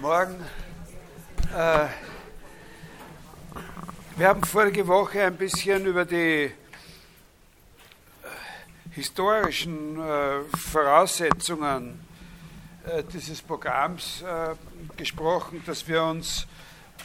[0.00, 0.44] Guten Morgen.
[1.54, 1.88] Äh,
[4.16, 6.50] wir haben vorige Woche ein bisschen über die äh,
[8.92, 12.00] historischen äh, Voraussetzungen
[13.12, 14.24] dieses Programms
[14.96, 16.46] gesprochen, dass wir uns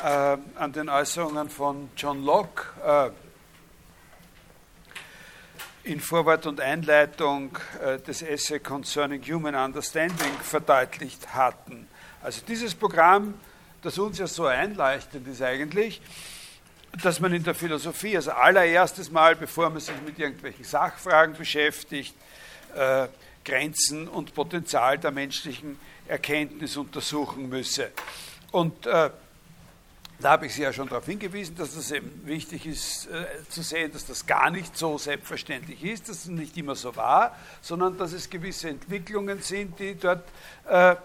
[0.01, 3.11] an den Äußerungen von John Locke
[5.83, 7.57] in Vorwort und Einleitung
[8.07, 11.89] des Essay Concerning Human Understanding verdeutlicht hatten.
[12.25, 13.35] Also dieses Programm,
[13.83, 16.01] das uns ja so einleuchtet, ist eigentlich,
[17.03, 22.15] dass man in der Philosophie, also allererstes Mal, bevor man sich mit irgendwelchen Sachfragen beschäftigt,
[22.73, 23.09] äh,
[23.43, 27.91] Grenzen und Potenzial der menschlichen Erkenntnis untersuchen müsse.
[28.51, 29.11] Und äh,
[30.17, 33.61] da habe ich Sie ja schon darauf hingewiesen, dass es eben wichtig ist äh, zu
[33.61, 37.99] sehen, dass das gar nicht so selbstverständlich ist, dass es nicht immer so war, sondern
[37.99, 40.23] dass es gewisse Entwicklungen sind, die dort
[40.67, 40.95] äh,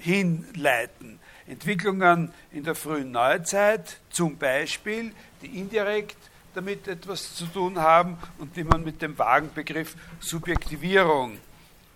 [0.00, 1.20] hinleiten.
[1.46, 6.16] Entwicklungen in der frühen Neuzeit, zum Beispiel, die indirekt
[6.54, 11.38] damit etwas zu tun haben und die man mit dem vagen Begriff Subjektivierung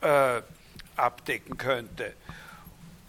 [0.01, 0.43] äh,
[0.97, 2.13] abdecken könnte.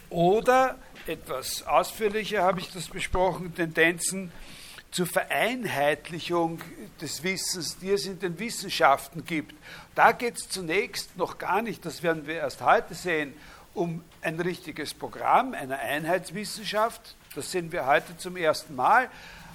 [0.09, 4.31] Oder etwas ausführlicher habe ich das besprochen, Tendenzen
[4.91, 6.61] zur Vereinheitlichung
[7.01, 9.53] des Wissens, die es in den Wissenschaften gibt.
[9.93, 13.33] Da geht es zunächst noch gar nicht, das werden wir erst heute sehen,
[13.75, 17.15] um ein richtiges Programm einer Einheitswissenschaft.
[17.35, 19.09] Das sehen wir heute zum ersten Mal.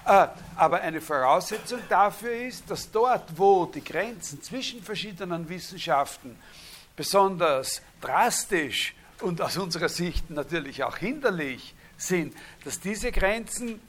[0.07, 6.37] Äh, aber eine Voraussetzung dafür ist, dass dort, wo die Grenzen zwischen verschiedenen Wissenschaften
[6.95, 12.35] besonders drastisch und aus unserer Sicht natürlich auch hinderlich sind,
[12.65, 13.81] dass diese Grenzen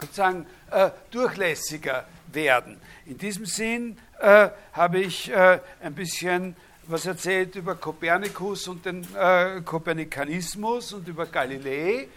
[0.00, 2.80] sozusagen äh, durchlässiger werden.
[3.06, 9.06] In diesem Sinn äh, habe ich äh, ein bisschen was erzählt über Kopernikus und den
[9.14, 12.08] äh, Kopernikanismus und über Galilei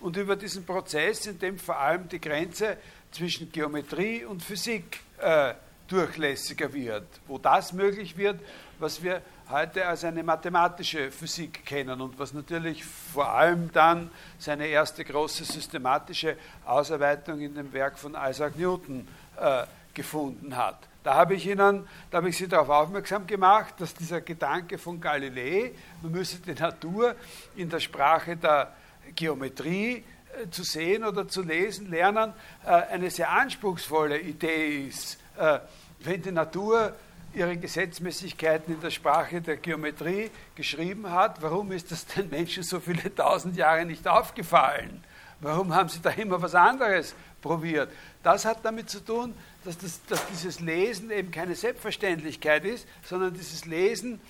[0.00, 2.76] und über diesen Prozess, in dem vor allem die Grenze
[3.10, 5.54] zwischen Geometrie und Physik äh,
[5.88, 8.40] durchlässiger wird, wo das möglich wird,
[8.78, 14.66] was wir heute als eine mathematische Physik kennen und was natürlich vor allem dann seine
[14.66, 20.89] erste große systematische Ausarbeitung in dem Werk von Isaac Newton äh, gefunden hat.
[21.02, 25.00] Da habe ich Ihnen, da habe ich Sie darauf aufmerksam gemacht, dass dieser Gedanke von
[25.00, 25.72] Galilei,
[26.02, 27.14] man müsse die Natur
[27.56, 28.74] in der Sprache der
[29.14, 30.04] Geometrie
[30.42, 32.34] äh, zu sehen oder zu lesen lernen,
[32.64, 35.18] äh, eine sehr anspruchsvolle Idee ist.
[35.38, 35.60] Äh,
[36.00, 36.94] wenn die Natur
[37.32, 42.78] ihre Gesetzmäßigkeiten in der Sprache der Geometrie geschrieben hat, warum ist das den Menschen so
[42.78, 45.02] viele tausend Jahre nicht aufgefallen?
[45.40, 47.90] Warum haben sie da immer was anderes probiert?
[48.22, 49.34] Das hat damit zu tun,
[49.64, 54.20] dass, das, dass dieses Lesen eben keine Selbstverständlichkeit ist, sondern dieses Lesen,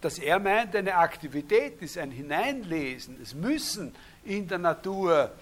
[0.00, 3.18] das er meint, eine Aktivität ist, ein Hineinlesen.
[3.22, 3.94] Es müssen
[4.24, 5.32] in der Natur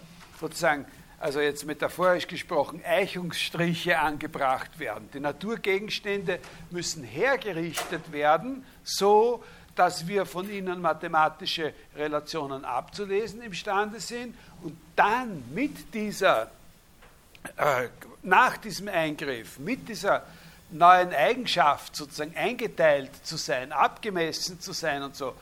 [0.40, 0.86] sozusagen,
[1.18, 5.08] also jetzt metaphorisch gesprochen, Eichungsstriche angebracht werden.
[5.12, 6.38] Die Naturgegenstände
[6.70, 9.42] müssen hergerichtet werden, so
[9.78, 16.50] dass wir von ihnen mathematische Relationen abzulesen imstande sind und dann mit dieser
[18.22, 20.24] nach diesem Eingriff, mit dieser
[20.70, 25.34] neuen Eigenschaft sozusagen eingeteilt zu sein, abgemessen zu sein und so,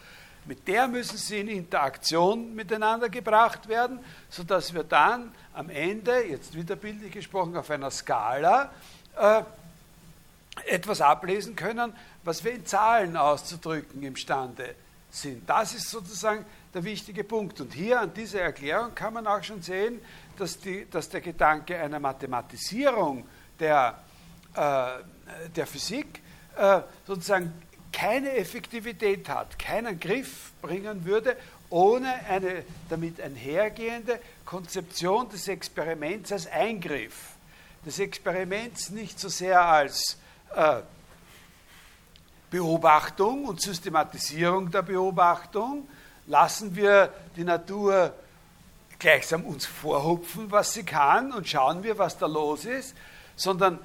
[0.46, 3.98] mit der müssen sie in Interaktion miteinander gebracht werden,
[4.30, 8.70] sodass wir dann am Ende, jetzt wieder bildlich gesprochen, auf einer Skala
[9.16, 9.42] äh,
[10.66, 11.92] etwas ablesen können,
[12.22, 14.76] was wir in Zahlen auszudrücken imstande
[15.10, 15.48] sind.
[15.48, 17.60] Das ist sozusagen der wichtige Punkt.
[17.60, 20.00] Und hier an dieser Erklärung kann man auch schon sehen,
[20.40, 23.26] dass, die, dass der Gedanke einer Mathematisierung
[23.58, 23.98] der,
[24.54, 26.22] äh, der Physik
[26.56, 27.52] äh, sozusagen
[27.92, 31.36] keine Effektivität hat, keinen Griff bringen würde,
[31.70, 37.30] ohne eine damit einhergehende Konzeption des Experiments als Eingriff.
[37.84, 40.18] Des Experiments nicht so sehr als
[40.54, 40.80] äh,
[42.50, 45.88] Beobachtung und Systematisierung der Beobachtung,
[46.26, 48.12] lassen wir die Natur
[48.98, 52.94] gleichsam uns vorhupfen, was sie kann und schauen wir, was da los ist,
[53.36, 53.78] sondern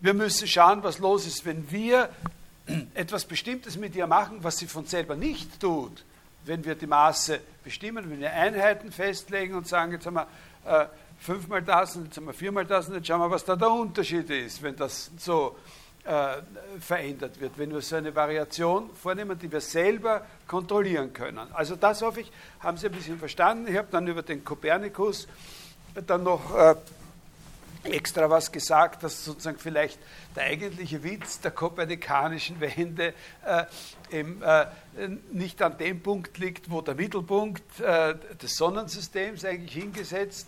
[0.00, 2.10] wir müssen schauen, was los ist, wenn wir
[2.94, 6.04] etwas Bestimmtes mit ihr machen, was sie von selber nicht tut.
[6.44, 10.26] Wenn wir die Maße bestimmen, wenn wir Einheiten festlegen und sagen, jetzt haben wir
[10.64, 10.86] äh,
[11.18, 13.70] fünfmal das und jetzt haben wir viermal das und jetzt schauen wir, was da der
[13.70, 15.56] Unterschied ist, wenn das so
[16.06, 21.52] äh, verändert wird, wenn wir so eine Variation vornehmen, die wir selber kontrollieren können.
[21.52, 23.66] Also das hoffe ich, haben Sie ein bisschen verstanden.
[23.68, 25.26] Ich habe dann über den Kopernikus
[26.06, 26.76] dann noch äh,
[27.84, 29.98] extra was gesagt, dass sozusagen vielleicht
[30.34, 33.14] der eigentliche Witz der kopernikanischen Wende
[33.44, 33.64] äh,
[34.12, 34.66] eben, äh,
[35.32, 40.46] nicht an dem Punkt liegt, wo der Mittelpunkt äh, des Sonnensystems eigentlich hingesetzt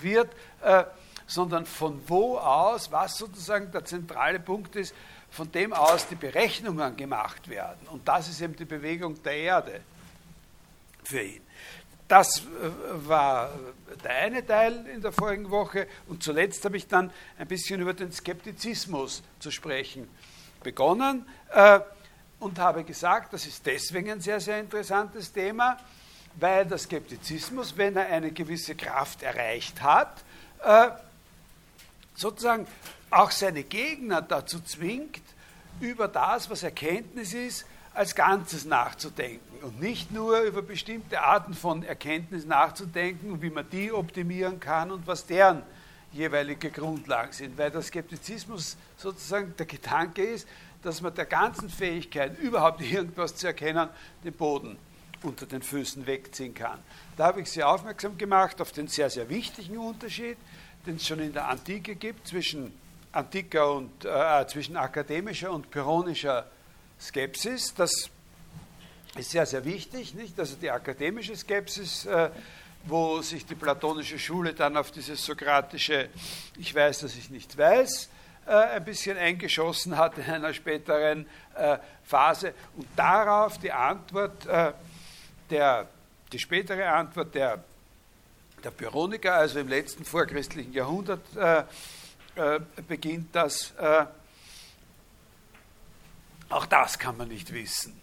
[0.00, 0.30] wird,
[0.62, 0.84] äh,
[1.26, 4.94] sondern von wo aus, was sozusagen der zentrale Punkt ist,
[5.30, 7.86] von dem aus die Berechnungen gemacht werden.
[7.90, 9.80] Und das ist eben die Bewegung der Erde
[11.04, 11.42] für ihn.
[12.08, 12.42] Das äh,
[13.08, 13.50] war
[14.04, 15.88] der eine Teil in der vorigen Woche.
[16.06, 20.08] Und zuletzt habe ich dann ein bisschen über den Skeptizismus zu sprechen
[20.62, 21.80] begonnen äh,
[22.38, 25.78] und habe gesagt, das ist deswegen ein sehr, sehr interessantes Thema,
[26.36, 30.22] weil der Skeptizismus, wenn er eine gewisse Kraft erreicht hat,
[30.62, 30.88] äh,
[32.16, 32.66] sozusagen
[33.10, 35.22] auch seine Gegner dazu zwingt,
[35.80, 41.82] über das, was Erkenntnis ist, als Ganzes nachzudenken und nicht nur über bestimmte Arten von
[41.82, 45.62] Erkenntnis nachzudenken wie man die optimieren kann und was deren
[46.12, 50.46] jeweilige Grundlagen sind, weil der Skeptizismus sozusagen der Gedanke ist,
[50.82, 53.88] dass man der ganzen Fähigkeit, überhaupt irgendwas zu erkennen,
[54.24, 54.78] den Boden
[55.22, 56.78] unter den Füßen wegziehen kann.
[57.16, 60.36] Da habe ich Sie aufmerksam gemacht auf den sehr, sehr wichtigen Unterschied,
[60.86, 62.72] den es schon in der Antike gibt zwischen
[63.12, 66.46] antiker und äh, zwischen akademischer und pyrrhonischer
[67.00, 67.74] Skepsis.
[67.74, 68.10] Das
[69.16, 70.38] ist sehr, sehr wichtig, nicht?
[70.38, 72.30] Also die akademische Skepsis, äh,
[72.84, 76.08] wo sich die platonische Schule dann auf dieses sokratische
[76.56, 78.08] Ich weiß, dass ich nichts weiß,
[78.46, 84.72] äh, ein bisschen eingeschossen hat in einer späteren äh, Phase und darauf die Antwort äh,
[85.50, 85.88] der,
[86.32, 87.64] die spätere Antwort der,
[88.66, 91.64] der Pyrrhoniker, also im letzten vorchristlichen Jahrhundert äh,
[92.34, 93.72] äh, beginnt das
[96.48, 98.00] auch das kann man nicht wissen.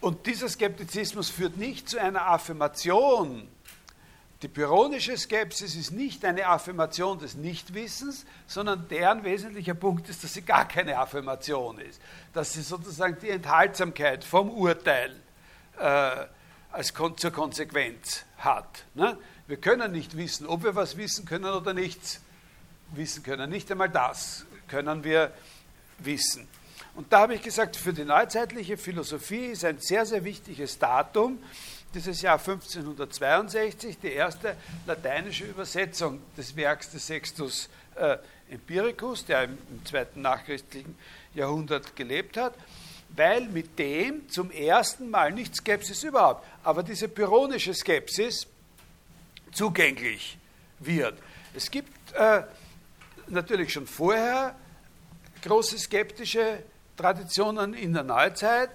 [0.00, 3.48] Und dieser Skeptizismus führt nicht zu einer Affirmation.
[4.42, 10.34] Die pyrrhonische Skepsis ist nicht eine Affirmation des Nichtwissens, sondern deren wesentlicher Punkt ist, dass
[10.34, 12.02] sie gar keine Affirmation ist.
[12.34, 15.16] Dass sie sozusagen die Enthaltsamkeit vom Urteil
[15.78, 16.26] äh,
[16.70, 18.84] als zur Konsequenz hat.
[18.94, 19.16] Ne?
[19.46, 22.20] Wir können nicht wissen, ob wir was wissen können oder nichts
[22.92, 23.50] wissen können.
[23.50, 25.32] Nicht einmal das können wir
[25.98, 26.48] wissen.
[26.94, 31.38] Und da habe ich gesagt, für die neuzeitliche Philosophie ist ein sehr, sehr wichtiges Datum
[31.94, 34.56] dieses Jahr 1562, die erste
[34.86, 38.16] lateinische Übersetzung des Werks des Sextus äh,
[38.50, 40.96] Empiricus, der im, im zweiten nachchristlichen
[41.34, 42.54] Jahrhundert gelebt hat,
[43.10, 48.48] weil mit dem zum ersten Mal nicht Skepsis überhaupt, aber diese pyrrhonische Skepsis
[49.54, 50.38] zugänglich
[50.80, 51.18] wird.
[51.54, 52.42] Es gibt äh,
[53.28, 54.54] natürlich schon vorher
[55.42, 56.62] große skeptische
[56.96, 58.70] Traditionen in der Neuzeit,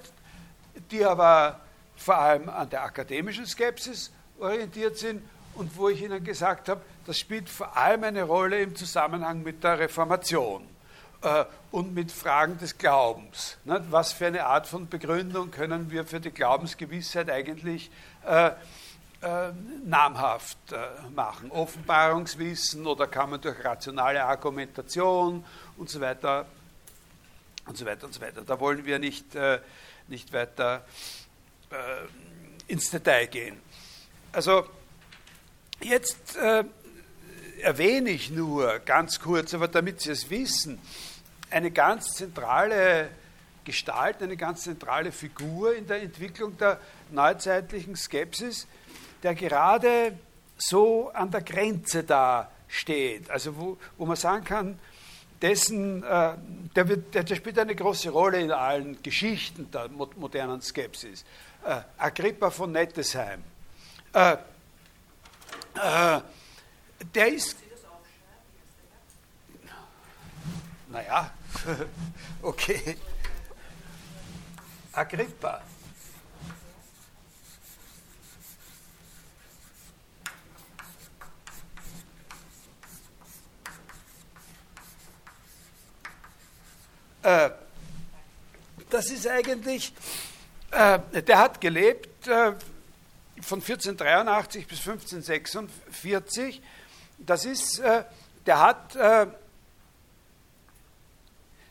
[0.92, 1.60] die aber
[1.96, 5.22] vor allem an der akademischen Skepsis orientiert sind
[5.56, 9.64] und wo ich Ihnen gesagt habe, das spielt vor allem eine Rolle im Zusammenhang mit
[9.64, 10.64] der Reformation
[11.22, 13.58] äh, und mit Fragen des Glaubens.
[13.66, 13.84] Ne?
[13.90, 17.92] Was für eine Art von Begründung können wir für die Glaubensgewissheit eigentlich
[18.26, 18.52] äh,
[19.22, 19.52] äh,
[19.86, 21.52] namhaft äh, machen?
[21.52, 25.44] Offenbarungswissen oder kann man durch rationale Argumentation
[25.78, 26.46] und so weiter
[27.66, 28.42] und so weiter und so weiter.
[28.42, 29.60] Da wollen wir nicht, äh,
[30.08, 30.86] nicht weiter
[31.70, 33.60] äh, ins Detail gehen.
[34.32, 34.66] Also
[35.82, 36.64] jetzt äh,
[37.62, 40.80] erwähne ich nur ganz kurz, aber damit Sie es wissen,
[41.50, 43.10] eine ganz zentrale
[43.64, 46.80] Gestalt, eine ganz zentrale Figur in der Entwicklung der
[47.12, 48.68] neuzeitlichen Skepsis,
[49.24, 50.18] der gerade
[50.58, 54.80] so an der Grenze da steht, also wo, wo man sagen kann,
[55.42, 56.34] dessen, äh,
[56.76, 61.24] der, wird, der, spielt eine große Rolle in allen Geschichten der modernen Skepsis.
[61.66, 63.44] Äh, Agrippa von Nettesheim.
[64.14, 64.34] Äh,
[65.76, 66.22] äh
[67.16, 67.56] der ist.
[70.90, 71.32] Naja,
[72.42, 72.98] okay.
[74.92, 75.62] Agrippa.
[87.24, 87.50] Äh,
[88.90, 89.94] das ist eigentlich,
[90.72, 92.54] äh, der hat gelebt äh,
[93.42, 96.62] von 1483 bis 1546.
[97.18, 98.04] Das ist, äh,
[98.46, 99.28] der hat, äh,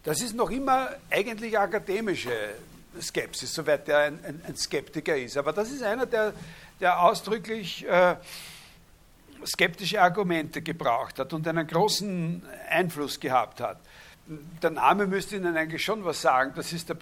[0.05, 2.55] das ist noch immer eigentlich akademische
[3.01, 5.37] Skepsis, soweit er ein, ein, ein Skeptiker ist.
[5.37, 6.33] Aber das ist einer, der,
[6.81, 7.87] der ausdrücklich
[9.45, 13.79] skeptische Argumente gebraucht hat und einen großen Einfluss gehabt hat
[14.63, 16.53] der Name müsste Ihnen eigentlich schon was sagen.
[16.55, 16.95] Das ist der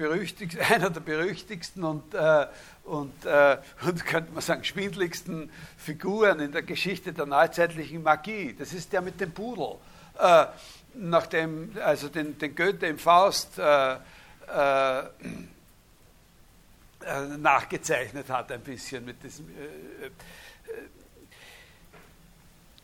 [0.70, 2.46] einer der berüchtigsten und, äh,
[2.84, 8.54] und, äh, und, könnte man sagen, schwindligsten Figuren in der Geschichte der neuzeitlichen Magie.
[8.56, 9.76] Das ist der mit dem Pudel.
[10.18, 10.46] äh,
[10.94, 13.98] nachdem, also den, den Goethe im Faust äh, äh,
[17.38, 19.48] nachgezeichnet hat, ein bisschen mit diesem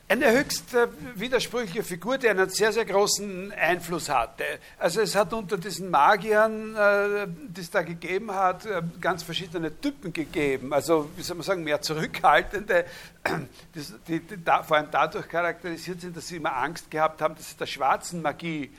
[0.08, 4.44] eine höchst äh, widersprüchliche Figur, die einen sehr, sehr großen Einfluss hatte.
[4.78, 9.80] Also es hat unter diesen Magiern, äh, die es da gegeben hat, äh, ganz verschiedene
[9.80, 10.72] Typen gegeben.
[10.72, 12.84] Also, wie soll man sagen, mehr zurückhaltende,
[13.74, 17.34] die, die, die da, vor allem dadurch charakterisiert sind, dass sie immer Angst gehabt haben,
[17.34, 18.70] dass sie der schwarzen Magie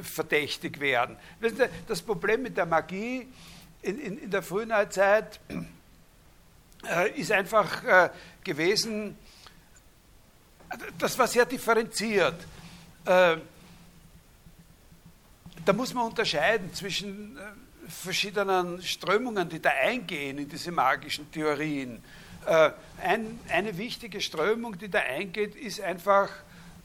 [0.00, 1.16] verdächtig werden.
[1.88, 3.28] Das Problem mit der Magie
[3.82, 5.40] in, in, in der frühen Zeit
[7.16, 8.10] ist einfach
[8.42, 9.18] gewesen,
[10.98, 12.34] das war sehr differenziert.
[13.04, 13.36] Äh,
[15.64, 17.40] da muss man unterscheiden zwischen äh,
[17.88, 22.02] verschiedenen Strömungen, die da eingehen in diese magischen Theorien.
[22.46, 22.70] Äh,
[23.02, 26.30] eine wichtige Strömung, die da eingeht, ist einfach,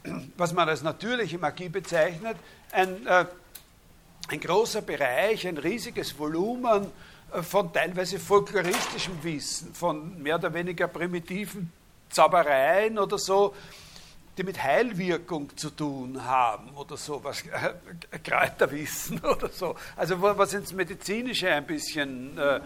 [0.36, 2.36] was man als natürliche Magie bezeichnet,
[2.72, 6.90] ein, ein großer Bereich, ein riesiges Volumen
[7.42, 11.72] von teilweise folkloristischem Wissen, von mehr oder weniger primitiven
[12.08, 13.54] Zaubereien oder so,
[14.36, 19.76] die mit Heilwirkung zu tun haben oder so, was äh, Kräuterwissen oder so.
[19.96, 22.60] Also was ins Medizinische ein bisschen äh,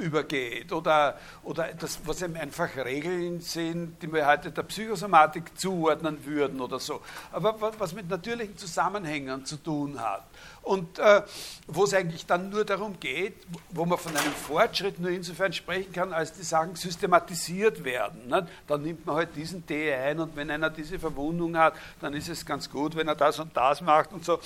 [0.00, 6.24] übergeht oder, oder das, was eben einfach Regeln sind, die wir heute der Psychosomatik zuordnen
[6.24, 7.00] würden oder so.
[7.32, 10.24] Aber was mit natürlichen Zusammenhängen zu tun hat.
[10.62, 11.22] Und äh,
[11.66, 13.34] wo es eigentlich dann nur darum geht,
[13.70, 18.28] wo man von einem Fortschritt nur insofern sprechen kann, als die Sachen systematisiert werden.
[18.28, 18.46] Ne?
[18.66, 22.28] Dann nimmt man halt diesen Tee ein und wenn einer diese Verwundung hat, dann ist
[22.28, 24.38] es ganz gut, wenn er das und das macht und so.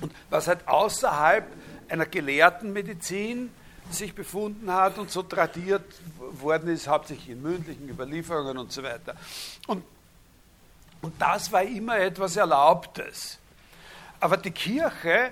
[0.00, 1.46] Und was halt außerhalb
[1.88, 3.50] einer gelehrten Medizin
[3.90, 5.84] sich befunden hat und so tradiert
[6.18, 9.14] worden ist, hauptsächlich in mündlichen Überlieferungen und so weiter.
[9.66, 9.84] Und,
[11.02, 13.38] und das war immer etwas Erlaubtes.
[14.20, 15.30] Aber die Kirche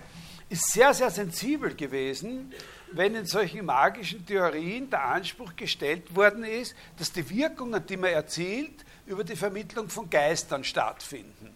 [0.48, 2.52] ist sehr, sehr sensibel gewesen,
[2.92, 8.10] wenn in solchen magischen Theorien der Anspruch gestellt worden ist, dass die Wirkungen, die man
[8.10, 11.54] erzielt, über die Vermittlung von Geistern stattfinden.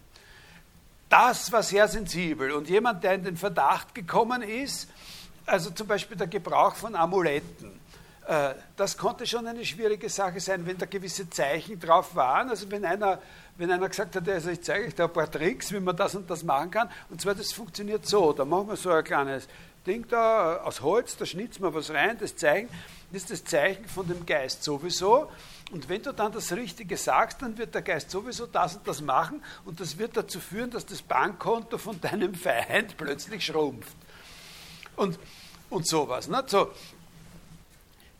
[1.09, 2.51] Das war sehr sensibel.
[2.51, 4.89] Und jemand, der in den Verdacht gekommen ist,
[5.51, 7.77] also zum Beispiel der Gebrauch von Amuletten.
[8.25, 12.49] Äh, das konnte schon eine schwierige Sache sein, wenn da gewisse Zeichen drauf waren.
[12.49, 13.19] Also wenn einer,
[13.57, 16.15] wenn einer gesagt hat, also ich zeige euch da ein paar Tricks, wie man das
[16.15, 16.89] und das machen kann.
[17.09, 18.31] Und zwar, das funktioniert so.
[18.31, 19.49] Da machen wir so ein kleines
[19.85, 22.69] Ding da aus Holz, da schnitzen wir was rein, das Zeichen,
[23.11, 25.29] ist das Zeichen von dem Geist sowieso.
[25.71, 29.01] Und wenn du dann das Richtige sagst, dann wird der Geist sowieso das und das
[29.01, 33.97] machen und das wird dazu führen, dass das Bankkonto von deinem Feind plötzlich schrumpft.
[34.95, 35.17] Und
[35.71, 36.27] und sowas.
[36.27, 36.43] Ne?
[36.45, 36.71] So,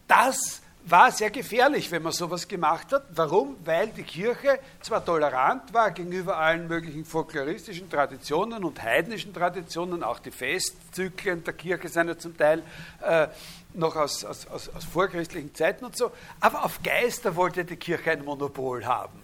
[0.07, 3.03] das war sehr gefährlich, wenn man sowas gemacht hat.
[3.11, 3.55] Warum?
[3.63, 10.19] Weil die Kirche zwar tolerant war gegenüber allen möglichen folkloristischen Traditionen und heidnischen Traditionen, auch
[10.19, 12.63] die Festzyklen der Kirche sind ja zum Teil
[13.01, 13.27] äh,
[13.73, 18.11] noch aus, aus, aus, aus vorchristlichen Zeiten und so, aber auf Geister wollte die Kirche
[18.11, 19.21] ein Monopol haben.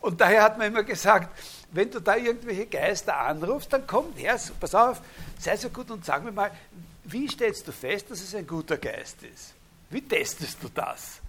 [0.00, 1.28] Und daher hat man immer gesagt,
[1.72, 5.02] wenn du da irgendwelche Geister anrufst, dann komm her, pass auf,
[5.38, 6.50] sei so gut und sag mir mal,
[7.12, 9.54] wie stellst du fest, dass es ein guter Geist ist?
[9.90, 11.20] Wie testest du das?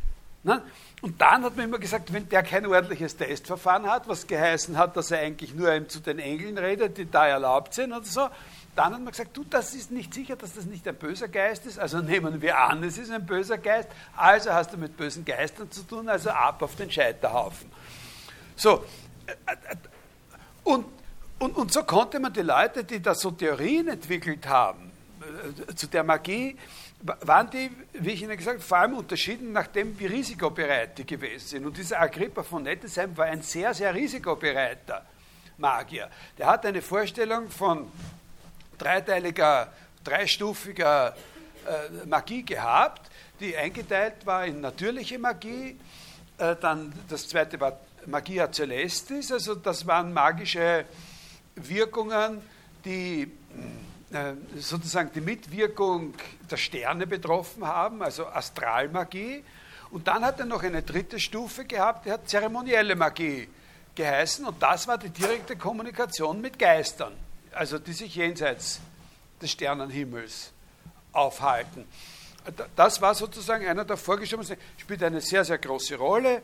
[0.43, 0.63] Na?
[1.01, 4.97] Und dann hat man immer gesagt, wenn der kein ordentliches Testverfahren hat, was geheißen hat,
[4.97, 8.27] dass er eigentlich nur zu den Engeln redet, die da erlaubt sind oder so,
[8.75, 11.65] dann hat man gesagt, du, das ist nicht sicher, dass das nicht ein böser Geist
[11.65, 15.25] ist, also nehmen wir an, es ist ein böser Geist, also hast du mit bösen
[15.25, 17.71] Geistern zu tun, also ab auf den Scheiterhaufen.
[18.55, 18.83] So,
[19.25, 19.75] äh, äh,
[20.63, 20.85] und,
[21.39, 24.90] und, und so konnte man die Leute, die da so Theorien entwickelt haben,
[25.75, 26.57] zu der Magie
[27.01, 31.05] waren die, wie ich Ihnen gesagt habe, vor allem unterschieden nach dem, wie risikobereit die
[31.05, 31.65] gewesen sind.
[31.65, 35.05] Und dieser Agrippa von Nettesheim war ein sehr, sehr risikobereiter
[35.57, 36.09] Magier.
[36.37, 37.91] Der hat eine Vorstellung von
[38.77, 39.71] dreiteiliger,
[40.03, 41.15] dreistufiger
[41.65, 45.77] äh, Magie gehabt, die eingeteilt war in natürliche Magie,
[46.37, 50.85] äh, dann das zweite war Magia Celestis, also das waren magische
[51.55, 52.41] Wirkungen,
[52.83, 53.27] die äh,
[54.57, 56.13] sozusagen die Mitwirkung
[56.49, 59.43] der Sterne betroffen haben, also Astralmagie.
[59.91, 63.49] Und dann hat er noch eine dritte Stufe gehabt, die hat zeremonielle Magie
[63.95, 64.45] geheißen.
[64.45, 67.13] Und das war die direkte Kommunikation mit Geistern,
[67.51, 68.79] also die sich jenseits
[69.41, 70.51] des Sternenhimmels
[71.11, 71.85] aufhalten.
[72.75, 76.41] Das war sozusagen einer der vorgeschobenen, spielt eine sehr, sehr große Rolle.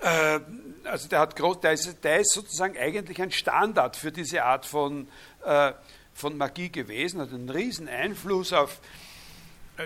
[0.00, 0.40] Äh,
[0.84, 4.64] also der, hat groß, der, ist, der ist sozusagen eigentlich ein Standard für diese Art
[4.64, 5.08] von
[5.44, 5.72] äh,
[6.18, 8.80] von Magie gewesen, hat einen riesen Einfluss auf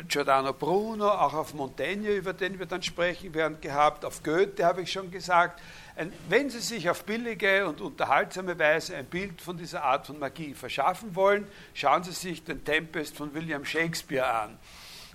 [0.08, 4.80] Giordano Bruno, auch auf Montaigne, über den wir dann sprechen werden, gehabt, auf Goethe habe
[4.80, 5.60] ich schon gesagt.
[6.30, 10.54] Wenn Sie sich auf billige und unterhaltsame Weise ein Bild von dieser Art von Magie
[10.54, 14.58] verschaffen wollen, schauen Sie sich den Tempest von William Shakespeare an.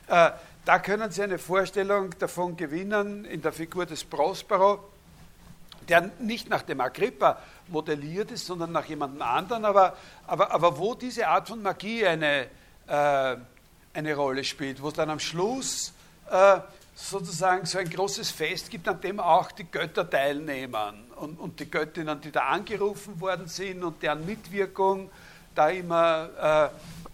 [0.08, 0.32] Äh,
[0.66, 4.88] da können Sie eine Vorstellung davon gewinnen in der Figur des Prospero,
[5.90, 9.96] der nicht nach dem Agrippa modelliert ist, sondern nach jemandem anderen, aber,
[10.26, 12.48] aber, aber wo diese Art von Magie eine,
[12.88, 13.36] äh,
[13.94, 15.94] eine Rolle spielt, wo es dann am Schluss
[16.30, 16.60] äh,
[16.96, 21.70] sozusagen so ein großes Fest gibt, an dem auch die Götter teilnehmen und, und die
[21.70, 25.10] Göttinnen, die da angerufen worden sind und deren Mitwirkung
[25.54, 26.72] da immer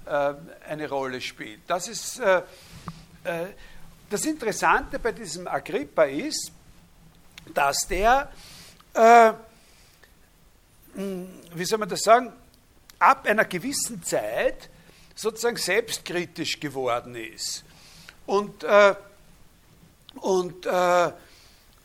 [0.08, 0.36] äh, äh
[0.70, 1.62] eine Rolle spielt.
[1.68, 2.42] Das ist äh,
[3.24, 3.48] äh,
[4.10, 6.52] das Interessante bei diesem Agrippa ist,
[7.54, 8.30] dass der,
[10.96, 12.32] wie soll man das sagen,
[13.00, 14.70] ab einer gewissen Zeit
[15.16, 17.64] sozusagen selbstkritisch geworden ist.
[18.26, 18.96] Und, äh,
[20.16, 21.12] und, äh,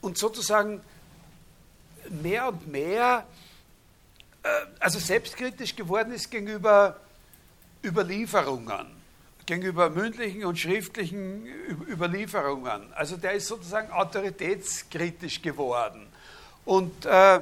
[0.01, 0.81] und sozusagen
[2.09, 3.27] mehr und mehr,
[4.43, 4.49] äh,
[4.79, 6.97] also selbstkritisch geworden ist gegenüber
[7.85, 8.99] Überlieferungen
[9.49, 11.47] gegenüber mündlichen und schriftlichen
[11.89, 12.93] Überlieferungen.
[12.93, 16.07] Also der ist sozusagen autoritätskritisch geworden
[16.67, 17.41] und, äh,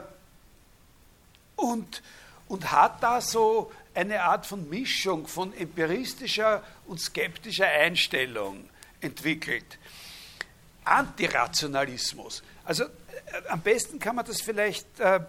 [1.57, 2.03] und,
[2.49, 8.69] und hat da so eine Art von Mischung von empiristischer und skeptischer Einstellung
[9.01, 9.79] entwickelt.
[10.85, 12.43] Antirationalismus.
[12.65, 12.89] Also äh,
[13.49, 15.21] am besten kann man das vielleicht, äh,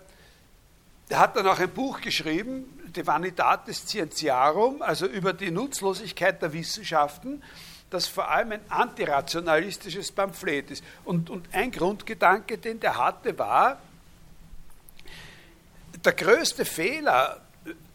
[1.09, 6.53] er hat dann auch ein Buch geschrieben, De Vanitatis Scientiarum, also über die Nutzlosigkeit der
[6.53, 7.43] Wissenschaften,
[7.89, 10.83] das vor allem ein antirationalistisches Pamphlet ist.
[11.05, 13.81] Und, und ein Grundgedanke, den der hatte, war,
[16.05, 17.41] der größte Fehler,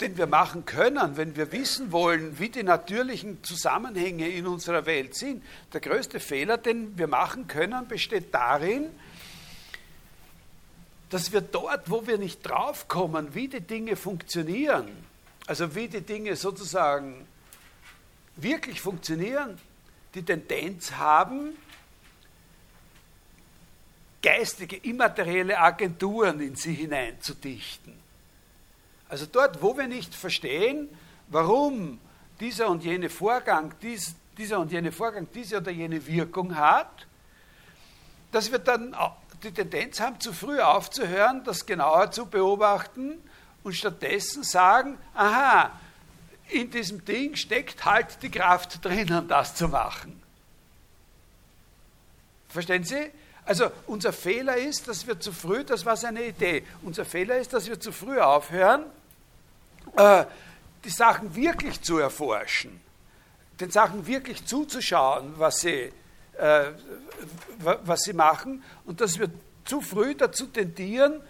[0.00, 5.14] den wir machen können, wenn wir wissen wollen, wie die natürlichen Zusammenhänge in unserer Welt
[5.14, 5.42] sind,
[5.72, 8.86] der größte Fehler, den wir machen können, besteht darin,
[11.10, 14.88] dass wir dort, wo wir nicht draufkommen, wie die Dinge funktionieren,
[15.46, 17.26] also wie die Dinge sozusagen
[18.36, 19.58] wirklich funktionieren,
[20.14, 21.56] die Tendenz haben,
[24.22, 28.01] geistige, immaterielle Agenturen in sie hineinzudichten.
[29.12, 30.88] Also dort, wo wir nicht verstehen,
[31.28, 32.00] warum
[32.40, 37.06] dieser und jene Vorgang, dies, dieser und jene Vorgang diese oder jene Wirkung hat,
[38.30, 38.96] dass wir dann
[39.42, 43.18] die Tendenz haben, zu früh aufzuhören, das genauer zu beobachten
[43.62, 45.78] und stattdessen sagen, aha,
[46.48, 50.22] in diesem Ding steckt halt die Kraft drinnen, das zu machen.
[52.48, 53.10] Verstehen Sie?
[53.44, 57.52] Also unser Fehler ist, dass wir zu früh, das war seine Idee, unser Fehler ist,
[57.52, 58.86] dass wir zu früh aufhören,
[59.96, 60.24] äh,
[60.84, 62.80] die Sachen wirklich zu erforschen,
[63.60, 65.92] den Sachen wirklich zuzuschauen, was sie
[66.38, 66.70] äh,
[67.58, 69.28] was sie machen und dass wir
[69.64, 71.20] zu früh dazu tendieren,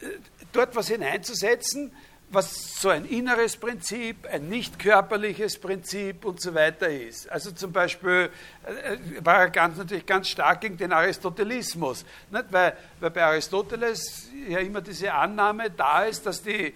[0.00, 0.06] äh,
[0.52, 1.92] dort was hineinzusetzen,
[2.30, 7.30] was so ein inneres Prinzip, ein nicht körperliches Prinzip und so weiter ist.
[7.30, 8.30] Also zum Beispiel
[8.64, 12.44] äh, war er ganz, natürlich ganz stark gegen den Aristotelismus, nicht?
[12.50, 16.74] Weil, weil bei Aristoteles ja immer diese Annahme da ist, dass die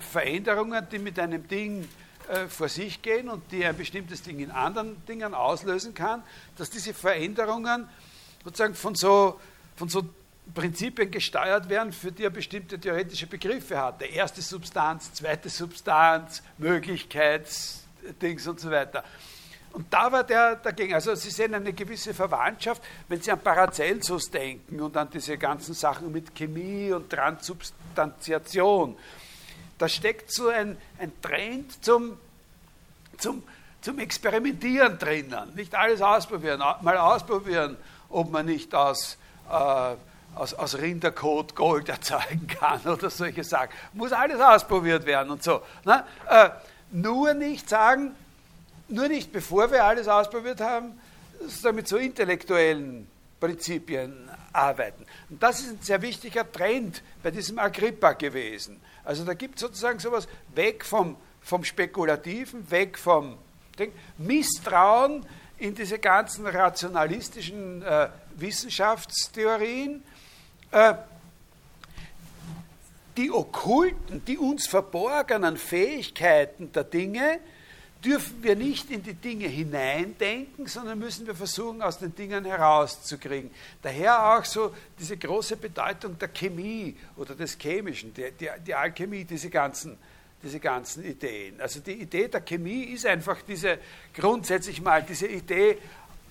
[0.00, 1.88] Veränderungen, die mit einem Ding
[2.28, 6.22] äh, vor sich gehen und die ein bestimmtes Ding in anderen Dingen auslösen kann,
[6.56, 7.88] dass diese Veränderungen
[8.44, 9.40] sozusagen von so,
[9.76, 10.02] von so
[10.54, 14.00] Prinzipien gesteuert werden, für die er bestimmte theoretische Begriffe hat.
[14.00, 19.04] Der erste Substanz, zweite Substanz, Möglichkeitsdings und so weiter.
[19.72, 20.94] Und da war der dagegen.
[20.94, 25.74] Also Sie sehen eine gewisse Verwandtschaft, wenn Sie an Paracelsus denken und an diese ganzen
[25.74, 28.96] Sachen mit Chemie und Transubstantiation
[29.78, 32.18] da steckt so ein, ein Trend zum,
[33.18, 33.42] zum,
[33.80, 35.54] zum Experimentieren drinnen.
[35.54, 37.76] Nicht alles ausprobieren, mal ausprobieren,
[38.08, 39.18] ob man nicht aus,
[39.50, 39.94] äh,
[40.34, 43.70] aus, aus Rinderkot Gold erzeugen kann oder solche Sachen.
[43.92, 45.62] Muss alles ausprobiert werden und so.
[45.84, 46.04] Ne?
[46.28, 46.50] Äh,
[46.92, 48.14] nur nicht sagen,
[48.88, 50.98] nur nicht bevor wir alles ausprobiert haben,
[51.74, 53.08] mit so intellektuellen
[53.40, 55.04] Prinzipien arbeiten.
[55.28, 58.80] Und das ist ein sehr wichtiger Trend bei diesem Agrippa gewesen.
[59.06, 63.38] Also da gibt es sozusagen sowas weg vom, vom Spekulativen, weg vom
[63.78, 65.24] Ding, Misstrauen
[65.58, 70.02] in diese ganzen rationalistischen äh, Wissenschaftstheorien.
[70.72, 70.94] Äh,
[73.16, 77.38] die okkulten, die uns verborgenen Fähigkeiten der Dinge
[78.06, 83.50] dürfen wir nicht in die Dinge hineindenken, sondern müssen wir versuchen, aus den Dingen herauszukriegen.
[83.82, 89.24] Daher auch so diese große Bedeutung der Chemie oder des Chemischen, die, die, die Alchemie,
[89.24, 89.98] diese ganzen
[90.42, 91.58] diese ganzen Ideen.
[91.60, 93.78] Also die Idee der Chemie ist einfach diese,
[94.14, 95.78] grundsätzlich mal diese Idee,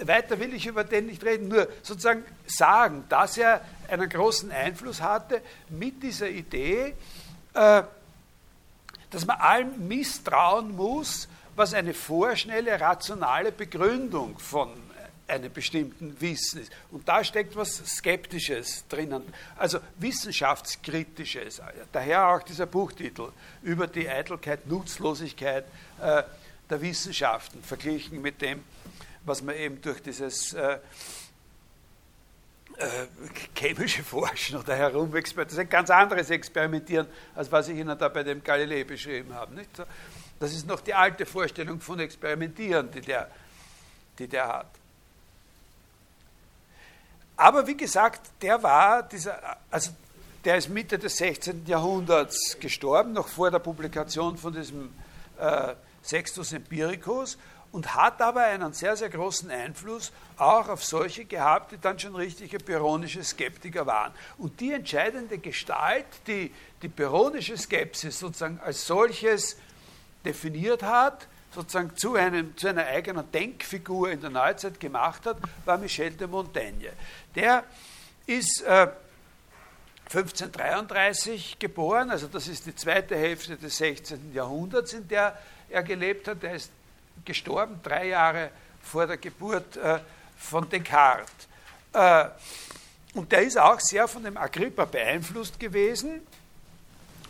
[0.00, 5.00] weiter will ich über den nicht reden, nur sozusagen sagen, dass er einen großen Einfluss
[5.00, 5.40] hatte
[5.70, 6.92] mit dieser Idee,
[7.54, 7.82] äh,
[9.10, 14.74] dass man allem misstrauen muss, was eine vorschnelle, rationale Begründung von
[15.26, 16.72] einem bestimmten Wissen ist.
[16.90, 19.22] Und da steckt was Skeptisches drinnen,
[19.56, 21.62] also Wissenschaftskritisches.
[21.92, 25.64] Daher auch dieser Buchtitel über die Eitelkeit, Nutzlosigkeit
[25.98, 26.24] äh,
[26.70, 28.62] der Wissenschaften, verglichen mit dem,
[29.24, 30.78] was man eben durch dieses äh,
[32.78, 33.06] äh,
[33.56, 38.08] chemische Forschen oder Herumexperimentieren, das ist ein ganz anderes Experimentieren, als was ich Ihnen da
[38.08, 39.54] bei dem Galilei beschrieben habe.
[39.54, 39.70] Nicht?
[40.38, 43.30] Das ist noch die alte Vorstellung von Experimentieren, die der,
[44.18, 44.70] die der hat.
[47.36, 49.90] Aber wie gesagt, der war dieser, also
[50.44, 51.66] der ist Mitte des 16.
[51.66, 54.92] Jahrhunderts gestorben, noch vor der Publikation von diesem
[55.38, 55.74] äh,
[56.08, 57.36] Sextus Empiricus
[57.70, 62.16] und hat aber einen sehr, sehr großen Einfluss auch auf solche gehabt, die dann schon
[62.16, 64.12] richtige pyrrhonische Skeptiker waren.
[64.38, 69.58] Und die entscheidende Gestalt, die die pyrrhonische Skepsis sozusagen als solches
[70.24, 75.76] definiert hat, sozusagen zu, einem, zu einer eigenen Denkfigur in der Neuzeit gemacht hat, war
[75.76, 76.92] Michel de Montaigne.
[77.34, 77.64] Der
[78.26, 78.88] ist äh,
[80.04, 84.32] 1533 geboren, also das ist die zweite Hälfte des 16.
[84.32, 86.42] Jahrhunderts, in der er gelebt hat.
[86.42, 86.70] Er ist
[87.24, 88.50] gestorben drei Jahre
[88.82, 89.98] vor der Geburt äh,
[90.36, 91.48] von Descartes.
[91.92, 92.26] Äh,
[93.14, 96.20] und der ist auch sehr von dem Agrippa beeinflusst gewesen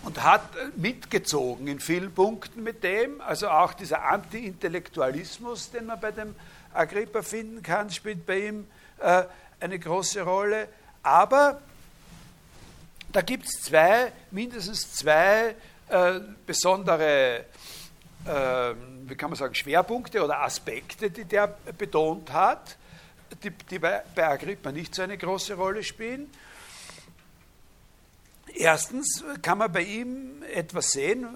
[0.03, 0.43] und hat
[0.77, 3.21] mitgezogen in vielen Punkten mit dem.
[3.21, 6.35] Also auch dieser Anti-Intellektualismus, den man bei dem
[6.73, 8.67] Agrippa finden kann, spielt bei ihm
[8.99, 9.25] äh,
[9.61, 10.69] eine große Rolle.
[11.03, 11.61] Aber
[13.13, 15.55] da gibt es zwei, mindestens zwei
[15.89, 17.45] äh, besondere, äh,
[18.25, 21.47] wie kann man sagen, Schwerpunkte oder Aspekte, die der
[21.79, 22.77] betont hat,
[23.43, 26.31] die, die bei, bei Agrippa nicht so eine große Rolle spielen.
[28.55, 31.27] Erstens kann man bei ihm etwas sehen,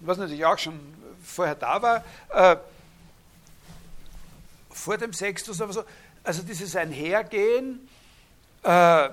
[0.00, 0.78] was natürlich auch schon
[1.22, 2.56] vorher da war, äh,
[4.70, 5.84] vor dem Sextus, aber so,
[6.22, 7.88] also dieses Einhergehen
[8.62, 9.10] äh,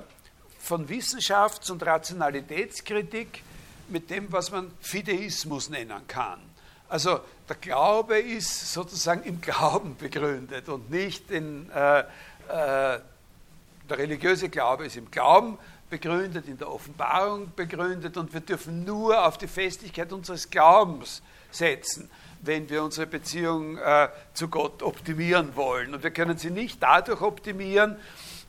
[0.59, 3.43] von Wissenschafts- und Rationalitätskritik
[3.89, 6.46] mit dem, was man Fideismus nennen kann.
[6.89, 7.19] Also
[7.49, 12.03] der Glaube ist sozusagen im Glauben begründet und nicht in, äh, äh,
[12.47, 15.57] der religiöse Glaube ist im Glauben
[15.89, 21.21] begründet, in der Offenbarung begründet und wir dürfen nur auf die Festigkeit unseres Glaubens
[21.51, 22.09] setzen,
[22.41, 25.93] wenn wir unsere Beziehung äh, zu Gott optimieren wollen.
[25.93, 27.97] Und wir können sie nicht dadurch optimieren,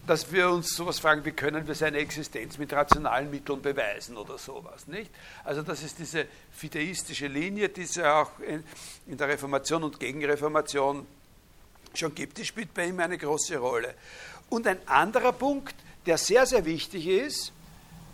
[0.08, 4.38] dass wir uns sowas fragen, wie können wir seine Existenz mit rationalen Mitteln beweisen oder
[4.38, 5.10] sowas, nicht?
[5.44, 8.64] Also das ist diese fideistische Linie, die es ja auch in,
[9.06, 11.06] in der Reformation und Gegenreformation
[11.94, 13.94] schon gibt, die spielt bei ihm eine große Rolle.
[14.48, 15.74] Und ein anderer Punkt,
[16.06, 17.52] der sehr, sehr wichtig ist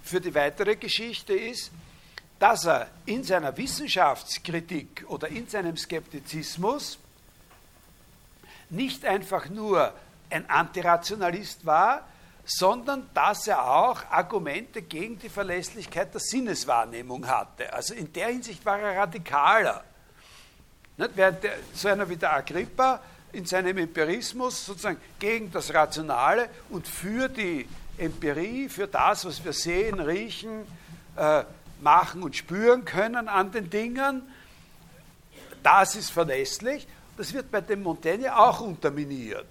[0.02, 1.70] für die weitere Geschichte, ist,
[2.40, 6.98] dass er in seiner Wissenschaftskritik oder in seinem Skeptizismus
[8.70, 9.94] nicht einfach nur
[10.30, 12.06] ein Antirationalist war,
[12.44, 17.72] sondern dass er auch Argumente gegen die Verlässlichkeit der Sinneswahrnehmung hatte.
[17.72, 19.82] Also in der Hinsicht war er radikaler.
[20.96, 21.10] Nicht?
[21.14, 23.00] Während der, so einer wie der Agrippa
[23.32, 29.52] in seinem Empirismus sozusagen gegen das Rationale und für die Empirie, für das, was wir
[29.52, 30.66] sehen, riechen,
[31.16, 31.44] äh,
[31.80, 34.22] machen und spüren können an den Dingen,
[35.62, 36.86] das ist verlässlich.
[37.16, 39.46] Das wird bei dem Montaigne auch unterminiert.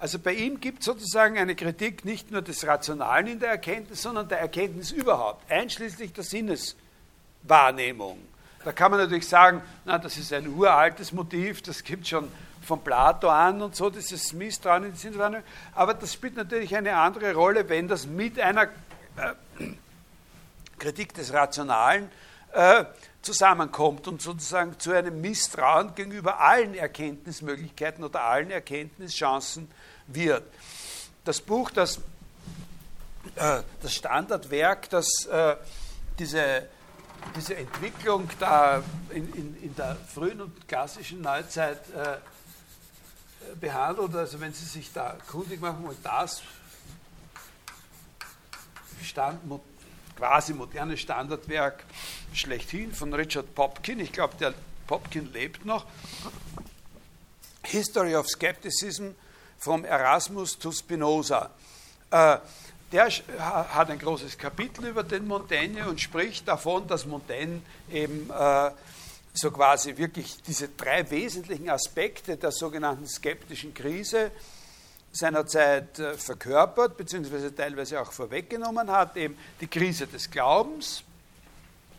[0.00, 4.02] Also bei ihm gibt es sozusagen eine Kritik nicht nur des Rationalen in der Erkenntnis,
[4.02, 8.18] sondern der Erkenntnis überhaupt, einschließlich der Sinneswahrnehmung.
[8.64, 12.30] Da kann man natürlich sagen, na, das ist ein uraltes Motiv, das gibt schon
[12.62, 15.46] von Plato an und so, dieses Misstrauen in die Sinneswahrnehmung.
[15.74, 18.68] Aber das spielt natürlich eine andere Rolle, wenn das mit einer äh,
[20.78, 22.08] Kritik des Rationalen
[22.52, 22.84] äh,
[23.22, 29.68] zusammenkommt und sozusagen zu einem Misstrauen gegenüber allen Erkenntnismöglichkeiten oder allen Erkenntnischancen
[30.08, 30.44] wird.
[31.24, 31.98] Das Buch, das,
[33.36, 35.56] äh, das Standardwerk, das äh,
[36.18, 36.68] diese,
[37.36, 42.16] diese Entwicklung da in, in, in der frühen und klassischen Neuzeit äh,
[43.60, 46.42] behandelt, also wenn Sie sich da kundig machen und das
[49.02, 49.40] Stand,
[50.16, 51.84] quasi moderne Standardwerk
[52.32, 54.54] schlechthin von Richard Popkin, ich glaube, der
[54.86, 55.86] Popkin lebt noch,
[57.62, 59.10] History of Skepticism
[59.58, 61.50] from Erasmus to Spinoza.
[62.10, 62.38] Äh,
[62.90, 67.60] der hat ein großes Kapitel über den Montaigne und spricht davon, dass Montaigne
[67.92, 68.70] eben äh,
[69.34, 74.30] so quasi wirklich diese drei wesentlichen Aspekte der sogenannten skeptischen Krise
[75.12, 81.02] seiner Zeit äh, verkörpert, beziehungsweise teilweise auch vorweggenommen hat, eben die Krise des Glaubens.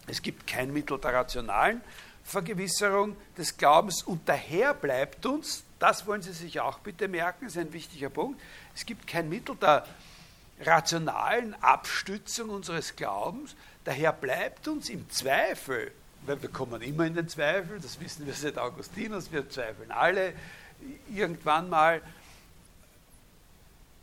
[0.08, 1.82] Es gibt kein Mittel der rationalen
[2.24, 7.58] Vergewisserung des Glaubens und daher bleibt uns, das wollen Sie sich auch bitte merken, ist
[7.58, 8.39] ein wichtiger Punkt,
[8.76, 9.86] es gibt kein Mittel der
[10.62, 15.92] rationalen Abstützung unseres Glaubens, daher bleibt uns im Zweifel,
[16.26, 20.34] weil wir kommen immer in den Zweifel, das wissen wir seit Augustinus, wir zweifeln alle
[21.13, 22.02] irgendwann mal,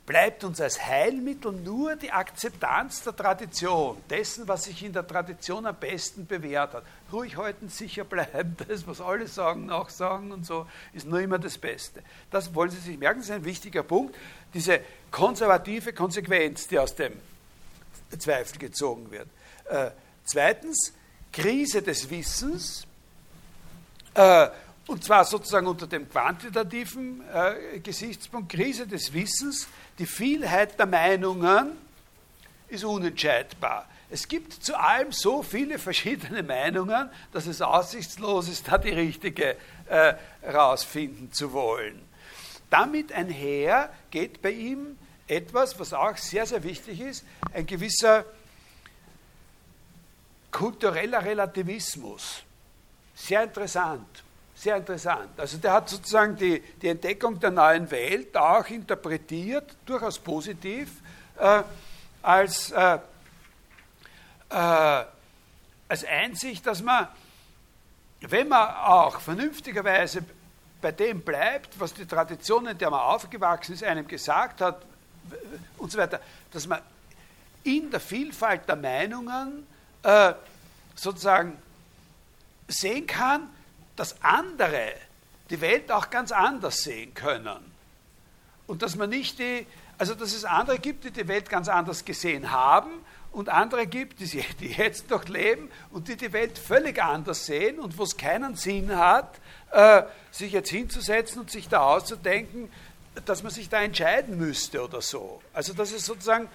[0.07, 5.67] bleibt uns als Heilmittel nur die Akzeptanz der Tradition, dessen, was sich in der Tradition
[5.67, 6.85] am besten bewährt hat.
[7.13, 11.59] Ruhig halten, sicher bleiben, das, was alle sagen, nachsagen und so, ist nur immer das
[11.59, 12.03] Beste.
[12.31, 14.15] Das wollen Sie sich merken, das ist ein wichtiger Punkt.
[14.55, 17.15] Diese konservative Konsequenz, die aus dem
[18.17, 19.29] Zweifel gezogen wird.
[19.69, 19.91] Äh,
[20.25, 20.93] zweitens,
[21.33, 22.87] Krise des Wissens.
[24.15, 24.49] Äh,
[24.87, 29.69] und zwar sozusagen unter dem quantitativen äh, Gesichtspunkt Krise des Wissens.
[29.99, 31.73] Die Vielheit der Meinungen
[32.69, 33.89] ist unentscheidbar.
[34.09, 39.57] Es gibt zu allem so viele verschiedene Meinungen, dass es aussichtslos ist, da die richtige
[39.89, 40.15] äh,
[40.49, 42.01] rausfinden zu wollen.
[42.71, 44.97] Damit einher geht bei ihm
[45.27, 48.25] etwas, was auch sehr, sehr wichtig ist, ein gewisser
[50.53, 52.43] kultureller Relativismus.
[53.15, 54.23] Sehr interessant.
[54.57, 55.39] Sehr interessant.
[55.39, 60.91] Also der hat sozusagen die, die Entdeckung der neuen Welt auch interpretiert, durchaus positiv,
[61.39, 61.63] äh,
[62.23, 62.99] als, äh,
[64.49, 65.05] äh,
[65.89, 67.07] als Einsicht, dass man,
[68.21, 70.25] wenn man auch vernünftigerweise
[70.81, 74.81] bei dem bleibt, was die Tradition, in der man aufgewachsen ist, einem gesagt hat
[75.77, 76.81] und so weiter, dass man
[77.63, 79.67] in der Vielfalt der Meinungen
[80.03, 80.33] äh,
[80.95, 81.59] sozusagen
[82.69, 83.51] sehen kann,
[83.97, 84.93] dass andere
[85.51, 87.73] die Welt auch ganz anders sehen können.
[88.67, 89.67] Und dass man nicht die,
[89.99, 92.91] also dass es andere gibt, die die Welt ganz anders gesehen haben
[93.33, 94.27] und andere gibt, die,
[94.61, 98.57] die jetzt noch leben und die die Welt völlig anders sehen und wo es keinen
[98.57, 99.41] Sinn hat,
[99.73, 102.71] äh, sich jetzt hinzusetzen und sich da auszudenken,
[103.25, 105.41] dass man sich da entscheiden müsste oder so.
[105.55, 106.49] Also das ist sozusagen,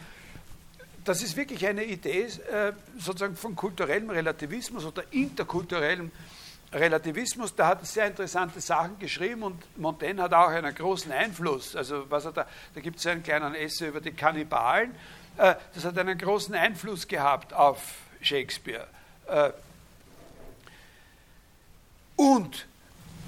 [1.04, 6.41] das ist wirklich eine Idee äh, sozusagen von kulturellem Relativismus oder interkulturellem Relativismus,
[6.72, 11.76] da hat er sehr interessante Sachen geschrieben und Montaigne hat auch einen großen Einfluss.
[11.76, 14.96] Also was er da, da gibt es einen kleinen Essay über die Kannibalen,
[15.38, 17.82] äh, das hat einen großen Einfluss gehabt auf
[18.22, 18.88] Shakespeare.
[19.28, 19.52] Äh,
[22.16, 22.68] und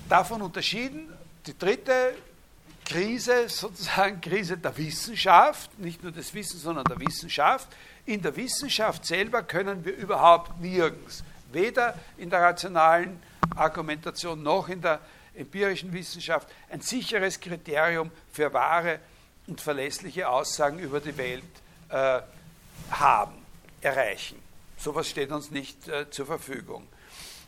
[0.07, 1.11] davon unterschieden,
[1.45, 2.15] die dritte
[2.85, 7.67] Krise, sozusagen Krise der Wissenschaft, nicht nur des Wissens, sondern der Wissenschaft.
[8.05, 13.21] In der Wissenschaft selber können wir überhaupt nirgends, weder in der rationalen
[13.55, 14.99] Argumentation noch in der
[15.35, 18.99] empirischen Wissenschaft ein sicheres Kriterium für wahre
[19.47, 21.43] und verlässliche Aussagen über die Welt
[21.89, 22.21] äh,
[22.91, 23.33] haben,
[23.81, 24.39] erreichen.
[24.77, 26.87] Sowas steht uns nicht äh, zur Verfügung.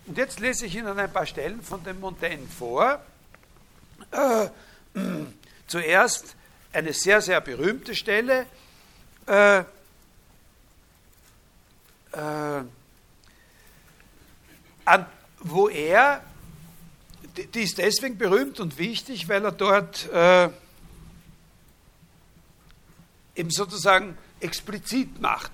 [0.05, 3.01] Und jetzt lese ich Ihnen ein paar Stellen von dem Montaigne vor.
[4.12, 4.49] Äh,
[5.67, 6.36] zuerst
[6.73, 8.45] eine sehr, sehr berühmte Stelle.
[9.27, 9.63] Äh, äh,
[14.86, 15.05] an
[15.45, 16.23] wo er,
[17.53, 20.49] die ist deswegen berühmt und wichtig, weil er dort äh,
[23.36, 25.51] eben sozusagen explizit macht,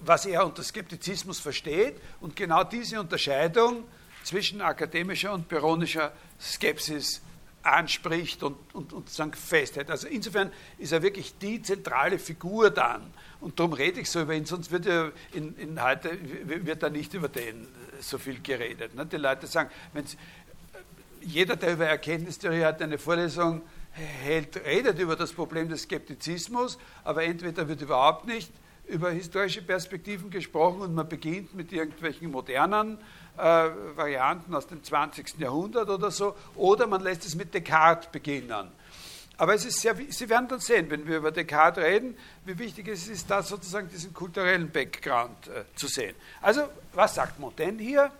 [0.00, 1.94] was er unter Skeptizismus versteht.
[2.20, 3.84] Und genau diese Unterscheidung
[4.24, 7.20] zwischen akademischer und pyrrhonischer Skepsis
[7.62, 9.90] anspricht und, und, und sagen festhält.
[9.90, 13.12] Also insofern ist er wirklich die zentrale Figur dann.
[13.40, 16.90] Und darum rede ich so über ihn, sonst wird er in, in heute wird er
[16.90, 17.68] nicht über den
[18.00, 18.94] so viel geredet.
[18.94, 19.06] Ne?
[19.06, 20.04] Die Leute sagen, wenn
[21.20, 27.24] jeder, der über Erkenntnistheorie hat, eine Vorlesung hält, redet über das Problem des Skeptizismus, aber
[27.24, 28.50] entweder wird überhaupt nicht
[28.88, 32.98] über historische Perspektiven gesprochen und man beginnt mit irgendwelchen modernen
[33.36, 35.38] äh, Varianten aus dem 20.
[35.38, 38.68] Jahrhundert oder so, oder man lässt es mit Descartes beginnen.
[39.38, 42.88] Aber es ist sehr, Sie werden dann sehen, wenn wir über Descartes reden, wie wichtig
[42.88, 46.14] es ist, da sozusagen diesen kulturellen Background äh, zu sehen.
[46.40, 48.12] Also, was sagt Montaigne hier?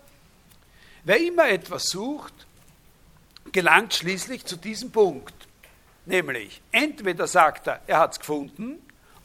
[1.04, 2.46] Wer immer etwas sucht,
[3.50, 5.34] gelangt schließlich zu diesem Punkt.
[6.06, 8.78] Nämlich, entweder sagt er, er hat es gefunden,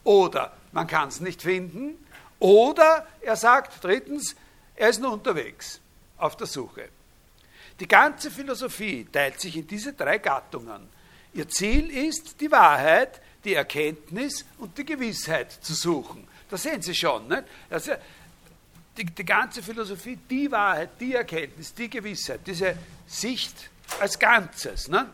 [0.04, 1.94] oder man kann es nicht finden,
[2.38, 4.36] oder er sagt drittens,
[4.76, 5.80] er ist nur unterwegs
[6.18, 6.88] auf der Suche.
[7.80, 10.88] Die ganze Philosophie teilt sich in diese drei Gattungen.
[11.32, 16.26] Ihr Ziel ist, die Wahrheit, die Erkenntnis und die Gewissheit zu suchen.
[16.50, 17.28] Das sehen Sie schon.
[17.28, 17.44] Nicht?
[17.70, 17.92] Also
[18.96, 22.76] die, die ganze Philosophie, die Wahrheit, die Erkenntnis, die Gewissheit, diese
[23.06, 24.88] Sicht als Ganzes.
[24.88, 25.08] Ne?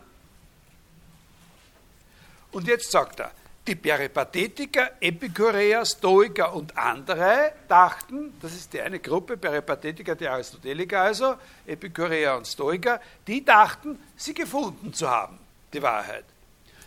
[2.51, 3.31] Und jetzt sagt er,
[3.67, 11.01] die Peripathetiker, Epikureer, Stoiker und andere dachten, das ist die eine Gruppe, Peripathetiker, die Aristoteliker
[11.01, 15.39] also, Epikureer und Stoiker, die dachten, sie gefunden zu haben,
[15.73, 16.25] die Wahrheit.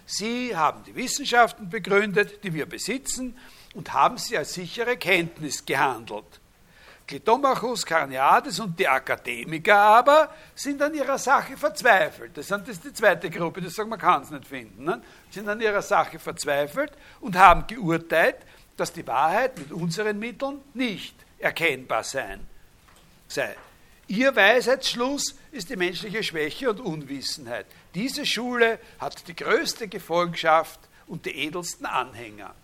[0.06, 3.36] Sie haben die Wissenschaften begründet, die wir besitzen,
[3.74, 6.40] und haben sie als sichere Kenntnis gehandelt.
[7.08, 12.36] Clitomachus, Carneades und die Akademiker aber sind an ihrer Sache verzweifelt.
[12.36, 14.84] Das, ist die zweite Gruppe, die sagen, man kann es nicht finden.
[14.84, 15.00] Ne?
[15.30, 18.36] Sind an ihrer Sache verzweifelt und haben geurteilt,
[18.76, 22.46] dass die Wahrheit mit unseren Mitteln nicht erkennbar sein
[23.26, 23.56] sei.
[24.06, 27.66] Ihr Weisheitsschluss ist die menschliche Schwäche und Unwissenheit.
[27.94, 32.54] Diese Schule hat die größte Gefolgschaft und die edelsten Anhänger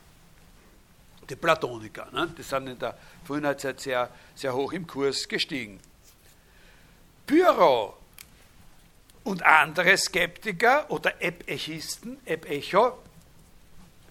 [1.29, 2.09] die Platoniker.
[2.13, 2.33] Ne?
[2.37, 5.81] Die sind in der Frühzeit sehr, sehr hoch im Kurs gestiegen.
[7.27, 7.97] Pyro
[9.25, 12.99] und andere Skeptiker oder Epechisten, Epecho,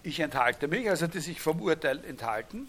[0.02, 2.68] ich enthalte mich, also die sich vom Urteil enthalten,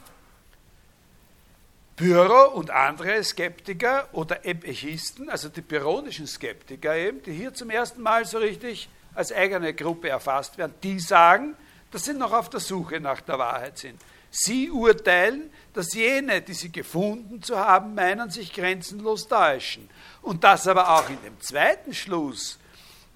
[1.96, 8.02] Pyro und andere Skeptiker oder Epechisten, also die pyrrhonischen Skeptiker eben, die hier zum ersten
[8.02, 11.56] Mal so richtig als eigene Gruppe erfasst werden, die sagen,
[11.92, 14.02] dass sie noch auf der Suche nach der Wahrheit sind.
[14.38, 19.90] Sie urteilen, dass jene, die sie gefunden zu haben, meinen, sich grenzenlos täuschen.
[20.22, 22.60] Und dass aber auch in dem zweiten Schluss,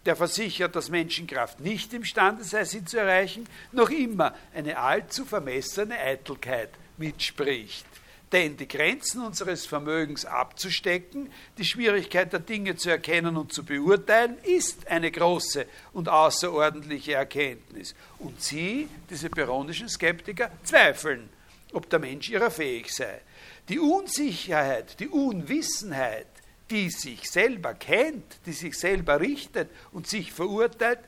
[0.05, 5.99] der versichert, dass Menschenkraft nicht imstande sei, sie zu erreichen, noch immer eine allzu vermessene
[5.99, 7.85] Eitelkeit mitspricht.
[8.31, 14.37] Denn die Grenzen unseres Vermögens abzustecken, die Schwierigkeit der Dinge zu erkennen und zu beurteilen,
[14.43, 17.95] ist eine große und außerordentliche Erkenntnis.
[18.19, 21.29] Und Sie, diese peronischen Skeptiker, zweifeln,
[21.73, 23.21] ob der Mensch ihrer fähig sei.
[23.67, 26.27] Die Unsicherheit, die Unwissenheit,
[26.69, 30.99] die sich selber kennt, die sich selber richtet und sich verurteilt,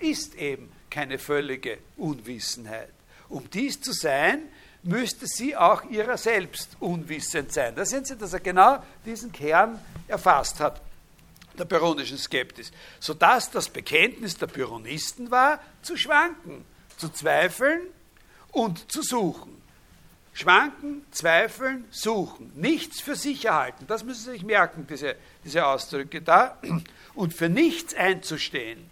[0.00, 2.92] ist eben keine völlige Unwissenheit.
[3.28, 4.42] Um dies zu sein,
[4.82, 7.74] müsste sie auch ihrer selbst unwissend sein.
[7.74, 10.80] Da sehen Sie, dass er genau diesen Kern erfasst hat,
[11.58, 12.70] der pyrrhonischen Skeptis.
[13.00, 16.64] Sodass das Bekenntnis der Pyrrhonisten war, zu schwanken,
[16.96, 17.80] zu zweifeln
[18.52, 19.56] und zu suchen.
[20.32, 22.52] Schwanken, zweifeln, suchen.
[22.54, 23.86] Nichts für sich erhalten.
[23.88, 26.58] Das müssen Sie sich merken, diese, diese Ausdrücke da.
[27.14, 28.88] Und für nichts einzustehen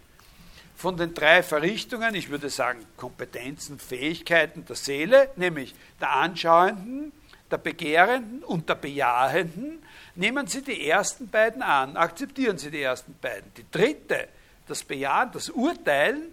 [0.77, 7.11] von den drei Verrichtungen, ich würde sagen Kompetenzen, Fähigkeiten der Seele, nämlich der Anschauenden,
[7.49, 9.79] der Begehrenden und der Bejahenden,
[10.13, 13.51] nehmen Sie die ersten beiden an, akzeptieren Sie die ersten beiden.
[13.55, 14.27] Die dritte,
[14.67, 16.31] das Bejahen, das Urteilen,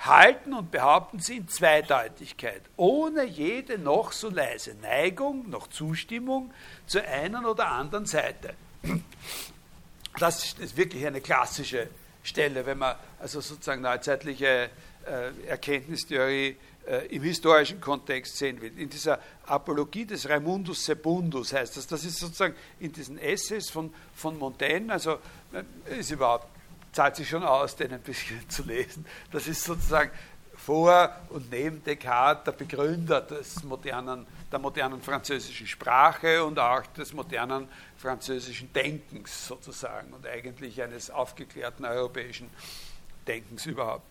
[0.00, 6.52] halten und behaupten Sie in Zweideutigkeit, ohne jede noch so leise Neigung, noch Zustimmung
[6.86, 8.54] zur einen oder anderen Seite.
[10.18, 11.88] Das ist wirklich eine klassische
[12.22, 14.70] Stelle, wenn man also sozusagen neuzeitliche
[15.06, 16.56] äh, Erkenntnistheorie
[16.86, 18.76] äh, im historischen Kontext sehen will.
[18.78, 23.92] In dieser Apologie des Raimundus Sebundus heißt das, das ist sozusagen in diesen Essays von,
[24.14, 25.18] von Montaigne, also
[25.52, 26.46] äh, ist überhaupt,
[26.92, 29.06] zahlt sich schon aus, den ein bisschen zu lesen.
[29.30, 30.10] Das ist sozusagen
[30.64, 37.12] vor und neben Descartes der Begründer des modernen, der modernen französischen Sprache und auch des
[37.12, 42.48] modernen französischen Denkens sozusagen und eigentlich eines aufgeklärten europäischen
[43.26, 44.04] Denkens überhaupt.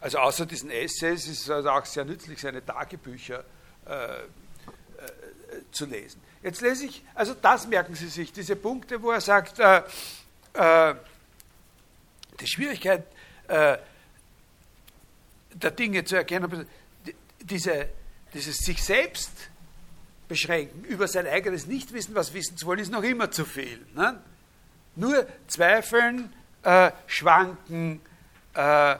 [0.00, 3.44] Also außer diesen Essays ist es also auch sehr nützlich, seine Tagebücher
[3.86, 4.26] äh, äh,
[5.72, 6.22] zu lesen.
[6.42, 9.82] Jetzt lese ich, also das merken Sie sich, diese Punkte, wo er sagt, äh,
[10.54, 10.94] äh
[12.40, 13.04] die Schwierigkeit
[13.48, 13.78] äh,
[15.62, 16.66] der Dinge zu erkennen,
[17.40, 17.88] diese,
[18.34, 19.30] dieses sich selbst
[20.28, 23.84] beschränken über sein eigenes Nichtwissen, was wissen zu wollen, ist noch immer zu viel.
[23.94, 24.20] Ne?
[24.96, 28.00] Nur zweifeln, äh, schwanken,
[28.54, 28.96] äh,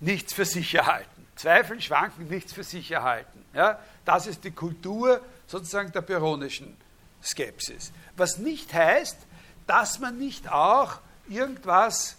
[0.00, 1.26] nichts für sich erhalten.
[1.36, 3.44] Zweifeln, schwanken, nichts für sich erhalten.
[3.54, 3.78] Ja?
[4.04, 6.76] Das ist die Kultur sozusagen der pyrrhonischen
[7.22, 7.92] Skepsis.
[8.16, 9.18] Was nicht heißt,
[9.66, 12.16] dass man nicht auch irgendwas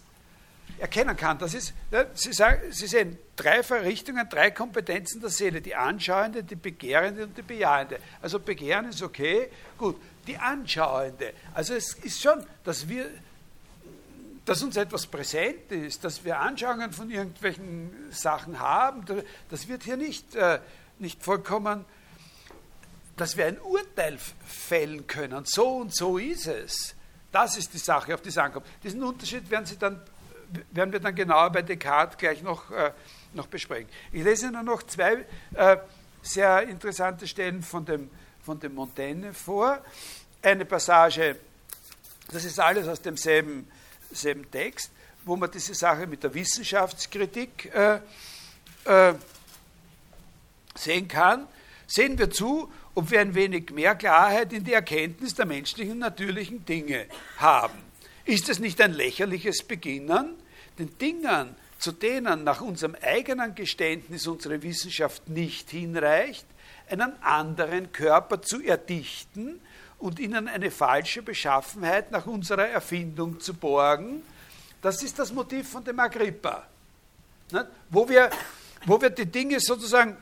[0.78, 1.38] erkennen kann.
[1.38, 1.72] Das ist,
[2.14, 7.36] Sie, sagen, Sie sehen, drei Verrichtungen, drei Kompetenzen der Seele, die Anschauende, die Begehrende und
[7.36, 7.98] die Bejahende.
[8.20, 9.48] Also Begehren ist okay,
[9.78, 9.96] gut.
[10.26, 13.10] Die Anschauende, also es ist schon, dass wir,
[14.46, 19.04] dass uns etwas präsent ist, dass wir Anschauungen von irgendwelchen Sachen haben,
[19.50, 20.60] das wird hier nicht, äh,
[20.98, 21.84] nicht vollkommen,
[23.18, 26.94] dass wir ein Urteil fällen können, so und so ist es
[27.34, 28.64] Das ist die Sache, auf die es ankommt.
[28.84, 30.00] Diesen Unterschied werden, Sie dann,
[30.72, 32.92] werden wir dann genauer bei Descartes gleich noch, äh,
[33.32, 33.88] noch besprechen.
[34.12, 35.24] Ich lese Ihnen noch zwei
[35.54, 35.76] äh,
[36.22, 38.10] sehr interessante Stellen von dem,
[38.42, 39.82] von dem Montaigne vor.
[40.42, 41.36] Eine Passage,
[42.30, 43.68] das ist alles aus demselben
[44.14, 44.90] selben Text,
[45.24, 47.98] wo man diese Sache mit der Wissenschaftskritik äh,
[48.84, 49.14] äh,
[50.74, 51.46] sehen kann.
[51.86, 56.64] Sehen wir zu, ob wir ein wenig mehr Klarheit in die Erkenntnis der menschlichen natürlichen
[56.64, 57.06] Dinge
[57.38, 57.78] haben.
[58.24, 60.34] Ist es nicht ein lächerliches Beginnen,
[60.78, 66.46] den Dingen, zu denen nach unserem eigenen Geständnis unsere Wissenschaft nicht hinreicht,
[66.88, 69.60] einen anderen Körper zu erdichten
[69.98, 74.22] und ihnen eine falsche Beschaffenheit nach unserer Erfindung zu borgen?
[74.82, 76.66] Das ist das Motiv von dem Agrippa.
[77.90, 78.30] Wo wir,
[78.86, 80.16] wo wir die Dinge sozusagen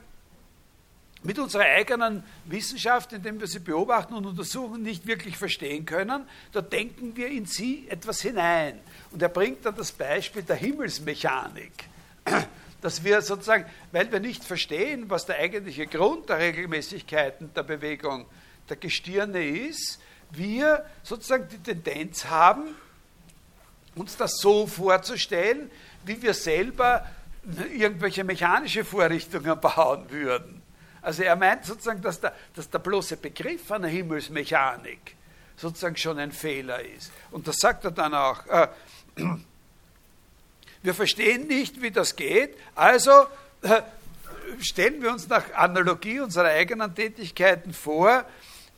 [1.24, 6.60] mit unserer eigenen Wissenschaft, indem wir sie beobachten und untersuchen, nicht wirklich verstehen können, da
[6.60, 8.80] denken wir in sie etwas hinein.
[9.12, 11.84] Und er bringt dann das Beispiel der Himmelsmechanik,
[12.80, 18.26] dass wir sozusagen, weil wir nicht verstehen, was der eigentliche Grund der Regelmäßigkeiten der Bewegung
[18.68, 20.00] der Gestirne ist,
[20.30, 22.74] wir sozusagen die Tendenz haben,
[23.94, 25.70] uns das so vorzustellen,
[26.04, 27.06] wie wir selber
[27.74, 30.62] irgendwelche mechanische Vorrichtungen bauen würden.
[31.02, 35.16] Also er meint sozusagen, dass der, dass der bloße Begriff einer Himmelsmechanik
[35.56, 37.12] sozusagen schon ein Fehler ist.
[37.30, 38.46] Und das sagt er dann auch.
[38.46, 38.68] Äh,
[39.16, 43.26] wir verstehen nicht, wie das geht, also
[43.62, 43.82] äh,
[44.60, 48.24] stellen wir uns nach Analogie unserer eigenen Tätigkeiten vor,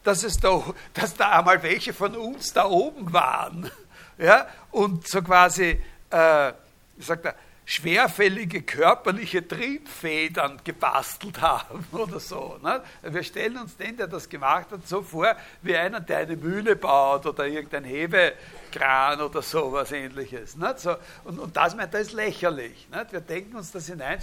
[0.02, 0.62] dass, es da,
[0.92, 3.70] dass da einmal welche von uns da oben waren.
[4.16, 6.52] Ja, und so quasi, äh,
[6.98, 7.34] sagt er,
[7.66, 12.58] schwerfällige körperliche Triebfedern gebastelt haben oder so.
[12.62, 12.82] Ne?
[13.02, 16.76] Wir stellen uns den, der das gemacht hat, so vor, wie einer, der eine Mühle
[16.76, 20.56] baut oder irgendein Hebekran oder so was ähnliches.
[20.56, 20.74] Ne?
[20.76, 20.94] So,
[21.24, 22.88] und, und das er ist lächerlich.
[22.90, 23.06] Ne?
[23.10, 24.20] Wir denken uns das hinein,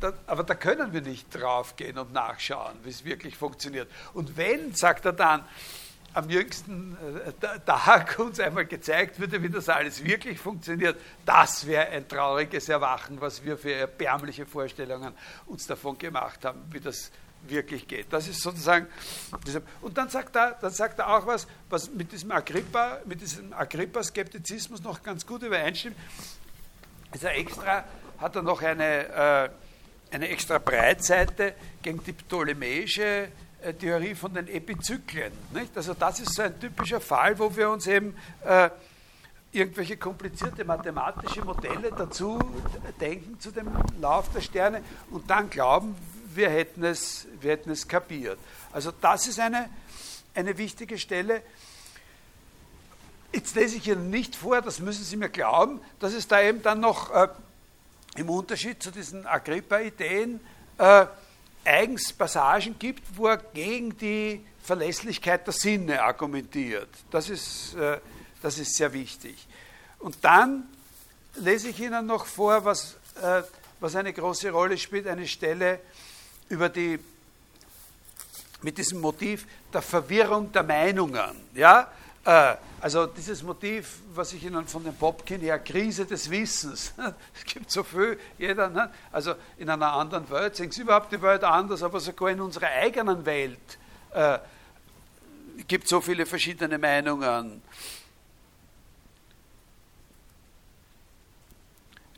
[0.00, 3.90] da, aber da können wir nicht draufgehen und nachschauen, wie es wirklich funktioniert.
[4.14, 5.44] Und wenn, sagt er dann,
[6.16, 6.96] am jüngsten
[7.42, 12.70] äh, Tag uns einmal gezeigt würde, wie das alles wirklich funktioniert, das wäre ein trauriges
[12.70, 15.12] Erwachen, was wir für erbärmliche Vorstellungen
[15.44, 17.10] uns davon gemacht haben, wie das
[17.46, 18.06] wirklich geht.
[18.10, 18.86] Das ist sozusagen.
[19.82, 23.52] Und dann sagt er, dann sagt er auch was, was mit diesem Agrippa, mit diesem
[23.52, 25.96] Agrippa-Skeptizismus noch ganz gut übereinstimmt.
[27.10, 27.84] Also extra
[28.16, 29.50] hat er noch eine, äh,
[30.12, 33.28] eine extra Breitseite gegen die ptolemäische
[33.74, 35.32] Theorie von den Epizyklen.
[35.52, 35.76] Nicht?
[35.76, 38.70] Also das ist so ein typischer Fall, wo wir uns eben äh,
[39.52, 42.38] irgendwelche komplizierte mathematische Modelle dazu
[43.00, 43.68] denken zu dem
[44.00, 45.94] Lauf der Sterne und dann glauben,
[46.34, 48.38] wir hätten es, wir hätten es kapiert.
[48.72, 49.70] Also das ist eine,
[50.34, 51.42] eine wichtige Stelle.
[53.32, 56.62] Jetzt lese ich Ihnen nicht vor, das müssen Sie mir glauben, dass es da eben
[56.62, 57.28] dann noch äh,
[58.16, 60.40] im Unterschied zu diesen Agrippa-Ideen
[60.78, 61.06] äh,
[61.66, 66.88] eigens Passagen gibt, wo er gegen die Verlässlichkeit der Sinne argumentiert.
[67.10, 67.98] Das ist, äh,
[68.42, 69.46] das ist sehr wichtig.
[69.98, 70.68] Und dann
[71.36, 73.42] lese ich Ihnen noch vor, was, äh,
[73.80, 75.80] was eine große Rolle spielt, eine Stelle
[76.48, 76.98] über die,
[78.62, 81.36] mit diesem Motiv der Verwirrung der Meinungen.
[81.54, 81.90] Ja?
[82.26, 86.92] Äh, also dieses Motiv, was ich Ihnen von dem Popkin her, Krise des Wissens.
[87.34, 88.92] Es gibt so viel, jeder, ne?
[89.12, 92.66] also in einer anderen Welt, sehen Sie überhaupt die Welt anders, aber sogar in unserer
[92.66, 93.78] eigenen Welt
[94.12, 94.38] äh,
[95.68, 97.62] gibt so viele verschiedene Meinungen.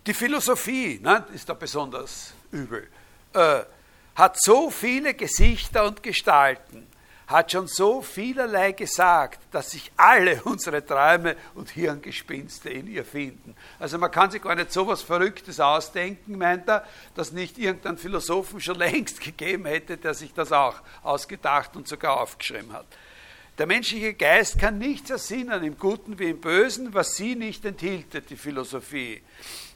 [0.07, 2.89] Die Philosophie ne, ist da besonders übel.
[3.35, 3.61] Äh,
[4.15, 6.87] hat so viele Gesichter und Gestalten
[7.29, 13.55] hat schon so vielerlei gesagt, dass sich alle unsere Träume und Hirngespinste in ihr finden.
[13.79, 17.99] Also man kann sich gar nicht so etwas Verrücktes ausdenken, meint er, dass nicht irgendein
[17.99, 22.87] Philosophen schon längst gegeben hätte, der sich das auch ausgedacht und sogar aufgeschrieben hat.
[23.59, 28.23] Der menschliche Geist kann nichts ersinnen, im Guten wie im Bösen, was sie nicht enthielte,
[28.23, 29.21] die Philosophie.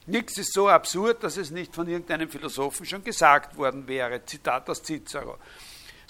[0.07, 4.25] Nichts ist so absurd, dass es nicht von irgendeinem Philosophen schon gesagt worden wäre.
[4.25, 5.37] Zitat aus Cicero.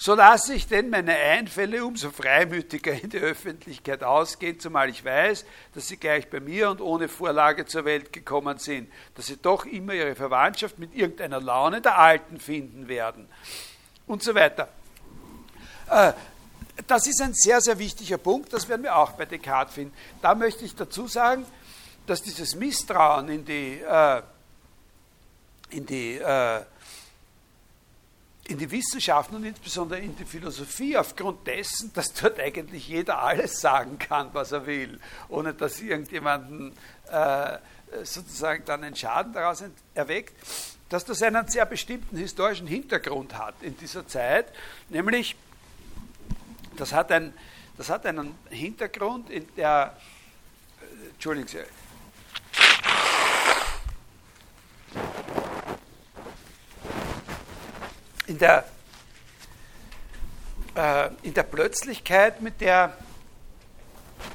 [0.03, 5.45] So lasse ich denn meine Einfälle umso freimütiger in die Öffentlichkeit ausgehen, zumal ich weiß,
[5.73, 9.65] dass sie gleich bei mir und ohne Vorlage zur Welt gekommen sind, dass sie doch
[9.65, 13.29] immer ihre Verwandtschaft mit irgendeiner Laune der Alten finden werden
[14.05, 14.67] und so weiter.
[15.89, 16.11] Äh,
[16.85, 19.95] das ist ein sehr, sehr wichtiger Punkt, das werden wir auch bei Descartes finden.
[20.21, 21.45] Da möchte ich dazu sagen,
[22.07, 24.21] dass dieses Misstrauen in die, äh,
[25.69, 26.59] in die äh,
[28.45, 33.61] in die Wissenschaften und insbesondere in die Philosophie aufgrund dessen, dass dort eigentlich jeder alles
[33.61, 36.73] sagen kann, was er will, ohne dass irgendjemanden
[37.09, 37.57] äh,
[38.03, 39.63] sozusagen dann einen Schaden daraus
[39.93, 40.33] erweckt,
[40.89, 44.51] dass das einen sehr bestimmten historischen Hintergrund hat in dieser Zeit,
[44.89, 45.35] nämlich
[46.75, 47.33] das hat, ein,
[47.77, 49.95] das hat einen Hintergrund in der,
[50.81, 51.59] äh, Entschuldigen Sie,
[58.27, 58.65] in der,
[60.75, 62.97] äh, in der Plötzlichkeit, mit der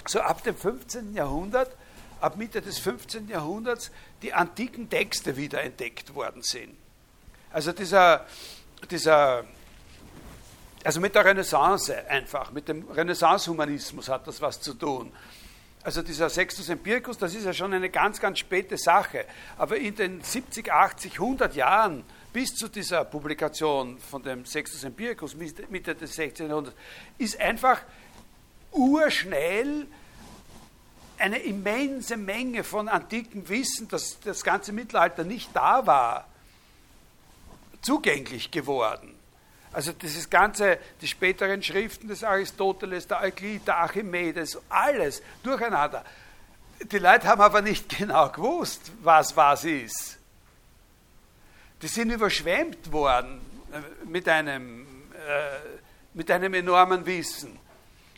[0.06, 1.14] so ab dem 15.
[1.14, 1.74] Jahrhundert,
[2.20, 3.28] ab Mitte des 15.
[3.28, 3.90] Jahrhunderts,
[4.22, 6.76] die antiken Texte wieder entdeckt worden sind.
[7.50, 8.26] Also dieser,
[8.90, 9.44] dieser
[10.84, 15.12] also mit der Renaissance einfach, mit dem Renaissance-Humanismus hat das was zu tun.
[15.82, 19.24] Also dieser Sextus Empiricus, das ist ja schon eine ganz, ganz späte Sache.
[19.56, 25.34] Aber in den 70, 80, 100 Jahren bis zu dieser Publikation von dem Sextus Empiricus
[25.34, 26.48] Mitte des 16.
[26.48, 26.76] Jahrhunderts
[27.18, 27.80] ist einfach
[28.72, 29.86] urschnell
[31.18, 36.28] eine immense Menge von antikem Wissen, das das ganze Mittelalter nicht da war,
[37.82, 39.14] zugänglich geworden.
[39.72, 46.04] Also dieses ganze, die späteren Schriften des Aristoteles, der Euklid, der Archimedes, alles durcheinander.
[46.90, 50.17] Die Leute haben aber nicht genau gewusst, was was ist.
[51.82, 53.40] Die sind überschwemmt worden
[53.72, 55.78] äh, mit einem, äh,
[56.14, 57.58] mit einem enormen Wissen.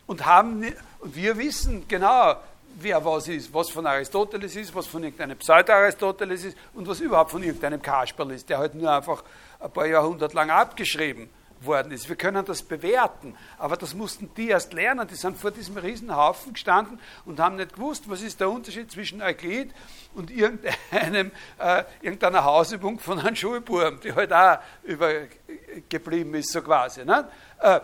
[0.07, 0.65] Und, haben,
[1.03, 2.35] wir wissen genau,
[2.75, 7.31] wer was ist, was von Aristoteles ist, was von irgendeinem Pseudo-Aristoteles ist und was überhaupt
[7.31, 9.23] von irgendeinem Kasperl ist, der halt nur einfach
[9.59, 11.29] ein paar Jahrhunderte lang abgeschrieben
[11.65, 12.09] worden ist.
[12.09, 15.07] Wir können das bewerten, aber das mussten die erst lernen.
[15.07, 19.21] Die sind vor diesem Riesenhaufen gestanden und haben nicht gewusst, was ist der Unterschied zwischen
[19.21, 19.71] Euklid
[20.13, 27.05] und irgendeinem, äh, irgendeiner Hausübung von einem Schulbuben, die halt auch übergeblieben ist, so quasi.
[27.05, 27.27] Ne?
[27.59, 27.79] Äh,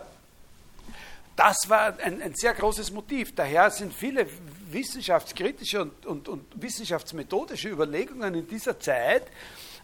[1.38, 3.32] das war ein, ein, sehr großes Motiv.
[3.32, 4.26] Daher sind viele
[4.70, 9.22] wissenschaftskritische und, und, und wissenschaftsmethodische Überlegungen in dieser Zeit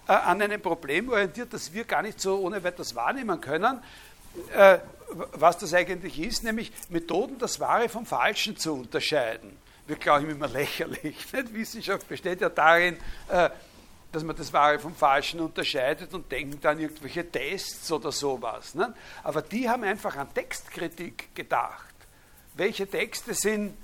[0.06, 3.80] äh, an einem Problem orientiert, das wir gar nicht so ohne weiteres wahrnehmen können,
[4.54, 4.78] äh,
[5.32, 9.56] was das eigentlich ist, nämlich Methoden, das Wahre vom Falschen zu unterscheiden.
[9.86, 11.32] Wir glauben immer lächerlich.
[11.32, 11.54] Nicht?
[11.54, 12.96] Wissenschaft besteht ja darin,
[13.28, 13.50] äh,
[14.12, 18.74] dass man das Wahre vom Falschen unterscheidet und denken dann irgendwelche Tests oder sowas.
[18.74, 18.90] Nicht?
[19.22, 21.94] Aber die haben einfach an Textkritik gedacht.
[22.54, 23.76] Welche Texte sind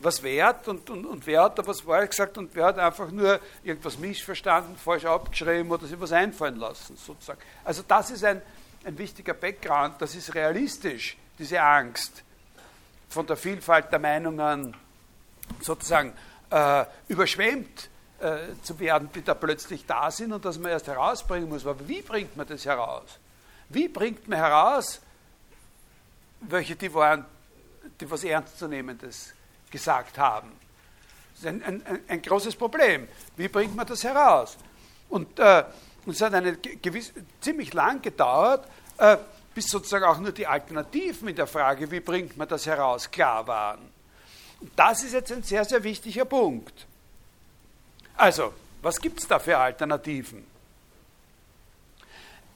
[0.00, 3.10] was wert und, und, und wer hat da was Wahres gesagt und wer hat einfach
[3.10, 7.40] nur irgendwas missverstanden, falsch abgeschrieben oder sich was einfallen lassen, sozusagen.
[7.64, 8.40] Also das ist ein,
[8.84, 12.22] ein wichtiger Background, das ist realistisch, diese Angst
[13.08, 14.76] von der Vielfalt der Meinungen
[15.60, 16.12] sozusagen
[16.50, 17.88] äh, überschwemmt
[18.20, 21.66] äh, zu werden, die da plötzlich da sind und dass man erst herausbringen muss.
[21.66, 23.18] Aber wie bringt man das heraus?
[23.68, 25.00] Wie bringt man heraus,
[26.40, 27.24] welche die waren,
[28.00, 29.34] die was Ernstzunehmendes
[29.70, 30.52] gesagt haben.
[31.32, 33.08] Das ist ein, ein, ein großes Problem.
[33.36, 34.56] Wie bringt man das heraus?
[35.08, 35.64] Und, äh,
[36.06, 38.66] es hat eine gewiss, ziemlich lang gedauert,
[38.96, 39.16] äh,
[39.54, 43.46] bis sozusagen auch nur die Alternativen in der Frage, wie bringt man das heraus, klar
[43.46, 43.80] waren.
[44.60, 46.86] Und das ist jetzt ein sehr, sehr wichtiger Punkt.
[48.16, 48.52] Also,
[48.82, 50.44] was gibt es da für Alternativen?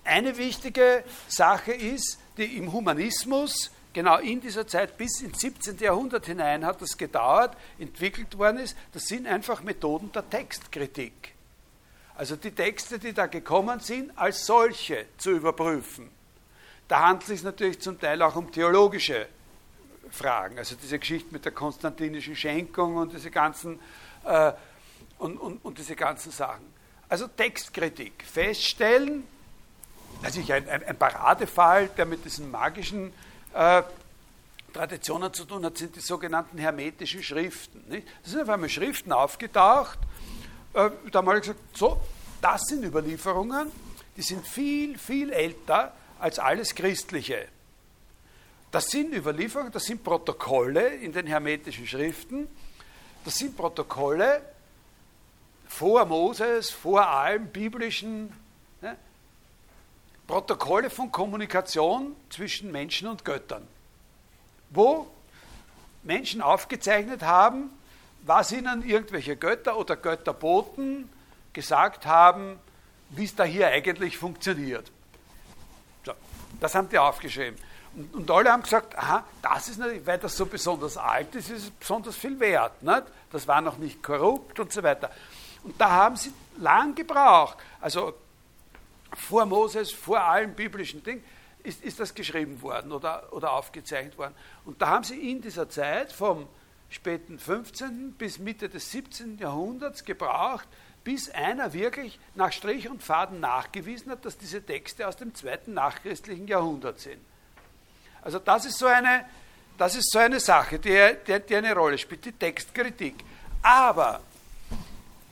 [0.04, 5.78] Eine wichtige Sache ist, die im Humanismus genau in dieser Zeit bis ins 17.
[5.78, 11.34] Jahrhundert hinein hat das gedauert, entwickelt worden ist, das sind einfach Methoden der Textkritik.
[12.14, 16.10] Also die Texte, die da gekommen sind, als solche zu überprüfen.
[16.88, 19.26] Da handelt es sich natürlich zum Teil auch um theologische
[20.10, 23.80] Fragen, also diese Geschichte mit der konstantinischen Schenkung und diese ganzen,
[24.24, 24.52] äh,
[25.18, 26.66] und, und, und diese ganzen Sachen.
[27.08, 29.24] Also Textkritik, feststellen,
[30.22, 33.12] also ein, ein, ein Paradefall, der mit diesen magischen
[33.54, 33.82] äh,
[34.72, 37.84] Traditionen zu tun hat, sind die sogenannten hermetischen Schriften.
[37.88, 38.06] Nicht?
[38.24, 39.98] Da sind auf einmal Schriften aufgetaucht.
[40.74, 42.00] Äh, da haben wir gesagt, so,
[42.40, 43.70] das sind Überlieferungen,
[44.16, 47.48] die sind viel, viel älter als alles Christliche.
[48.70, 52.48] Das sind Überlieferungen, das sind Protokolle in den hermetischen Schriften,
[53.24, 54.42] das sind Protokolle
[55.68, 58.32] vor Moses, vor allem biblischen
[60.32, 63.68] Protokolle von Kommunikation zwischen Menschen und Göttern,
[64.70, 65.06] wo
[66.02, 67.68] Menschen aufgezeichnet haben,
[68.22, 71.10] was ihnen irgendwelche Götter oder Götterboten
[71.52, 72.58] gesagt haben,
[73.10, 74.90] wie es da hier eigentlich funktioniert.
[76.02, 76.12] So,
[76.60, 77.58] das haben die aufgeschrieben.
[77.94, 81.50] Und, und, alle haben gesagt, aha, das ist natürlich, weil das so besonders alt ist,
[81.50, 82.82] ist es besonders viel wert.
[82.82, 83.02] Nicht?
[83.32, 85.10] Das war noch nicht korrupt und so weiter.
[85.62, 87.58] Und da haben sie lang gebraucht.
[87.82, 88.14] Also
[89.16, 91.22] vor Moses, vor allen biblischen Dingen,
[91.62, 94.34] ist, ist das geschrieben worden oder, oder aufgezeichnet worden.
[94.64, 96.48] Und da haben sie in dieser Zeit vom
[96.90, 98.12] späten 15.
[98.12, 99.38] bis Mitte des 17.
[99.38, 100.68] Jahrhunderts gebraucht,
[101.04, 105.74] bis einer wirklich nach Strich und Faden nachgewiesen hat, dass diese Texte aus dem zweiten
[105.74, 107.20] nachchristlichen Jahrhundert sind.
[108.22, 109.24] Also das ist so eine,
[109.78, 113.16] das ist so eine Sache, die, die, die eine Rolle spielt, die Textkritik.
[113.62, 114.20] Aber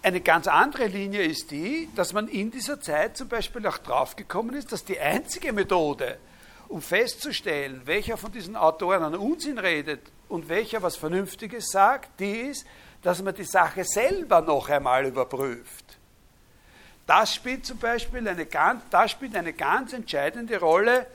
[0.03, 4.55] eine ganz andere Linie ist die, dass man in dieser Zeit zum Beispiel auch draufgekommen
[4.55, 6.18] ist, dass die einzige Methode,
[6.68, 12.32] um festzustellen, welcher von diesen Autoren einen Unsinn redet und welcher was Vernünftiges sagt, die
[12.32, 12.64] ist,
[13.03, 15.84] dass man die Sache selber noch einmal überprüft.
[17.07, 21.07] Das spielt zum Beispiel eine ganz, das spielt eine ganz entscheidende Rolle,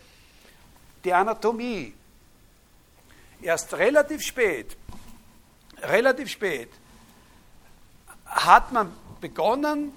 [1.03, 1.93] die Anatomie.
[3.41, 4.75] Erst relativ spät,
[5.81, 6.69] relativ spät,
[8.25, 9.93] hat man begonnen,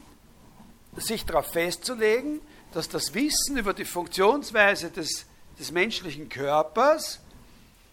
[0.97, 2.41] sich darauf festzulegen,
[2.73, 5.27] dass das Wissen über die Funktionsweise des,
[5.59, 7.21] des menschlichen Körpers,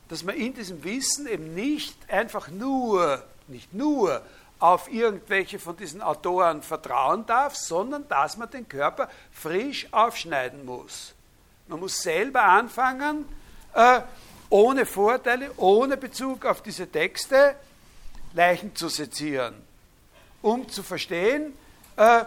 [0.09, 4.21] dass man in diesem Wissen eben nicht einfach nur nicht nur
[4.59, 11.13] auf irgendwelche von diesen Autoren vertrauen darf, sondern dass man den Körper frisch aufschneiden muss.
[11.67, 13.25] Man muss selber anfangen,
[13.73, 14.01] äh,
[14.49, 17.55] ohne Vorteile, ohne Bezug auf diese Texte,
[18.33, 19.55] Leichen zu sezieren,
[20.45, 21.53] um zu verstehen,
[21.97, 22.23] äh,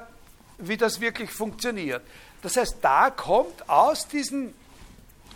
[0.59, 2.03] wie das wirklich funktioniert.
[2.43, 4.53] Das heißt, da kommt aus diesem,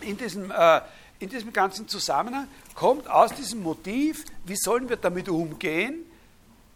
[0.01, 0.81] in diesem, äh,
[1.19, 6.05] in diesem ganzen Zusammenhang, kommt aus diesem Motiv, wie sollen wir damit umgehen?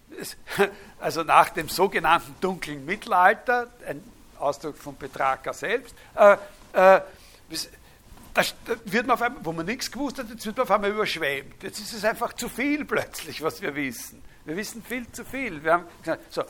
[0.99, 4.01] Also nach dem sogenannten dunklen Mittelalter, ein
[4.39, 6.38] Ausdruck von Petrarca selbst, äh,
[6.74, 7.03] da
[8.86, 11.62] wird man auf einmal, wo man nichts gewusst hat, jetzt wird man auf einmal überschwemmt.
[11.62, 14.24] Jetzt ist es einfach zu viel plötzlich, was wir wissen.
[14.48, 15.62] Wir wissen viel zu viel.
[15.62, 16.43] Wir haben gesagt, so,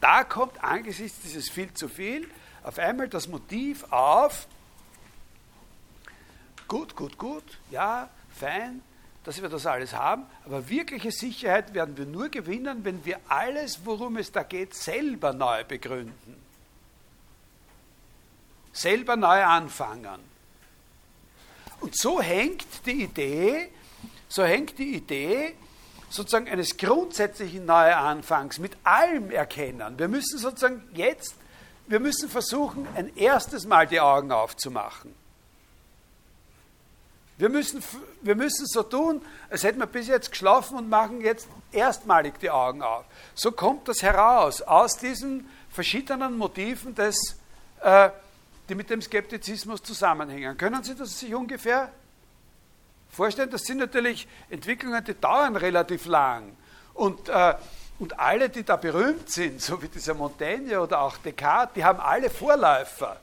[0.00, 2.30] da kommt angesichts dieses viel zu viel
[2.62, 4.46] auf einmal das Motiv auf,
[6.68, 8.82] gut, gut, gut, ja, fein,
[9.24, 13.84] dass wir das alles haben, aber wirkliche Sicherheit werden wir nur gewinnen, wenn wir alles,
[13.84, 16.36] worum es da geht, selber neu begründen.
[18.72, 20.20] Selber neu anfangen.
[21.80, 23.70] Und so hängt die Idee,
[24.28, 25.56] so hängt die Idee
[26.10, 29.98] sozusagen eines grundsätzlichen Neuanfangs mit allem erkennen.
[29.98, 31.34] Wir müssen sozusagen jetzt,
[31.86, 35.14] wir müssen versuchen, ein erstes Mal die Augen aufzumachen.
[37.36, 37.82] Wir müssen,
[38.22, 42.50] wir müssen so tun, als hätten wir bis jetzt geschlafen und machen jetzt erstmalig die
[42.50, 43.04] Augen auf.
[43.34, 47.16] So kommt das heraus aus diesen verschiedenen Motiven, des,
[47.80, 48.10] äh,
[48.68, 50.56] die mit dem Skeptizismus zusammenhängen.
[50.56, 51.90] Können Sie das sich ungefähr
[53.14, 53.50] vorstellen?
[53.50, 56.56] Das sind natürlich Entwicklungen, die dauern relativ lang.
[56.94, 57.54] Und, äh,
[57.98, 62.00] und alle, die da berühmt sind, so wie dieser Montaigne oder auch Descartes, die haben
[62.00, 63.20] alle Vorläufer.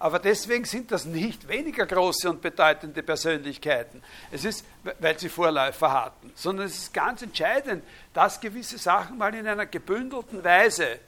[0.00, 4.02] Aber deswegen sind das nicht weniger große und bedeutende Persönlichkeiten.
[4.30, 4.64] Es ist,
[4.98, 7.84] weil sie Vorläufer hatten, sondern es ist ganz entscheidend,
[8.14, 11.00] dass gewisse Sachen mal in einer gebündelten Weise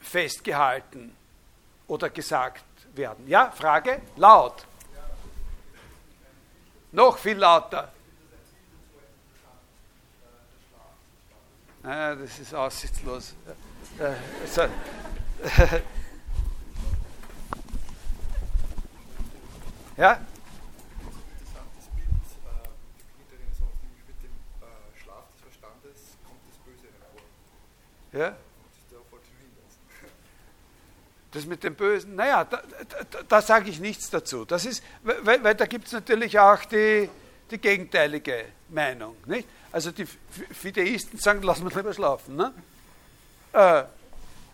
[0.00, 1.14] festgehalten
[1.86, 2.64] oder gesagt
[2.94, 3.28] werden.
[3.28, 4.00] Ja, Frage?
[4.16, 4.66] Laut.
[6.96, 7.92] Noch viel lauter.
[11.82, 13.34] Ah, das ist aussichtslos.
[19.98, 20.20] Ja?
[21.32, 22.08] Interessantes Bild,
[23.16, 27.22] mit der Renaissance, nämlich mit dem äh, Schlaf des Verstandes kommt das Böse hervor.
[28.12, 28.36] Ja?
[31.36, 32.62] Das mit dem Bösen, naja, da,
[33.10, 34.44] da, da sage ich nichts dazu.
[34.44, 37.10] Das ist, weil, weil da gibt es natürlich auch die,
[37.50, 39.16] die gegenteilige Meinung.
[39.26, 39.46] Nicht?
[39.70, 42.36] Also die Fideisten sagen, lass mal lieber schlafen.
[42.36, 42.54] Ne?
[43.52, 43.84] Äh,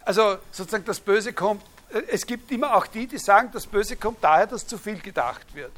[0.05, 1.63] also sozusagen das Böse kommt
[2.09, 5.55] es gibt immer auch die, die sagen, das Böse kommt daher, dass zu viel gedacht
[5.55, 5.73] wird.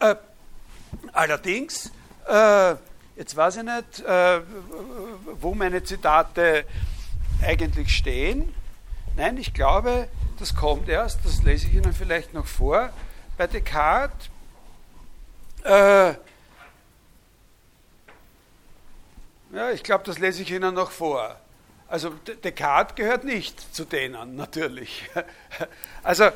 [0.00, 0.16] Äh,
[1.12, 1.90] allerdings,
[2.26, 2.74] äh,
[3.16, 4.40] jetzt weiß ich nicht, äh,
[5.40, 6.66] wo meine Zitate
[7.42, 8.54] eigentlich stehen.
[9.16, 10.08] Nein, ich glaube,
[10.38, 12.90] das kommt erst, das lese ich Ihnen vielleicht noch vor,
[13.36, 14.28] bei Descartes.
[15.64, 16.14] Äh,
[19.52, 21.40] ja, ich glaube, das lese ich Ihnen noch vor.
[21.88, 22.10] Also
[22.44, 25.08] Descartes gehört nicht zu denen, natürlich.
[26.02, 26.30] Also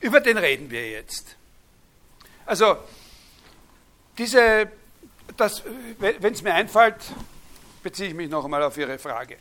[0.00, 1.36] über den reden wir jetzt.
[2.46, 2.76] Also
[4.18, 4.68] diese,
[5.98, 6.96] wenn es mir einfällt,
[7.82, 9.38] beziehe ich mich noch einmal auf Ihre Frage.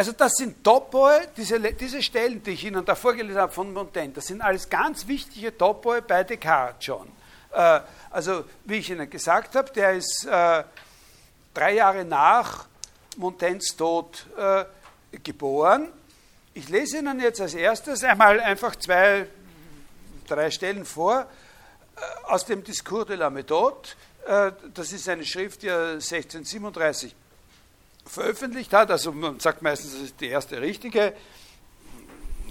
[0.00, 4.14] Also das sind Topoi, diese, diese Stellen, die ich Ihnen da vorgelesen habe von Montaigne,
[4.14, 7.06] das sind alles ganz wichtige Topoi bei Descartes schon.
[7.52, 7.80] Äh,
[8.10, 10.64] also wie ich Ihnen gesagt habe, der ist äh,
[11.52, 12.64] drei Jahre nach
[13.18, 14.64] Montaignes Tod äh,
[15.22, 15.88] geboren.
[16.54, 19.26] Ich lese Ihnen jetzt als erstes einmal einfach zwei,
[20.26, 21.26] drei Stellen vor
[21.96, 23.96] äh, aus dem Discours de la Méthode.
[24.26, 27.14] Äh, das ist eine Schrift, die er 1637
[28.10, 28.90] veröffentlicht hat.
[28.90, 31.14] Also man sagt meistens, das ist die erste richtige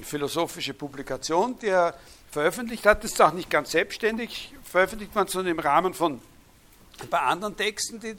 [0.01, 1.93] philosophische Publikation, die er
[2.32, 3.03] veröffentlicht hat.
[3.03, 6.22] Das ist auch nicht ganz selbstständig veröffentlicht worden, sondern im Rahmen von
[7.01, 8.16] ein paar anderen Texten, die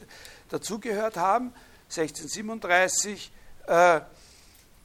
[0.49, 1.53] dazugehört haben.
[1.89, 3.31] 1637
[3.67, 4.01] äh,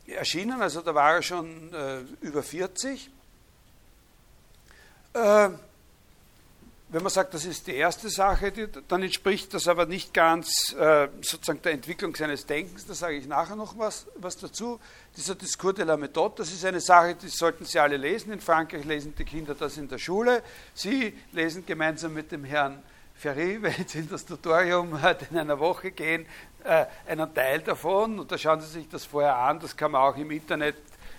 [0.07, 3.11] erschienen, also da war er schon äh, über 40.
[5.12, 5.50] Äh,
[6.89, 10.72] wenn man sagt, das ist die erste Sache, die, dann entspricht das aber nicht ganz
[10.72, 12.87] äh, sozusagen der Entwicklung seines Denkens.
[12.87, 14.78] Da sage ich nachher noch was, was dazu.
[15.16, 18.32] Dieser Discours de la Méthode, das ist eine Sache, die sollten Sie alle lesen.
[18.32, 20.45] In Frankreich lesen die Kinder das in der Schule.
[20.74, 22.80] Sie lesen gemeinsam mit dem Herrn
[23.16, 26.24] Ferry, wenn Sie in das Tutorium halt in einer Woche gehen,
[26.62, 28.20] äh, einen Teil davon.
[28.20, 29.59] Und da schauen Sie sich das vorher an.
[29.59, 30.76] Das kann man auch im Internet,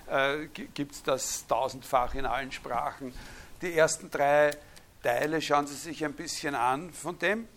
[0.09, 3.13] äh, gibt es das tausendfach in allen Sprachen.
[3.61, 4.51] Die ersten drei
[5.07, 7.47] Teile, schauen Sie sich ein bisschen an von dem.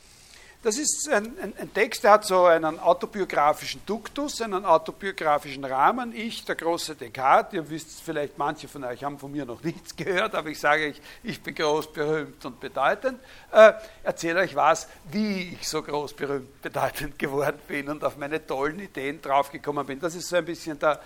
[0.62, 6.14] Das ist ein, ein, ein, Text, der hat so einen autobiografischen Duktus, einen autobiografischen Rahmen.
[6.14, 9.96] Ich, der große Descartes, ihr wisst vielleicht, manche von euch haben von mir noch nichts
[9.96, 13.18] gehört, aber ich sage euch, ich bin groß, berühmt und bedeutend.
[13.50, 13.72] Äh,
[14.04, 18.78] erzähle euch was, wie ich so groß, berühmt, bedeutend geworden bin und auf meine tollen
[18.78, 19.98] Ideen draufgekommen bin.
[19.98, 21.00] Das ist so ein bisschen der,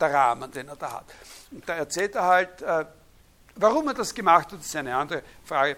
[0.00, 1.04] der Rahmen, den er da hat.
[1.50, 2.86] Und da erzählt er halt, äh,
[3.56, 5.76] Warum er das gemacht hat, ist eine andere Frage.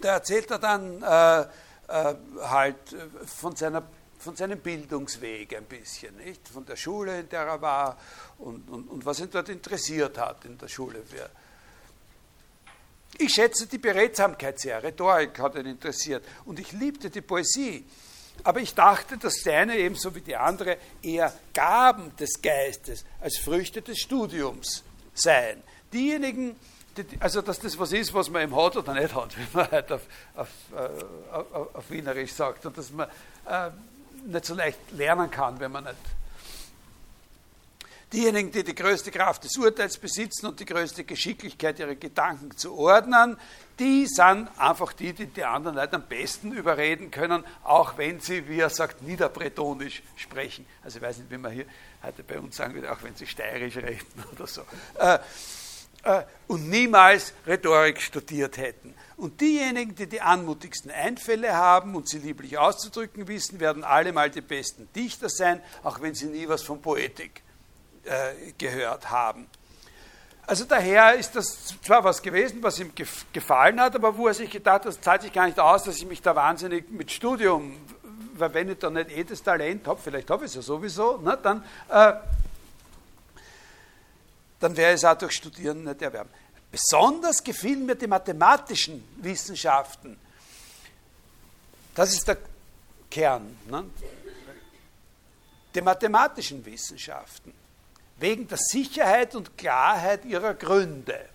[0.00, 1.40] Da erzählt er dann äh,
[1.88, 3.82] äh, halt äh, von, seiner,
[4.18, 6.46] von seinem Bildungsweg ein bisschen, nicht?
[6.48, 7.98] von der Schule, in der er war
[8.38, 11.02] und, und, und was ihn dort interessiert hat in der Schule.
[13.18, 17.84] Ich schätze die Beredsamkeit sehr, Rhetorik hat ihn interessiert und ich liebte die Poesie.
[18.44, 23.80] Aber ich dachte, dass seine ebenso wie die andere eher Gaben des Geistes als Früchte
[23.80, 24.84] des Studiums
[25.14, 25.62] seien.
[25.92, 26.54] Diejenigen,
[27.20, 29.92] also dass das was ist, was man eben hat oder nicht hat, wie man halt
[29.92, 30.02] auf,
[30.34, 33.08] auf, äh, auf, auf Wienerisch sagt, und dass man
[33.46, 33.70] äh,
[34.26, 35.96] nicht so leicht lernen kann, wenn man nicht.
[38.12, 42.78] Diejenigen, die die größte Kraft des Urteils besitzen und die größte Geschicklichkeit, ihre Gedanken zu
[42.78, 43.36] ordnen,
[43.80, 48.48] die sind einfach die, die die anderen Leute am besten überreden können, auch wenn sie,
[48.48, 50.66] wie er sagt, niederbretonisch sprechen.
[50.84, 51.66] Also ich weiß nicht, wie man hier
[52.00, 54.62] heute bei uns sagen würde, auch wenn sie steirisch reden oder so.
[54.98, 55.18] Äh,
[56.48, 58.94] und niemals Rhetorik studiert hätten.
[59.16, 64.42] Und diejenigen, die die anmutigsten Einfälle haben und sie lieblich auszudrücken wissen, werden allemal die
[64.42, 67.42] besten Dichter sein, auch wenn sie nie was von Poetik
[68.04, 69.46] äh, gehört haben.
[70.46, 72.92] Also daher ist das zwar was gewesen, was ihm
[73.32, 75.96] gefallen hat, aber wo er sich gedacht hat, das zahlt sich gar nicht aus, dass
[75.96, 77.76] ich mich da wahnsinnig mit Studium,
[78.34, 81.16] weil wenn ich da nicht eh das Talent habe, vielleicht habe ich es ja sowieso,
[81.16, 82.12] ne, dann äh,
[84.60, 86.30] dann wäre es auch durch Studieren nicht erwerben.
[86.70, 90.18] Besonders gefielen mir die mathematischen Wissenschaften.
[91.94, 92.38] Das ist der
[93.10, 93.56] Kern.
[93.66, 93.84] Ne?
[95.74, 97.52] Die mathematischen Wissenschaften.
[98.18, 101.28] Wegen der Sicherheit und Klarheit ihrer Gründe.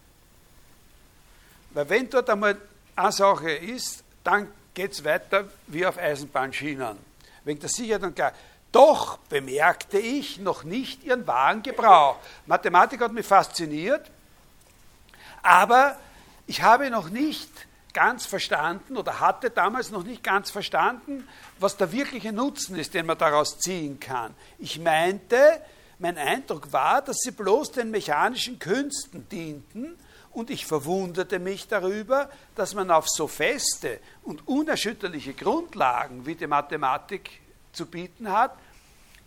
[1.72, 2.58] Weil wenn dort einmal
[2.96, 6.98] eine Sache ist, dann geht es weiter wie auf Eisenbahnschienen.
[7.44, 8.36] Wegen der Sicherheit und Klarheit.
[8.72, 12.18] Doch bemerkte ich noch nicht ihren wahren Gebrauch.
[12.46, 14.10] Mathematik hat mich fasziniert,
[15.44, 15.98] aber
[16.48, 17.50] ich habe noch nicht
[17.94, 21.28] ganz verstanden oder hatte damals noch nicht ganz verstanden,
[21.60, 24.34] was der wirkliche Nutzen ist, den man daraus ziehen kann.
[24.60, 25.62] Ich meinte,
[26.00, 29.98] mein Eindruck war, dass sie bloß den mechanischen Künsten dienten
[30.32, 36.48] und ich verwunderte mich darüber, dass man auf so feste und unerschütterliche Grundlagen wie die
[36.48, 37.41] Mathematik
[37.74, 38.58] zu bieten hat,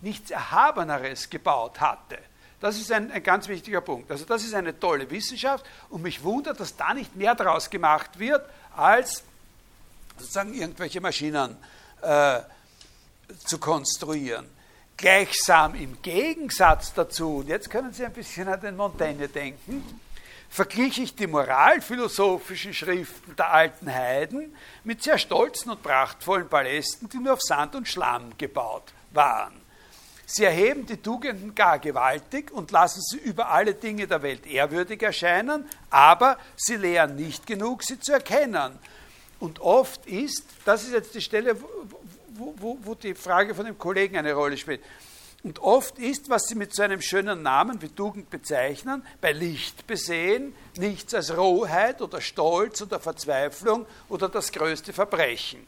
[0.00, 2.18] nichts Erhabeneres gebaut hatte.
[2.60, 4.10] Das ist ein, ein, ganz wichtiger Punkt.
[4.10, 8.18] Also das ist eine tolle Wissenschaft und mich wundert, dass da nicht mehr daraus gemacht
[8.18, 9.22] wird, als
[10.16, 11.56] sozusagen irgendwelche Maschinen
[12.00, 12.40] äh,
[13.44, 14.46] zu konstruieren.
[14.96, 19.82] Gleichsam im Gegensatz dazu, und jetzt können Sie ein bisschen an den Montaigne denken,
[20.54, 27.16] verglich ich die moralphilosophischen Schriften der alten Heiden mit sehr stolzen und prachtvollen Palästen, die
[27.16, 29.60] nur auf Sand und Schlamm gebaut waren.
[30.26, 35.02] Sie erheben die Tugenden gar gewaltig und lassen sie über alle Dinge der Welt ehrwürdig
[35.02, 38.78] erscheinen, aber sie lehren nicht genug, sie zu erkennen.
[39.40, 41.60] Und oft ist, das ist jetzt die Stelle,
[42.28, 44.84] wo, wo, wo die Frage von dem Kollegen eine Rolle spielt,
[45.44, 49.86] und oft ist, was sie mit so einem schönen Namen wie Tugend bezeichnen, bei Licht
[49.86, 55.66] besehen, nichts als Rohheit oder Stolz oder Verzweiflung oder das größte Verbrechen.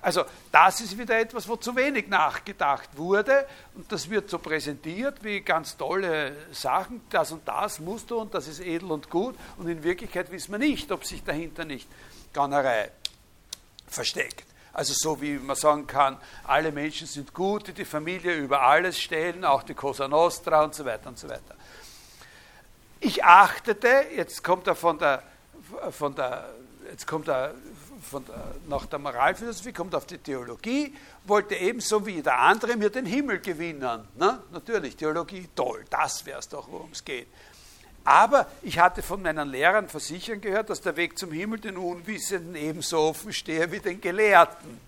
[0.00, 3.44] Also das ist wieder etwas, wo zu wenig nachgedacht wurde
[3.74, 8.32] und das wird so präsentiert wie ganz tolle Sachen, das und das musst du und
[8.32, 11.88] das ist edel und gut und in Wirklichkeit wissen wir nicht, ob sich dahinter nicht
[12.32, 12.92] Gaunerei
[13.88, 14.47] versteckt.
[14.78, 18.96] Also so wie man sagen kann, alle Menschen sind gut, die die Familie über alles
[18.96, 21.56] stellen, auch die Cosa Nostra und so weiter und so weiter.
[23.00, 25.24] Ich achtete, jetzt kommt er von der,
[25.90, 26.54] von der,
[26.92, 27.56] jetzt kommt er
[28.08, 28.36] von der,
[28.68, 33.40] nach der Moralphilosophie, kommt auf die Theologie, wollte ebenso wie der andere mir den Himmel
[33.40, 34.06] gewinnen.
[34.14, 34.42] Ne?
[34.52, 37.26] Natürlich, Theologie, toll, das wäre es doch, worum es geht.
[38.08, 42.54] Aber ich hatte von meinen Lehrern versichern gehört, dass der Weg zum Himmel den Unwissenden
[42.54, 44.80] ebenso offen stehe wie den Gelehrten.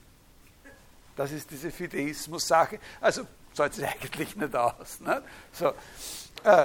[1.17, 2.79] Das ist diese Fideismus-Sache.
[2.99, 5.01] Also zahlt es eigentlich nicht aus.
[5.01, 5.23] Ne?
[5.53, 5.75] So,
[6.45, 6.65] äh,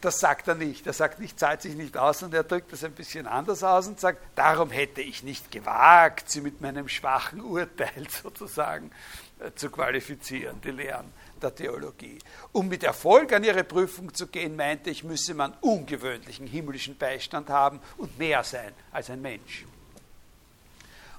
[0.00, 0.86] das sagt er nicht.
[0.86, 3.88] Er sagt nicht, zahlt sich nicht aus, und er drückt das ein bisschen anders aus
[3.88, 8.90] und sagt, darum hätte ich nicht gewagt, sie mit meinem schwachen Urteil sozusagen
[9.38, 11.12] äh, zu qualifizieren, die Lehren
[11.42, 12.18] der Theologie.
[12.52, 17.50] Um mit Erfolg an ihre Prüfung zu gehen, meinte ich, müsse man ungewöhnlichen himmlischen Beistand
[17.50, 19.64] haben und mehr sein als ein Mensch.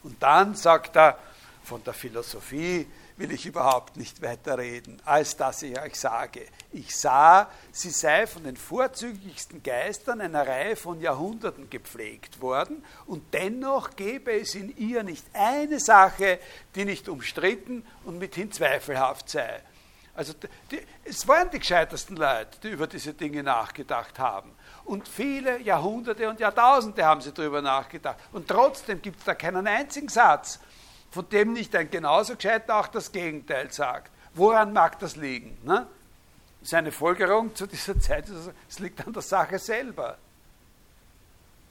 [0.03, 1.17] Und dann sagt er,
[1.63, 2.87] von der Philosophie
[3.19, 8.25] will ich überhaupt nicht weiter reden, als dass ich euch sage, ich sah, sie sei
[8.25, 14.75] von den vorzüglichsten Geistern einer Reihe von Jahrhunderten gepflegt worden und dennoch gäbe es in
[14.77, 16.39] ihr nicht eine Sache,
[16.75, 19.61] die nicht umstritten und mithin zweifelhaft sei.
[20.13, 20.33] Also
[20.71, 24.51] die, es waren die gescheitersten Leute, die über diese Dinge nachgedacht haben.
[24.85, 28.17] Und viele Jahrhunderte und Jahrtausende haben sie darüber nachgedacht.
[28.31, 30.59] Und trotzdem gibt es da keinen einzigen Satz,
[31.11, 34.11] von dem nicht ein genauso gescheiter auch das Gegenteil sagt.
[34.33, 35.57] Woran mag das liegen?
[35.63, 35.87] Ne?
[36.61, 40.17] Seine Folgerung zu dieser Zeit ist, es liegt an der Sache selber.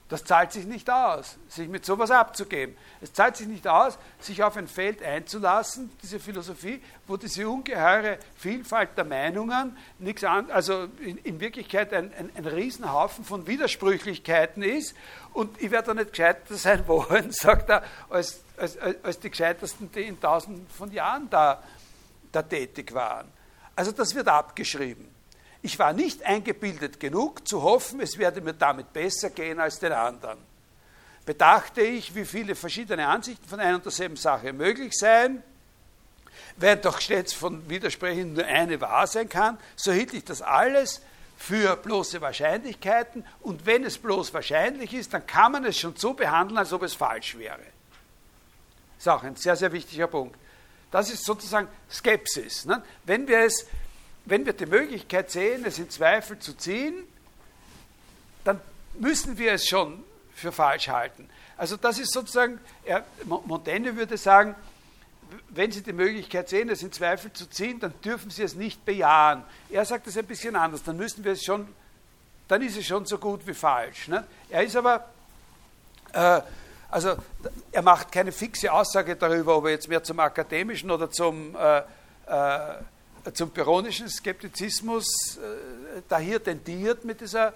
[0.09, 2.75] Das zahlt sich nicht aus, sich mit sowas abzugeben.
[2.99, 8.17] Es zahlt sich nicht aus, sich auf ein Feld einzulassen, diese Philosophie, wo diese ungeheure
[8.35, 14.63] Vielfalt der Meinungen nichts an, also in, in Wirklichkeit ein, ein, ein, Riesenhaufen von Widersprüchlichkeiten
[14.63, 14.95] ist.
[15.31, 19.91] Und ich werde da nicht gescheiter sein wollen, sagt er, als, als, als die Gescheitersten,
[19.91, 21.61] die in tausenden von Jahren da,
[22.31, 23.27] da tätig waren.
[23.75, 25.18] Also das wird abgeschrieben.
[25.61, 29.91] Ich war nicht eingebildet genug, zu hoffen, es werde mir damit besser gehen als den
[29.91, 30.37] anderen.
[31.25, 35.43] Bedachte ich, wie viele verschiedene Ansichten von einer und derselben Sache möglich seien,
[36.57, 41.01] während doch stets von Widersprechen nur eine wahr sein kann, so hielt ich das alles
[41.37, 46.13] für bloße Wahrscheinlichkeiten und wenn es bloß wahrscheinlich ist, dann kann man es schon so
[46.13, 47.59] behandeln, als ob es falsch wäre.
[48.97, 50.37] Das ist auch ein sehr, sehr wichtiger Punkt.
[50.91, 52.65] Das ist sozusagen Skepsis.
[52.65, 52.83] Ne?
[53.05, 53.65] Wenn wir es
[54.29, 57.03] wenn wir die Möglichkeit sehen, es in Zweifel zu ziehen,
[58.43, 58.61] dann
[58.99, 60.03] müssen wir es schon
[60.33, 61.29] für falsch halten.
[61.57, 64.55] Also das ist sozusagen, er, Montaigne würde sagen,
[65.49, 68.85] wenn Sie die Möglichkeit sehen, es in Zweifel zu ziehen, dann dürfen Sie es nicht
[68.85, 69.43] bejahen.
[69.69, 71.67] Er sagt es ein bisschen anders, dann müssen wir es schon,
[72.47, 74.07] dann ist es schon so gut wie falsch.
[74.07, 74.25] Ne?
[74.49, 75.09] Er ist aber,
[76.13, 76.41] äh,
[76.89, 77.15] also
[77.71, 81.79] er macht keine fixe Aussage darüber, ob er jetzt mehr zum akademischen oder zum äh,
[82.27, 82.75] äh,
[83.33, 87.53] zum peronischen Skeptizismus äh, da tendiert mit dieser,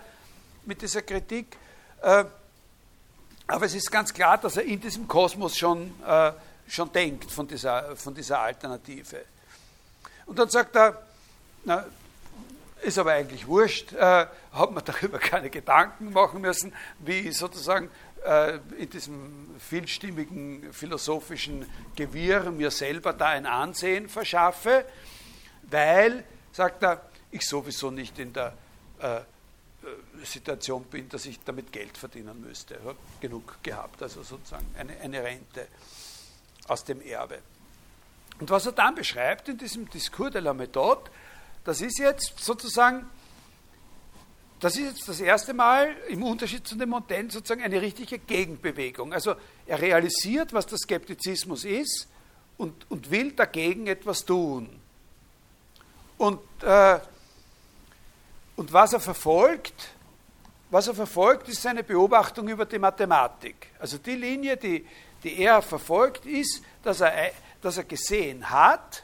[0.65, 1.57] mit dieser Kritik.
[2.01, 2.25] Äh,
[3.47, 6.31] aber es ist ganz klar, dass er in diesem Kosmos schon, äh,
[6.67, 9.25] schon denkt von dieser, von dieser Alternative.
[10.25, 11.01] Und dann sagt er,
[11.65, 11.85] na,
[12.81, 17.89] ist aber eigentlich wurscht, äh, hat man darüber keine Gedanken machen müssen, wie sozusagen
[18.25, 21.65] äh, in diesem vielstimmigen philosophischen
[21.95, 24.85] Gewirr mir selber da ein Ansehen verschaffe
[25.73, 27.01] weil, sagt er,
[27.31, 28.53] ich sowieso nicht in der
[28.99, 29.21] äh, äh,
[30.23, 32.75] Situation bin, dass ich damit Geld verdienen müsste.
[32.75, 35.67] Ich habe genug gehabt, also sozusagen eine, eine Rente
[36.67, 37.39] aus dem Erbe.
[38.39, 41.09] Und was er dann beschreibt in diesem Discours de la Méthode,
[41.63, 43.09] das ist jetzt sozusagen,
[44.59, 49.11] das ist jetzt das erste Mal im Unterschied zu dem Montaigne sozusagen eine richtige Gegenbewegung.
[49.11, 52.07] Also er realisiert, was der Skeptizismus ist
[52.57, 54.82] und, und will dagegen etwas tun.
[56.23, 56.99] Und, äh,
[58.55, 59.89] und was er verfolgt,
[60.69, 63.71] was er verfolgt, ist seine Beobachtung über die Mathematik.
[63.77, 64.87] Also die Linie, die,
[65.21, 69.03] die er verfolgt, ist, dass er, dass er gesehen hat,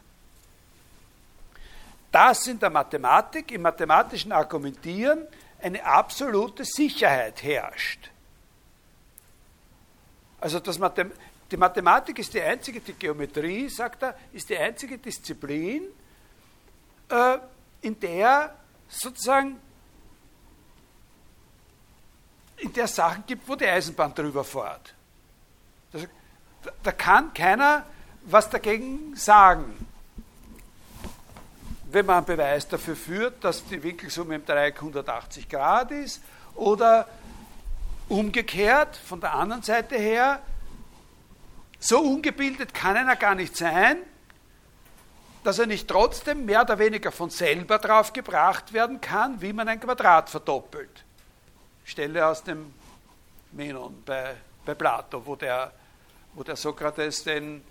[2.10, 5.28] dass in der Mathematik, im mathematischen Argumentieren,
[5.62, 8.12] eine absolute Sicherheit herrscht.
[10.40, 11.12] Also das Mathem
[11.52, 15.84] die Mathematik ist die einzige, die Geometrie, sagt er, ist die einzige Disziplin,
[17.10, 17.38] äh,
[17.82, 18.56] in der
[18.88, 19.60] sozusagen
[22.58, 24.94] in der Sachen gibt, wo die Eisenbahn drüber fährt.
[25.92, 26.08] Das,
[26.84, 27.86] da kann keiner
[28.24, 29.88] was dagegen sagen?
[31.92, 36.22] Wenn man einen Beweis dafür führt, dass die Winkelsumme im Dreieck 180 Grad ist
[36.56, 37.08] oder
[38.10, 40.42] umgekehrt von der anderen Seite her,
[41.80, 43.98] so ungebildet kann einer gar nicht sein,
[45.44, 49.68] dass er nicht trotzdem mehr oder weniger von selber drauf gebracht werden kann, wie man
[49.68, 51.04] ein Quadrat verdoppelt.
[51.86, 52.74] Stelle aus dem
[53.52, 54.36] Menon bei,
[54.66, 55.72] bei Plato, wo der,
[56.34, 57.64] wo der Sokrates den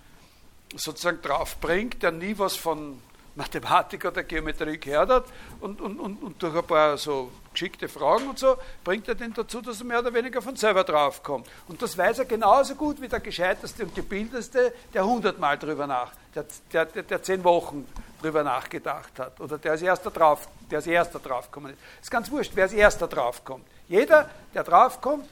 [0.74, 3.00] sozusagen draufbringt, der nie was von
[3.38, 5.24] Mathematik oder Geometrie gehört hat
[5.60, 9.32] und, und, und, und, durch ein paar so geschickte Fragen und so bringt er den
[9.32, 11.46] dazu, dass er mehr oder weniger von selber draufkommt.
[11.68, 16.10] Und das weiß er genauso gut wie der gescheiteste und gebildeste, der hundertmal drüber nach,
[16.34, 17.86] der, der, der, der, zehn Wochen
[18.20, 21.78] drüber nachgedacht hat oder der als erster drauf, der als erster draufkommen ist.
[22.02, 23.64] Ist ganz wurscht, wer als erster draufkommt.
[23.86, 25.28] Jeder, der draufkommt,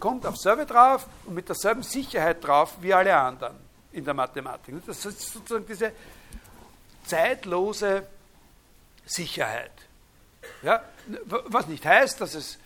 [0.00, 3.56] kommt auf selber drauf und mit derselben Sicherheit drauf wie alle anderen
[3.92, 4.76] in der Mathematik.
[4.86, 5.92] Das ist sozusagen diese
[7.10, 8.06] zeitlose
[9.04, 9.72] Sicherheit.
[10.62, 10.82] Ja,
[11.26, 12.58] was nicht heißt, dass es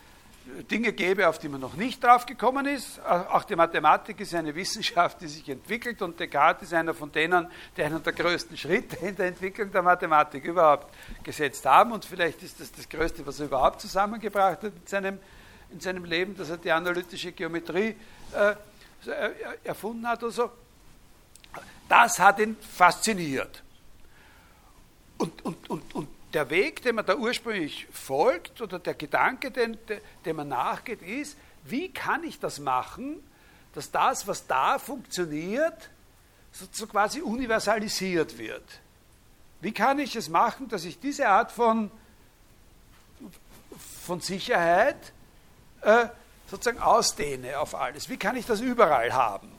[0.70, 3.01] Dinge gäbe, auf die man noch nicht drauf gekommen ist.
[3.07, 7.47] Auch die Mathematik ist eine Wissenschaft, die sich entwickelt und Descartes ist einer von denen,
[7.76, 12.42] die einen der größten Schritte in der Entwicklung der Mathematik überhaupt gesetzt haben und vielleicht
[12.42, 15.18] ist das das Größte, was er überhaupt zusammengebracht hat in seinem,
[15.70, 17.97] in seinem Leben, dass er die analytische Geometrie
[18.34, 18.55] äh,
[19.64, 20.51] erfunden hat oder so.
[21.88, 23.63] Das hat ihn fasziniert.
[25.18, 29.78] Und, und, und, und der Weg, den man da ursprünglich folgt, oder der Gedanke, den,
[30.24, 33.22] den man nachgeht, ist, wie kann ich das machen,
[33.74, 35.90] dass das, was da funktioniert,
[36.72, 38.80] so quasi universalisiert wird?
[39.60, 41.90] Wie kann ich es machen, dass ich diese Art von,
[44.04, 45.12] von Sicherheit
[45.80, 46.06] äh,
[46.50, 48.08] sozusagen ausdehne auf alles?
[48.08, 49.53] Wie kann ich das überall haben?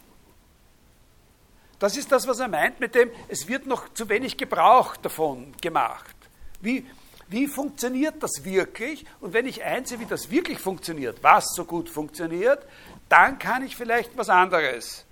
[1.79, 5.53] Das ist das, was er meint mit dem, es wird noch zu wenig Gebrauch davon
[5.61, 6.15] gemacht.
[6.61, 6.85] Wie,
[7.27, 9.05] wie funktioniert das wirklich?
[9.19, 12.65] Und wenn ich einsehe, wie das wirklich funktioniert, was so gut funktioniert,
[13.09, 15.05] dann kann ich vielleicht was anderes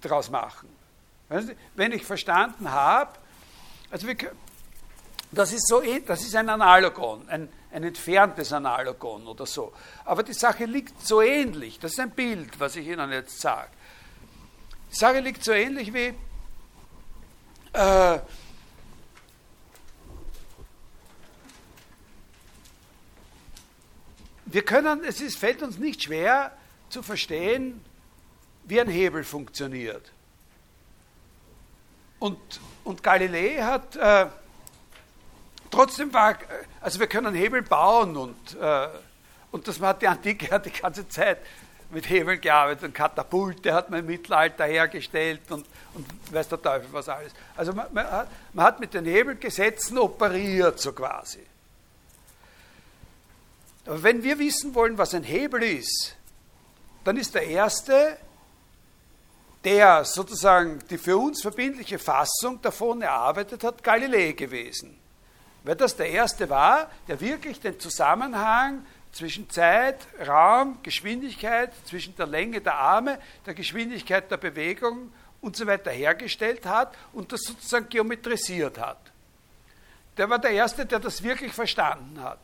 [0.00, 0.68] daraus machen.
[1.74, 3.12] Wenn ich verstanden habe,
[3.90, 4.16] also wir,
[5.32, 9.72] das ist, so, das ist ein Analogon, ein, ein entferntes Analogon oder so.
[10.04, 11.78] Aber die Sache liegt so ähnlich.
[11.78, 13.70] Das ist ein Bild, was ich Ihnen jetzt sage.
[14.96, 16.14] Die Sache liegt so ähnlich wie
[17.74, 18.18] äh,
[24.46, 26.50] wir können, es ist, fällt uns nicht schwer
[26.88, 27.84] zu verstehen,
[28.64, 30.12] wie ein Hebel funktioniert.
[32.18, 32.38] Und,
[32.82, 34.28] und Galilei hat äh,
[35.70, 36.38] trotzdem war,
[36.80, 38.88] also wir können Hebel bauen und, äh,
[39.50, 41.40] und das hat die Antike hat die ganze Zeit
[41.90, 46.88] mit Hebeln gearbeitet und Katapulte hat man im Mittelalter hergestellt und, und weiß der Teufel
[46.92, 47.32] was alles.
[47.56, 51.44] Also man, man, hat, man hat mit den Hebelgesetzen operiert so quasi.
[53.86, 56.16] Aber wenn wir wissen wollen, was ein Hebel ist,
[57.04, 58.18] dann ist der erste,
[59.64, 64.98] der sozusagen die für uns verbindliche Fassung davon erarbeitet hat, Galilei gewesen.
[65.62, 68.84] Weil das der erste war, der wirklich den Zusammenhang
[69.16, 75.66] zwischen Zeit, Raum, Geschwindigkeit, zwischen der Länge der Arme, der Geschwindigkeit der Bewegung und so
[75.66, 78.98] weiter hergestellt hat und das sozusagen geometrisiert hat.
[80.16, 82.40] Der war der Erste, der das wirklich verstanden hat.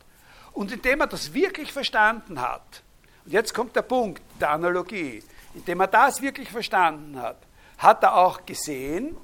[0.52, 2.82] Und indem er das wirklich verstanden hat,
[3.24, 5.22] und jetzt kommt der Punkt der Analogie,
[5.54, 7.38] indem er das wirklich verstanden hat,
[7.78, 9.16] hat er auch gesehen,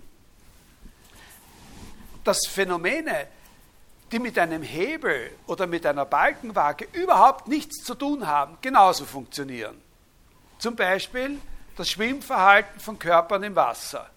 [2.25, 3.27] dass Phänomene,
[4.11, 9.81] die mit einem Hebel oder mit einer Balkenwaage überhaupt nichts zu tun haben, genauso funktionieren.
[10.59, 11.39] Zum Beispiel
[11.77, 14.09] das Schwimmverhalten von Körpern im Wasser.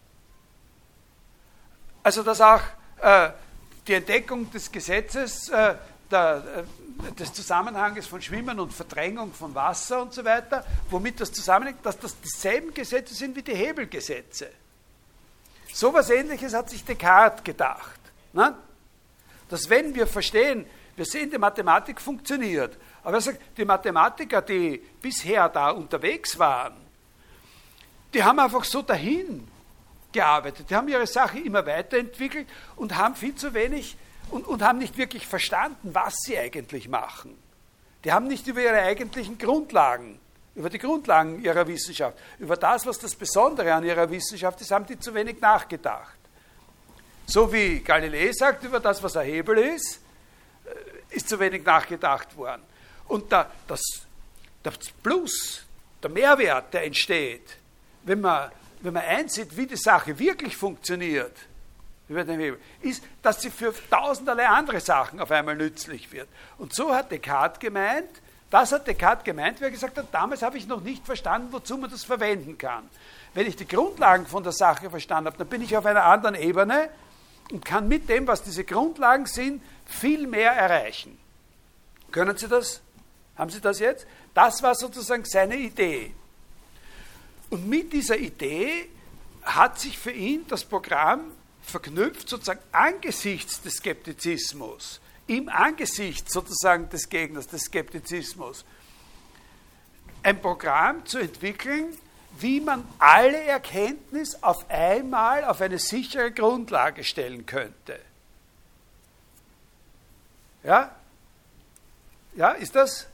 [2.03, 2.61] Also dass auch
[3.01, 3.29] äh,
[3.87, 5.75] die Entdeckung des Gesetzes äh,
[6.09, 6.43] der,
[7.07, 11.85] äh, des Zusammenhanges von Schwimmen und Verdrängung von Wasser und so weiter, womit das zusammenhängt,
[11.85, 14.49] dass das dieselben Gesetze sind wie die Hebelgesetze.
[15.73, 17.99] So etwas Ähnliches hat sich Descartes gedacht.
[18.33, 18.55] Ne?
[19.51, 24.81] Dass wenn wir verstehen, wir sehen, die Mathematik funktioniert, aber er sagt, die Mathematiker, die
[25.01, 26.75] bisher da unterwegs waren,
[28.13, 29.47] die haben einfach so dahin
[30.11, 32.47] gearbeitet, die haben ihre Sache immer weiterentwickelt
[32.77, 33.97] und haben viel zu wenig
[34.29, 37.37] und, und haben nicht wirklich verstanden, was sie eigentlich machen.
[38.05, 40.17] Die haben nicht über ihre eigentlichen Grundlagen,
[40.55, 44.85] über die Grundlagen ihrer Wissenschaft, über das, was das Besondere an ihrer Wissenschaft ist, haben
[44.85, 46.20] die zu wenig nachgedacht.
[47.31, 50.01] So wie Galilei sagt über das, was ein Hebel ist,
[50.65, 52.63] äh, ist zu wenig nachgedacht worden.
[53.07, 53.81] Und da, das,
[54.61, 55.63] das Plus,
[56.03, 57.57] der Mehrwert, der entsteht,
[58.03, 58.51] wenn man
[58.81, 61.35] wenn man einsieht, wie die Sache wirklich funktioniert,
[62.81, 66.27] ist, dass sie für tausenderlei andere Sachen auf einmal nützlich wird.
[66.57, 68.09] Und so hat Descartes gemeint,
[68.49, 71.77] das hat Descartes gemeint, wie er gesagt hat, damals habe ich noch nicht verstanden, wozu
[71.77, 72.89] man das verwenden kann.
[73.33, 76.35] Wenn ich die Grundlagen von der Sache verstanden habe, dann bin ich auf einer anderen
[76.35, 76.89] Ebene
[77.51, 81.17] und kann mit dem, was diese Grundlagen sind, viel mehr erreichen.
[82.11, 82.81] Können Sie das?
[83.35, 84.05] Haben Sie das jetzt?
[84.33, 86.13] Das war sozusagen seine Idee.
[87.49, 88.89] Und mit dieser Idee
[89.43, 91.31] hat sich für ihn das Programm
[91.61, 98.65] verknüpft, sozusagen angesichts des Skeptizismus, im Angesicht sozusagen des Gegners des Skeptizismus,
[100.23, 101.97] ein Programm zu entwickeln,
[102.41, 107.99] wie man alle Erkenntnis auf einmal auf eine sichere Grundlage stellen könnte.
[110.63, 110.95] Ja?
[112.35, 113.07] Ja, ist das,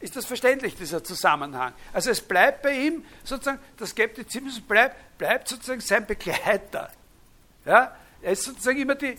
[0.00, 1.72] ist das verständlich, dieser Zusammenhang?
[1.92, 6.90] Also es bleibt bei ihm sozusagen, der Skeptizismus bleibt, bleibt sozusagen sein Begleiter.
[7.64, 7.96] Ja?
[8.22, 9.18] Er ist sozusagen immer die,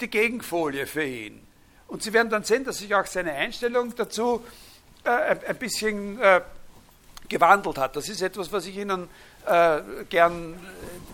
[0.00, 1.46] die Gegenfolie für ihn.
[1.86, 4.44] Und Sie werden dann sehen, dass sich auch seine Einstellung dazu
[5.04, 6.40] äh, ein bisschen äh,
[7.28, 7.96] gewandelt hat.
[7.96, 9.08] Das ist etwas, was ich Ihnen
[9.46, 10.54] äh, gern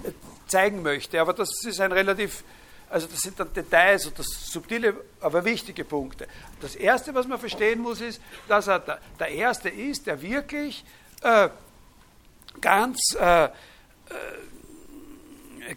[0.04, 0.11] äh,
[0.46, 1.20] zeigen möchte.
[1.20, 2.44] Aber das ist ein relativ
[2.90, 6.26] also das sind dann Details und das subtile, aber wichtige Punkte.
[6.61, 10.84] Das Erste, was man verstehen muss, ist, dass er der, der Erste ist, der wirklich
[11.22, 11.50] äh,
[12.61, 13.50] ganz, äh, äh,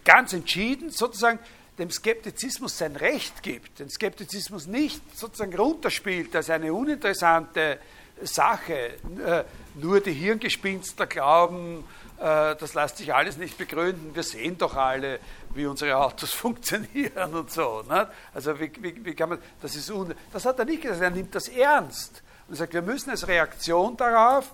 [0.04, 1.38] ganz entschieden sozusagen
[1.78, 7.78] dem Skeptizismus sein Recht gibt, den Skeptizismus nicht sozusagen runterspielt als eine uninteressante
[8.26, 8.94] Sache,
[9.24, 9.44] äh,
[9.74, 11.84] nur die Hirngespinster glauben,
[12.18, 15.18] äh, das lässt sich alles nicht begründen, wir sehen doch alle,
[15.54, 17.82] wie unsere Autos funktionieren und so.
[17.88, 18.08] Ne?
[18.32, 21.10] Also wie, wie, wie, kann man, das ist un, das hat er nicht gesagt, er
[21.10, 24.52] nimmt das ernst und sagt, wir müssen als Reaktion darauf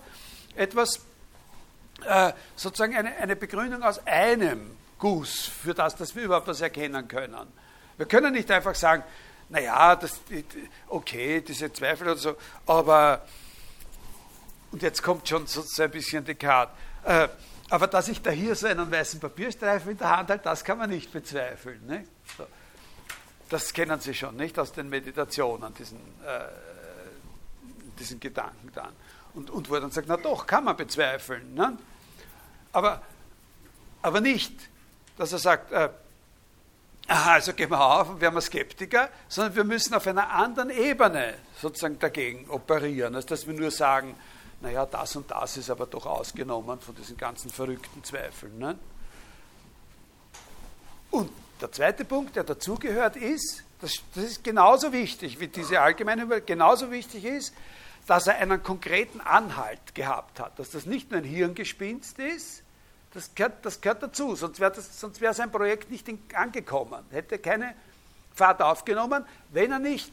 [0.55, 0.99] etwas,
[2.05, 7.07] äh, sozusagen eine, eine Begründung aus einem Guss für das, dass wir überhaupt was erkennen
[7.07, 7.47] können.
[7.97, 9.03] Wir können nicht einfach sagen,
[9.49, 10.19] naja, das,
[10.87, 13.21] okay, diese Zweifel oder so, aber,
[14.71, 17.27] und jetzt kommt schon so ein bisschen Descartes, äh,
[17.69, 20.77] aber dass ich da hier so einen weißen Papierstreifen in der Hand halte, das kann
[20.77, 21.85] man nicht bezweifeln.
[21.87, 22.05] Ne?
[22.37, 22.45] So.
[23.49, 24.59] Das kennen Sie schon, nicht?
[24.59, 26.47] Aus den Meditationen, diesen, äh,
[27.97, 28.93] diesen Gedanken dann.
[29.33, 31.53] Und, und wo er dann sagt, na doch, kann man bezweifeln.
[31.53, 31.77] Ne?
[32.73, 33.01] Aber,
[34.01, 34.53] aber nicht,
[35.17, 35.89] dass er sagt, äh,
[37.07, 40.69] aha, also gehen wir auf und werden wir Skeptiker, sondern wir müssen auf einer anderen
[40.69, 44.15] Ebene sozusagen dagegen operieren, als dass wir nur sagen,
[44.61, 48.57] naja, das und das ist aber doch ausgenommen von diesen ganzen verrückten Zweifeln.
[48.57, 48.77] Ne?
[51.09, 56.41] Und der zweite Punkt, der dazugehört, ist, das, das ist genauso wichtig wie diese allgemeine,
[56.41, 57.53] genauso wichtig ist,
[58.07, 62.63] dass er einen konkreten Anhalt gehabt hat, dass das nicht nur ein Hirngespinst ist,
[63.13, 64.73] das gehört, das gehört dazu, sonst wäre,
[65.19, 67.75] wäre sein Projekt nicht in, angekommen, hätte keine
[68.33, 70.11] Fahrt aufgenommen, wenn er nicht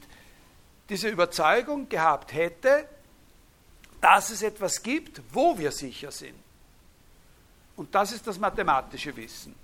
[0.89, 2.87] diese Überzeugung gehabt hätte,
[4.01, 6.35] dass es etwas gibt, wo wir sicher sind.
[7.77, 9.55] Und das ist das mathematische Wissen.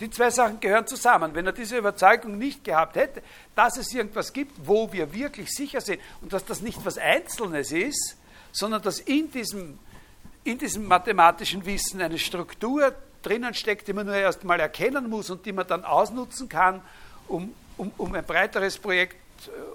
[0.00, 1.34] Die zwei Sachen gehören zusammen.
[1.34, 3.22] Wenn er diese Überzeugung nicht gehabt hätte,
[3.54, 7.72] dass es irgendwas gibt, wo wir wirklich sicher sind und dass das nicht was Einzelnes
[7.72, 8.16] ist,
[8.52, 9.78] sondern dass in diesem,
[10.44, 15.30] in diesem mathematischen Wissen eine Struktur drinnen steckt, die man nur erst mal erkennen muss
[15.30, 16.82] und die man dann ausnutzen kann,
[17.28, 19.16] um, um, um ein breiteres Projekt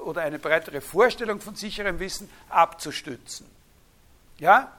[0.05, 3.45] oder eine breitere Vorstellung von sicherem Wissen abzustützen.
[4.37, 4.71] Ja?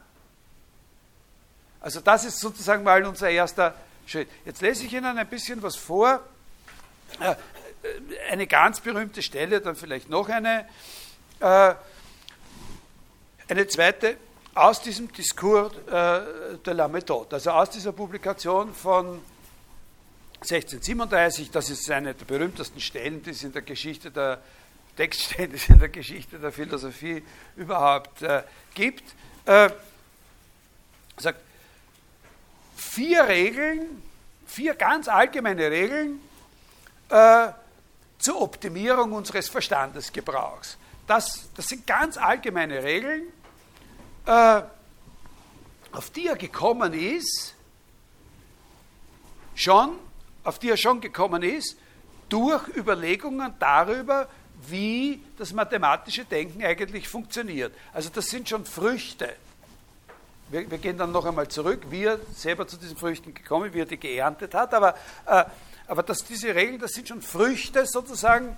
[1.80, 3.74] Also das ist sozusagen mal unser erster
[4.07, 4.28] Schritt.
[4.45, 6.20] Jetzt lese ich Ihnen ein bisschen was vor.
[7.20, 7.35] Äh,
[8.30, 10.66] eine ganz berühmte Stelle, dann vielleicht noch eine.
[11.41, 11.74] Äh,
[13.49, 14.16] eine zweite
[14.55, 19.20] aus diesem Diskurs de la Méthode, also aus dieser Publikation von
[20.43, 24.43] 1637, das ist eine der berühmtesten Stellen, die es in der Geschichte der
[24.97, 27.23] Textstände in der Geschichte der Philosophie
[27.56, 28.43] überhaupt äh,
[28.74, 29.05] gibt.
[29.47, 29.70] Äh,
[31.16, 31.40] sagt,
[32.77, 34.02] vier Regeln,
[34.47, 36.20] vier ganz allgemeine Regeln
[37.09, 37.48] äh,
[38.19, 40.77] zur Optimierung unseres Verstandesgebrauchs.
[41.06, 43.24] Das, das sind ganz allgemeine Regeln,
[44.27, 44.62] äh,
[45.93, 47.55] auf die er gekommen ist,
[49.55, 49.98] schon,
[50.44, 51.77] auf die er schon gekommen ist,
[52.28, 54.28] durch Überlegungen darüber,
[54.68, 57.74] wie das mathematische Denken eigentlich funktioniert.
[57.93, 59.34] Also das sind schon Früchte.
[60.48, 63.80] Wir, wir, gehen dann noch einmal zurück, wie er selber zu diesen Früchten gekommen, wie
[63.80, 64.94] er die geerntet hat, aber,
[65.26, 65.44] äh,
[65.86, 68.56] aber dass diese Regeln, das sind schon Früchte sozusagen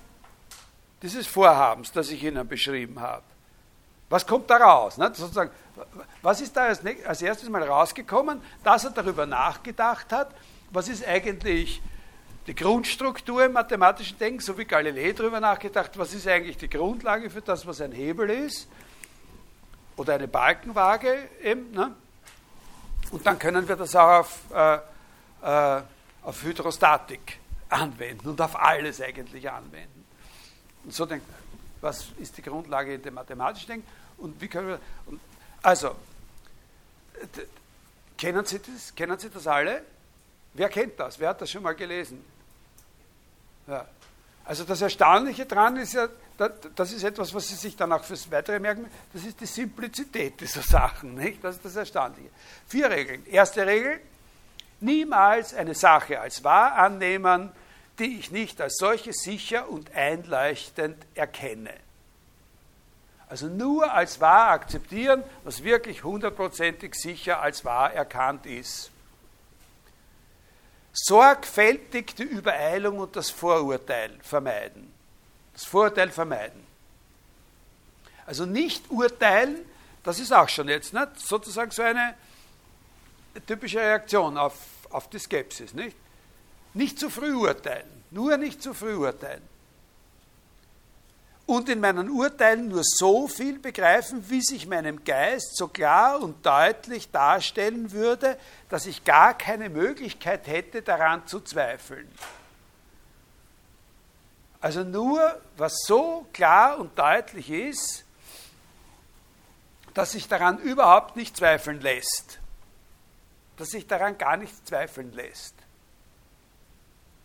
[1.01, 3.23] dieses Vorhabens, das ich Ihnen beschrieben habe.
[4.09, 4.97] Was kommt da raus?
[4.97, 5.11] Ne?
[5.13, 5.51] Sozusagen,
[6.21, 8.41] was ist da als, als erstes mal rausgekommen?
[8.63, 10.31] Dass er darüber nachgedacht hat,
[10.71, 11.81] was ist eigentlich
[12.47, 17.29] die Grundstruktur im mathematischen Denken, so wie Galilei darüber nachgedacht, was ist eigentlich die Grundlage
[17.29, 18.67] für das, was ein Hebel ist
[19.97, 21.71] oder eine Balkenwaage eben.
[21.71, 21.95] Ne?
[23.11, 24.75] Und dann können wir das auch auf, äh,
[25.41, 25.81] äh,
[26.21, 27.39] auf Hydrostatik
[27.69, 30.05] anwenden und auf alles eigentlich anwenden.
[30.83, 31.25] Und so denkt,
[31.81, 34.79] was ist die Grundlage in dem mathematischen Denken und wie können wir.
[35.07, 35.19] Und
[35.63, 35.95] also,
[38.17, 38.93] kennen Sie das?
[38.93, 39.81] Kennen Sie das alle?
[40.53, 41.19] Wer kennt das?
[41.19, 42.23] Wer hat das schon mal gelesen?
[43.67, 43.85] Ja.
[44.45, 46.07] Also das Erstaunliche daran ist ja,
[46.75, 50.39] das ist etwas, was Sie sich dann auch fürs Weitere merken, das ist die Simplizität
[50.39, 51.15] dieser Sachen.
[51.15, 51.43] Nicht?
[51.43, 52.29] Das ist das Erstaunliche.
[52.67, 53.25] Vier Regeln.
[53.25, 53.99] Erste Regel,
[54.81, 57.51] niemals eine Sache als wahr annehmen,
[57.97, 61.73] die ich nicht als solche sicher und einleuchtend erkenne.
[63.27, 68.91] Also nur als wahr akzeptieren, was wirklich hundertprozentig sicher als wahr erkannt ist
[70.95, 74.91] sorgfältig die Übereilung und das Vorurteil vermeiden.
[75.53, 76.65] Das Vorurteil vermeiden.
[78.25, 79.57] Also nicht urteilen,
[80.03, 81.19] das ist auch schon jetzt nicht?
[81.19, 82.15] sozusagen so eine
[83.45, 84.55] typische Reaktion auf,
[84.89, 85.73] auf die Skepsis.
[85.73, 85.95] Nicht?
[86.73, 89.54] nicht zu früh urteilen, nur nicht zu früh urteilen
[91.45, 96.43] und in meinen Urteilen nur so viel begreifen, wie sich meinem Geist so klar und
[96.45, 98.37] deutlich darstellen würde,
[98.69, 102.09] dass ich gar keine Möglichkeit hätte, daran zu zweifeln.
[104.59, 108.03] Also nur, was so klar und deutlich ist,
[109.93, 112.39] dass sich daran überhaupt nicht zweifeln lässt.
[113.57, 115.53] Dass sich daran gar nicht zweifeln lässt.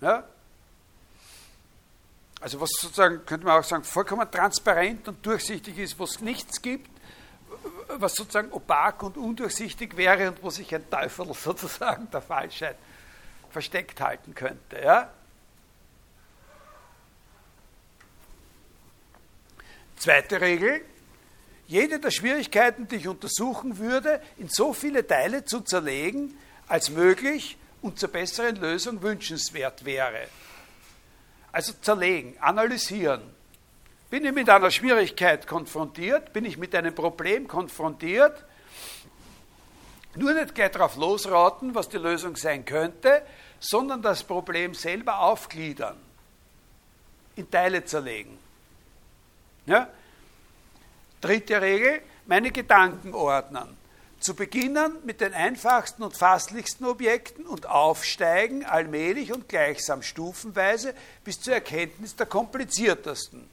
[0.02, 0.24] Ja?
[2.40, 6.62] Also was sozusagen, könnte man auch sagen, vollkommen transparent und durchsichtig ist, wo es nichts
[6.62, 6.90] gibt,
[7.88, 12.76] was sozusagen opak und undurchsichtig wäre und wo sich ein Teufel sozusagen der Falschheit
[13.50, 14.80] versteckt halten könnte.
[14.82, 15.10] Ja?
[19.98, 20.80] Zweite Regel,
[21.66, 26.38] jede der Schwierigkeiten, die ich untersuchen würde, in so viele Teile zu zerlegen,
[26.68, 30.26] als möglich und zur besseren Lösung wünschenswert wäre.
[31.52, 33.22] Also zerlegen, analysieren.
[34.10, 36.32] Bin ich mit einer Schwierigkeit konfrontiert?
[36.32, 38.44] Bin ich mit einem Problem konfrontiert?
[40.16, 43.22] Nur nicht gleich darauf losraten, was die Lösung sein könnte,
[43.60, 45.96] sondern das Problem selber aufgliedern,
[47.36, 48.36] in Teile zerlegen.
[49.66, 49.88] Ja?
[51.20, 53.79] Dritte Regel, meine Gedanken ordnen.
[54.20, 60.94] Zu beginnen mit den einfachsten und fasslichsten Objekten und aufsteigen allmählich und gleichsam stufenweise
[61.24, 63.48] bis zur Erkenntnis der kompliziertesten.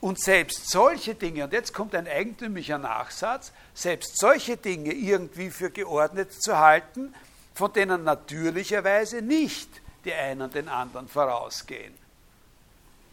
[0.00, 5.70] Und selbst solche Dinge, und jetzt kommt ein eigentümlicher Nachsatz, selbst solche Dinge irgendwie für
[5.70, 7.14] geordnet zu halten,
[7.54, 9.70] von denen natürlicherweise nicht
[10.04, 11.94] die einen den anderen vorausgehen.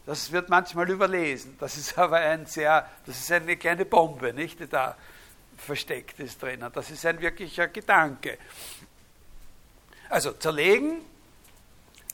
[0.04, 1.56] Das wird manchmal überlesen.
[1.60, 4.96] Das ist aber ein sehr, das ist eine kleine Bombe, nicht, da
[5.62, 6.70] versteckt ist drinnen.
[6.72, 8.38] Das ist ein wirklicher Gedanke.
[10.08, 11.00] Also zerlegen,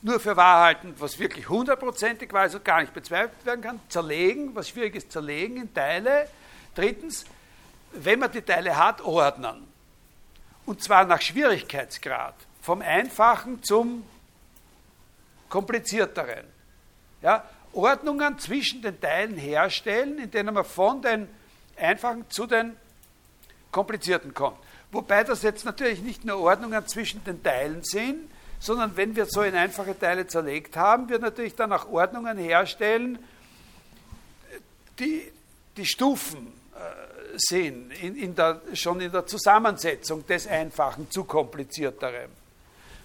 [0.01, 3.79] nur für wahr halten, was wirklich hundertprozentig war, also gar nicht bezweifelt werden kann.
[3.89, 6.29] Zerlegen, was schwierig ist, zerlegen in Teile.
[6.75, 7.25] Drittens,
[7.91, 9.67] wenn man die Teile hat, ordnen.
[10.65, 12.35] Und zwar nach Schwierigkeitsgrad.
[12.61, 14.05] Vom Einfachen zum
[15.49, 16.45] Komplizierteren.
[17.21, 17.43] Ja,
[17.73, 21.27] Ordnungen zwischen den Teilen herstellen, in denen man von den
[21.75, 22.77] Einfachen zu den
[23.71, 24.57] Komplizierten kommt.
[24.91, 28.29] Wobei das jetzt natürlich nicht nur Ordnungen zwischen den Teilen sind,
[28.59, 33.19] sondern wenn wir so in einfache Teile zerlegt haben, wir natürlich dann auch Ordnungen herstellen,
[34.99, 35.31] die,
[35.77, 42.31] die Stufen äh, sind, in, in der, schon in der Zusammensetzung des Einfachen zu komplizierterem.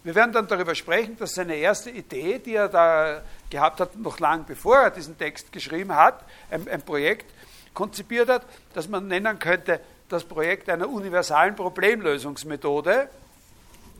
[0.02, 4.18] Wir werden dann darüber sprechen, dass seine erste Idee, die er da gehabt hat, noch
[4.18, 7.30] lang bevor er diesen Text geschrieben hat, ein, ein Projekt
[7.72, 8.42] konzipiert hat,
[8.74, 13.08] das man nennen könnte das Projekt einer universalen Problemlösungsmethode,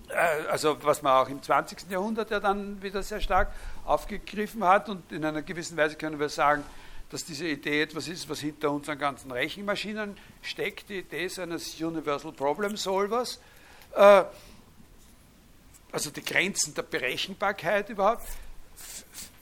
[0.09, 0.15] äh,
[0.51, 1.91] also was man auch im 20.
[1.91, 3.53] Jahrhundert ja dann wieder sehr stark
[3.85, 6.65] aufgegriffen hat und in einer gewissen Weise können wir sagen,
[7.11, 12.33] dass diese Idee etwas ist, was hinter unseren ganzen Rechenmaschinen steckt, die Idee eines Universal
[12.33, 13.41] Problem Solvers,
[13.95, 14.25] äh,
[15.93, 18.27] also die Grenzen der Berechenbarkeit überhaupt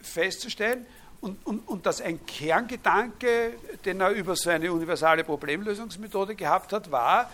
[0.02, 0.86] festzustellen
[1.22, 3.54] und, und, und dass ein Kerngedanke,
[3.84, 7.30] den er über so eine universale Problemlösungsmethode gehabt hat, war,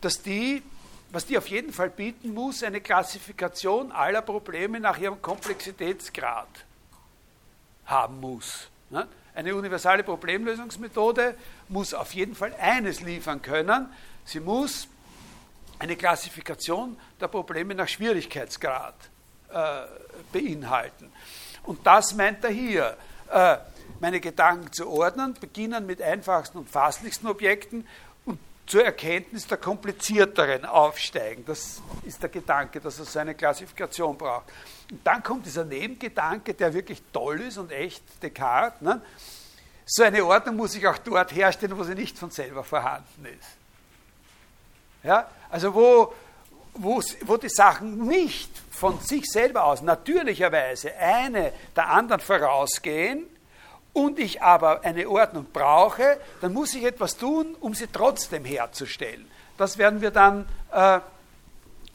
[0.00, 0.60] dass die,
[1.12, 6.48] was die auf jeden Fall bieten muss, eine Klassifikation aller Probleme nach ihrem Komplexitätsgrad
[7.86, 8.68] haben muss.
[8.90, 9.06] Ne?
[9.34, 11.36] Eine universale Problemlösungsmethode
[11.68, 13.88] muss auf jeden Fall eines liefern können.
[14.24, 14.88] Sie muss
[15.78, 18.96] eine Klassifikation der Probleme nach Schwierigkeitsgrad
[19.48, 19.82] äh,
[20.32, 21.12] beinhalten.
[21.62, 22.96] Und das meint er hier.
[23.32, 23.58] Äh,
[24.00, 27.86] meine Gedanken zu ordnen, beginnen mit einfachsten und fasslichsten Objekten
[28.24, 31.44] und zur Erkenntnis der komplizierteren aufsteigen.
[31.46, 34.46] Das ist der Gedanke, dass er so eine Klassifikation braucht.
[34.90, 38.80] Und dann kommt dieser Nebengedanke, der wirklich toll ist und echt Descartes.
[38.80, 39.00] Ne?
[39.86, 43.56] So eine Ordnung muss ich auch dort herstellen, wo sie nicht von selber vorhanden ist.
[45.04, 45.30] Ja?
[45.48, 46.12] Also wo,
[46.74, 53.24] wo, wo die Sachen nicht von sich selber aus natürlicherweise eine der anderen vorausgehen
[53.92, 59.30] und ich aber eine Ordnung brauche, dann muss ich etwas tun, um sie trotzdem herzustellen.
[59.58, 61.00] Das werden wir dann äh,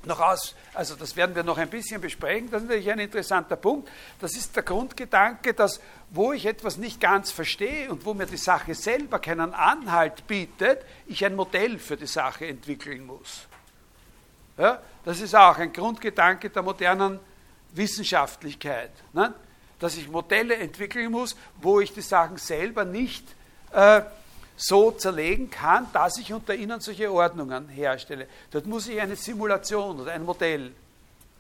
[0.06, 2.50] noch aus, also das werden wir noch ein bisschen besprechen.
[2.52, 3.90] Das ist natürlich ein interessanter Punkt.
[4.20, 8.38] Das ist der Grundgedanke, dass wo ich etwas nicht ganz verstehe und wo mir die
[8.38, 13.47] Sache selber keinen Anhalt bietet, ich ein Modell für die Sache entwickeln muss.
[14.58, 17.20] Ja, das ist auch ein Grundgedanke der modernen
[17.74, 19.34] Wissenschaftlichkeit, ne?
[19.80, 23.24] dass ich Modelle entwickeln muss, wo ich die Sachen selber nicht
[23.72, 24.02] äh,
[24.56, 28.28] so zerlegen kann, dass ich unter ihnen solche Ordnungen herstelle.
[28.50, 30.72] Dort muss ich eine Simulation oder ein Modell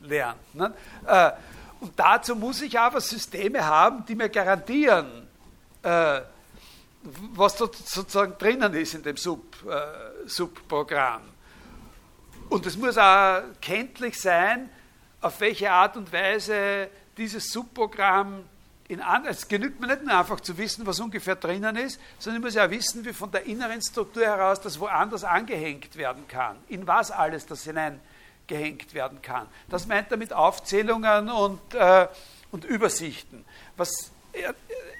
[0.00, 0.54] lernt.
[0.54, 0.72] Ne?
[1.06, 1.32] Äh,
[1.80, 5.28] und dazu muss ich aber Systeme haben, die mir garantieren,
[5.82, 6.20] äh,
[7.02, 11.22] was dort sozusagen drinnen ist in dem Sub, äh, Subprogramm.
[12.50, 14.68] Und es muss auch kenntlich sein,
[15.20, 18.44] auf welche Art und Weise dieses Subprogramm
[19.28, 22.54] es genügt mir nicht nur einfach zu wissen, was ungefähr drinnen ist, sondern ich muss
[22.54, 26.56] ja wissen, wie von der inneren Struktur heraus das woanders angehängt werden kann.
[26.68, 29.46] In was alles das hineingehängt werden kann.
[29.68, 32.08] Das meint er mit Aufzählungen und, äh,
[32.50, 33.44] und Übersichten.
[33.76, 34.54] Was, er,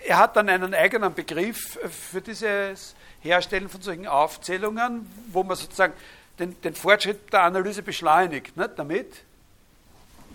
[0.05, 5.95] er hat dann einen eigenen Begriff für dieses Herstellen von solchen Aufzählungen, wo man sozusagen
[6.39, 8.57] den, den Fortschritt der Analyse beschleunigt.
[8.57, 8.71] Nicht?
[8.77, 9.25] Damit,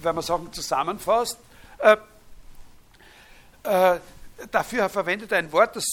[0.01, 1.39] wenn man Sachen zusammenfasst,
[1.79, 1.97] äh,
[3.65, 3.99] äh,
[4.51, 5.85] dafür verwendet er ein Wort, das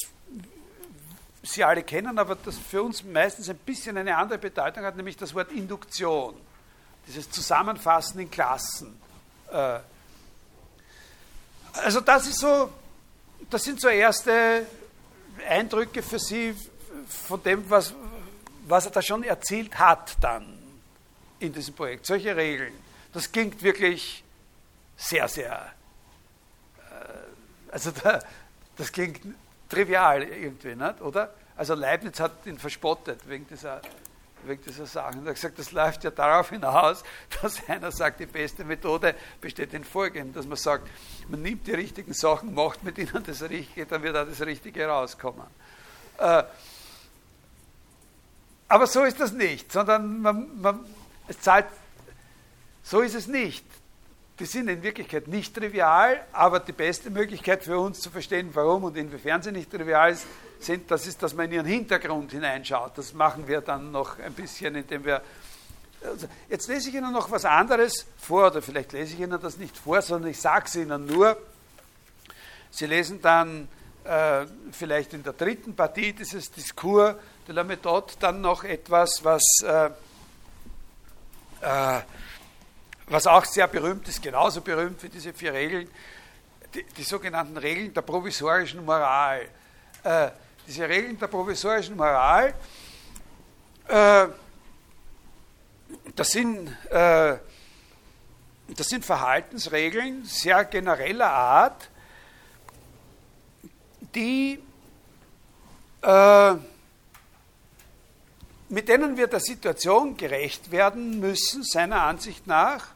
[1.45, 5.17] Sie alle kennen, aber das für uns meistens ein bisschen eine andere Bedeutung hat, nämlich
[5.17, 6.37] das Wort Induktion.
[7.09, 8.97] Dieses Zusammenfassen in Klassen.
[9.51, 9.81] Äh,
[11.73, 12.71] also das ist so,
[13.51, 14.67] das sind so erste
[15.49, 16.55] Eindrücke für Sie
[17.09, 17.93] von dem, was,
[18.69, 20.59] was er da schon erzielt hat dann
[21.41, 22.07] in diesem Projekt.
[22.07, 22.73] Solche Regeln.
[23.13, 24.23] Das klingt wirklich
[24.97, 25.73] sehr, sehr
[27.73, 28.21] also da,
[28.77, 29.21] das klingt
[29.69, 31.01] trivial irgendwie, nicht?
[31.01, 31.33] oder?
[31.57, 33.81] Also Leibniz hat ihn verspottet wegen dieser,
[34.45, 35.25] wegen dieser Sachen.
[35.25, 37.03] Er hat gesagt, das läuft ja darauf hinaus,
[37.43, 40.89] dass einer sagt, die beste Methode besteht in Folgendem, dass man sagt,
[41.29, 44.87] man nimmt die richtigen Sachen, macht mit ihnen das Richtige, dann wird auch das Richtige
[44.87, 45.47] rauskommen.
[46.19, 46.45] Äh,
[48.69, 50.81] aber so ist das nicht, sondern man, man,
[51.27, 51.67] es zahlt,
[52.83, 53.65] so ist es nicht.
[54.43, 58.83] Die sind in Wirklichkeit nicht trivial, aber die beste Möglichkeit für uns zu verstehen, warum
[58.83, 60.19] und inwiefern sie nicht trivial
[60.59, 62.99] sind, das ist, dass man in ihren Hintergrund hineinschaut.
[62.99, 65.23] Das machen wir dann noch ein bisschen, indem wir.
[66.05, 69.59] Also jetzt lese ich Ihnen noch was anderes vor, oder vielleicht lese ich Ihnen das
[69.59, 71.37] nicht vor, sondern ich sage es Ihnen nur.
[72.73, 73.69] Sie lesen dann
[74.03, 77.15] äh, vielleicht in der dritten Partie dieses Diskurs
[77.47, 79.45] de la Méthode dann noch etwas, was.
[79.63, 79.91] Äh,
[81.61, 82.01] äh,
[83.13, 85.89] was auch sehr berühmt ist, genauso berühmt wie diese vier Regeln,
[86.75, 89.49] die, die sogenannten Regeln der provisorischen Moral.
[90.03, 90.31] Äh,
[90.67, 92.55] diese Regeln der provisorischen Moral,
[93.89, 94.27] äh,
[96.15, 97.37] das, sind, äh,
[98.69, 101.91] das sind Verhaltensregeln sehr genereller Art,
[104.15, 104.59] die
[106.01, 106.55] äh,
[108.73, 112.87] mit denen wir der Situation gerecht werden müssen, seiner Ansicht nach,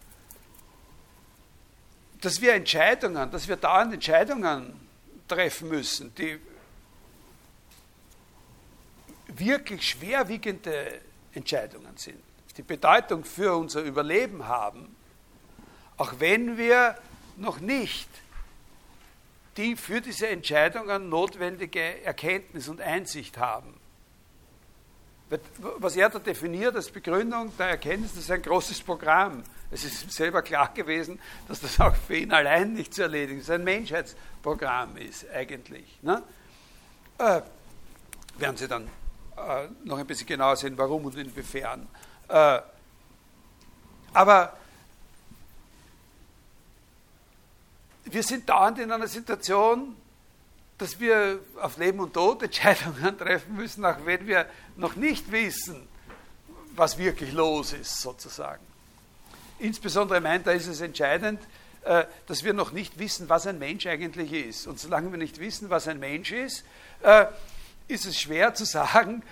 [2.20, 4.80] dass wir Entscheidungen, dass wir dauernd Entscheidungen
[5.28, 6.38] treffen müssen, die
[9.28, 11.00] wirklich schwerwiegende
[11.32, 12.22] Entscheidungen sind,
[12.56, 14.96] die Bedeutung für unser Überleben haben,
[15.96, 16.96] auch wenn wir
[17.36, 18.08] noch nicht
[19.56, 23.74] die für diese Entscheidungen notwendige Erkenntnis und Einsicht haben.
[25.78, 29.42] Was er da definiert als Begründung der Erkenntnis, das ist ein großes Programm.
[29.70, 31.18] Es ist selber klar gewesen,
[31.48, 33.50] dass das auch für ihn allein nicht zu erledigen ist.
[33.50, 35.98] Ein Menschheitsprogramm ist eigentlich.
[36.02, 36.22] Ne?
[37.18, 37.40] Äh,
[38.38, 38.88] werden Sie dann
[39.36, 41.88] äh, noch ein bisschen genauer sehen, warum und inwiefern.
[42.28, 42.60] Äh,
[44.12, 44.56] aber
[48.04, 49.96] wir sind dauernd in einer Situation,
[50.78, 55.88] dass wir auf Leben und Tod Entscheidungen treffen müssen, auch wenn wir noch nicht wissen,
[56.74, 58.64] was wirklich los ist, sozusagen.
[59.58, 61.40] Insbesondere meint, da ist es entscheidend,
[61.84, 64.66] äh, dass wir noch nicht wissen, was ein Mensch eigentlich ist.
[64.66, 66.64] Und solange wir nicht wissen, was ein Mensch ist,
[67.02, 67.26] äh,
[67.88, 69.22] ist es schwer zu sagen,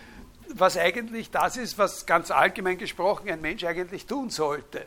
[0.48, 4.86] was eigentlich das ist, was ganz allgemein gesprochen ein Mensch eigentlich tun sollte.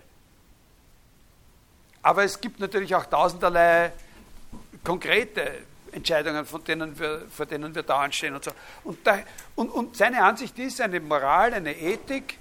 [2.01, 3.91] Aber es gibt natürlich auch tausenderlei
[4.83, 5.51] konkrete
[5.91, 8.51] Entscheidungen, von denen wir, vor denen wir dauernd stehen und so.
[8.83, 9.19] Und, da,
[9.55, 12.37] und, und seine Ansicht ist, eine Moral, eine Ethik,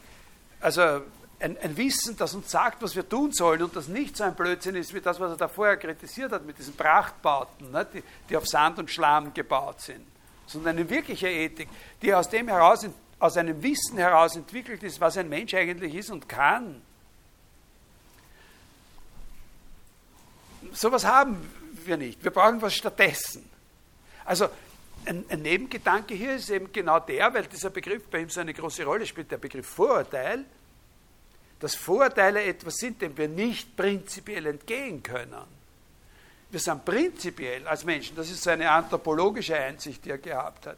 [0.61, 1.03] also
[1.39, 4.35] ein, ein, Wissen, das uns sagt, was wir tun sollen und das nicht so ein
[4.35, 8.03] Blödsinn ist wie das, was er da vorher kritisiert hat mit diesen Prachtbauten, ne, die,
[8.29, 10.07] die, auf Sand und Schlamm gebaut sind,
[10.47, 11.69] sondern eine wirkliche Ethik,
[12.01, 12.87] die aus dem heraus,
[13.19, 16.81] aus einem Wissen heraus entwickelt ist, was ein Mensch eigentlich ist und kann.
[20.73, 21.51] Sowas haben
[21.85, 22.23] wir nicht.
[22.25, 23.49] Wir brauchen was stattdessen.
[24.25, 24.49] Also
[25.05, 28.53] ein, ein, Nebengedanke hier ist eben genau der, weil dieser Begriff bei ihm so eine
[28.53, 30.45] große Rolle spielt, der Begriff Vorurteil,
[31.61, 35.57] dass Vorurteile etwas sind, dem wir nicht prinzipiell entgehen können.
[36.51, 40.77] Wir sind prinzipiell als Menschen, das ist so eine anthropologische Einsicht, die er gehabt hat.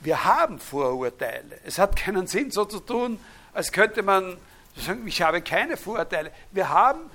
[0.00, 1.58] Wir haben Vorurteile.
[1.64, 3.18] Es hat keinen Sinn, so zu tun,
[3.52, 4.36] als könnte man
[4.76, 6.30] sagen, ich habe keine Vorurteile.
[6.52, 7.10] Wir haben,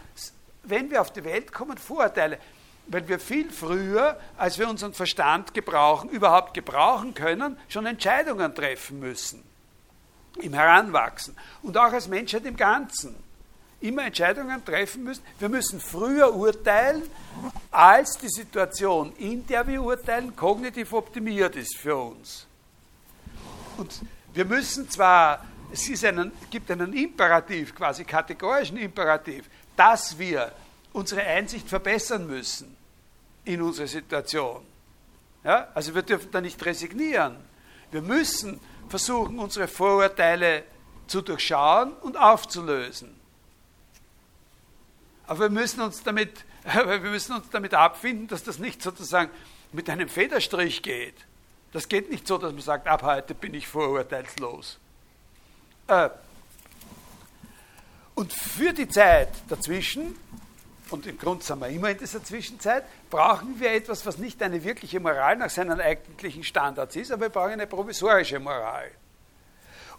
[0.64, 2.40] wenn wir auf die Welt kommen, Vorurteile
[2.88, 9.00] weil wir viel früher, als wir unseren Verstand gebrauchen, überhaupt gebrauchen können, schon Entscheidungen treffen
[9.00, 9.53] müssen
[10.42, 13.16] im Heranwachsen und auch als Menschheit im Ganzen
[13.84, 15.24] immer Entscheidungen treffen müssen.
[15.40, 17.04] Wir müssen früher urteilen,
[17.70, 22.48] als die Situation, in der wir urteilen, kognitiv optimiert ist für uns.
[23.78, 24.02] Und
[24.34, 30.52] wir müssen zwar, es einen, gibt einen Imperativ, quasi kategorischen Imperativ, dass wir
[30.94, 32.76] unsere Einsicht verbessern müssen
[33.44, 34.64] in unserer Situation.
[35.44, 35.68] Ja?
[35.74, 37.36] Also wir dürfen da nicht resignieren.
[37.92, 40.64] Wir müssen versuchen, unsere Vorurteile
[41.08, 43.20] zu durchschauen und aufzulösen.
[45.28, 49.32] Aber wir müssen uns damit, wir müssen uns damit abfinden, dass das nicht sozusagen
[49.72, 51.16] mit einem Federstrich geht.
[51.72, 54.78] Das geht nicht so, dass man sagt, ab heute bin ich vorurteilslos.
[55.88, 56.10] Äh,
[58.16, 60.16] und für die Zeit dazwischen
[60.94, 64.64] und im Grunde sind wir immer in dieser Zwischenzeit, brauchen wir etwas, was nicht eine
[64.64, 68.92] wirkliche Moral nach seinen eigentlichen Standards ist, aber wir brauchen eine provisorische Moral.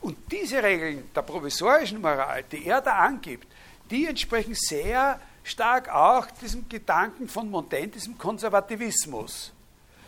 [0.00, 3.48] Und diese Regeln der provisorischen Moral, die er da angibt,
[3.90, 9.52] die entsprechen sehr stark auch diesem Gedanken von Montaigne, diesem Konservativismus.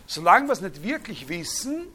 [0.06, 1.88] Solange wir es nicht wirklich wissen,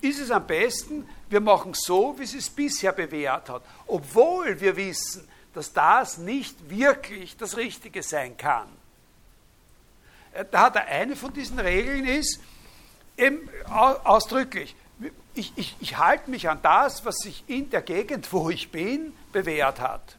[0.00, 3.62] ist es am besten, wir machen so, wie es es bisher bewährt hat.
[3.86, 8.68] Obwohl wir wissen, dass das nicht wirklich das Richtige sein kann.
[10.34, 12.40] Äh, da hat er eine von diesen Regeln ist,
[13.16, 14.76] eben ausdrücklich,
[15.32, 19.14] ich, ich, ich halte mich an das, was sich in der Gegend, wo ich bin,
[19.32, 20.16] bewährt hat.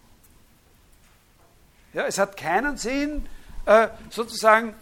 [1.93, 3.27] Ja, es hat keinen Sinn,
[3.67, 4.73] äh, sozusagen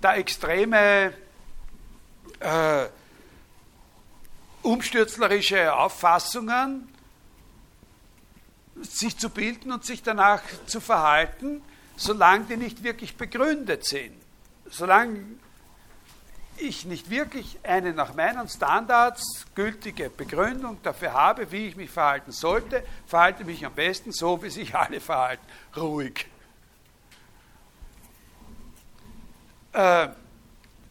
[0.00, 1.14] da extreme
[2.38, 2.86] äh,
[4.62, 6.95] umstürzlerische Auffassungen
[8.82, 11.62] sich zu bilden und sich danach zu verhalten,
[11.96, 14.14] solange die nicht wirklich begründet sind.
[14.68, 15.20] Solange
[16.58, 22.32] ich nicht wirklich eine nach meinen Standards gültige Begründung dafür habe, wie ich mich verhalten
[22.32, 25.44] sollte, verhalte mich am besten so, wie sich alle verhalten,
[25.76, 26.26] ruhig.
[29.72, 30.08] Äh,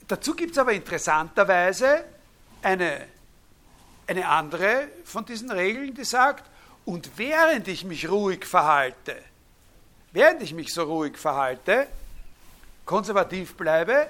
[0.07, 2.06] dazu gibt es aber interessanterweise
[2.62, 3.07] eine,
[4.07, 6.49] eine andere von diesen Regeln, die sagt,
[6.86, 9.18] und während ich mich ruhig verhalte,
[10.12, 11.88] während ich mich so ruhig verhalte,
[12.86, 14.07] konservativ bleibe,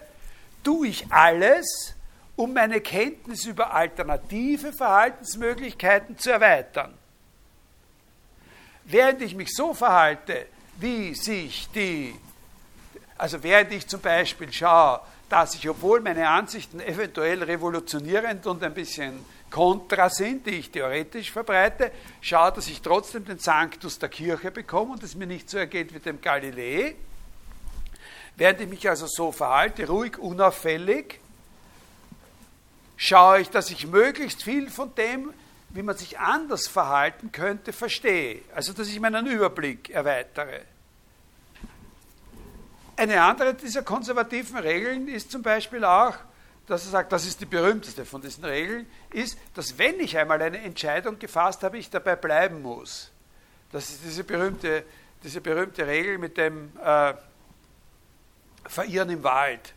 [0.64, 1.96] tue ich alles,
[2.36, 6.94] um meine Kenntnis über alternative Verhaltensmöglichkeiten zu erweitern.
[8.84, 10.48] Während ich mich so verhalte,
[10.78, 12.14] wie sich die,
[13.18, 15.00] also während ich zum Beispiel schaue,
[15.30, 21.32] dass ich, obwohl meine Ansichten eventuell revolutionierend und ein bisschen kontra sind, die ich theoretisch
[21.32, 21.92] verbreite,
[22.22, 25.94] schaue, dass ich trotzdem den Sanctus der Kirche bekomme und es mir nicht so ergeht
[25.94, 26.96] wie dem Galilei,
[28.38, 31.20] Während ich mich also so verhalte, ruhig, unauffällig,
[32.98, 35.34] schaue ich, dass ich möglichst viel von dem,
[35.70, 38.42] wie man sich anders verhalten könnte, verstehe.
[38.54, 40.62] Also, dass ich meinen Überblick erweitere.
[42.98, 46.16] Eine andere dieser konservativen Regeln ist zum Beispiel auch,
[46.68, 50.42] dass er sagt, das ist die berühmteste von diesen Regeln, ist, dass wenn ich einmal
[50.42, 53.12] eine Entscheidung gefasst habe, ich dabei bleiben muss.
[53.72, 54.84] Das ist diese berühmte,
[55.24, 57.14] diese berühmte Regel mit dem, äh,
[58.68, 59.74] verirren im Wald.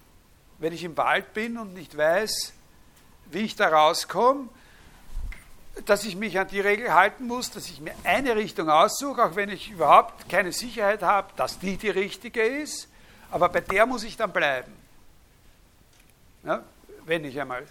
[0.59, 2.53] Wenn ich im Wald bin und nicht weiß,
[3.27, 4.49] wie ich da rauskomme,
[5.85, 9.37] dass ich mich an die Regel halten muss, dass ich mir eine Richtung aussuche, auch
[9.37, 12.89] wenn ich überhaupt keine Sicherheit habe, dass die die richtige ist,
[13.31, 14.73] aber bei der muss ich dann bleiben.
[16.45, 16.65] Ja,
[17.09, 17.65] wenn ich einmal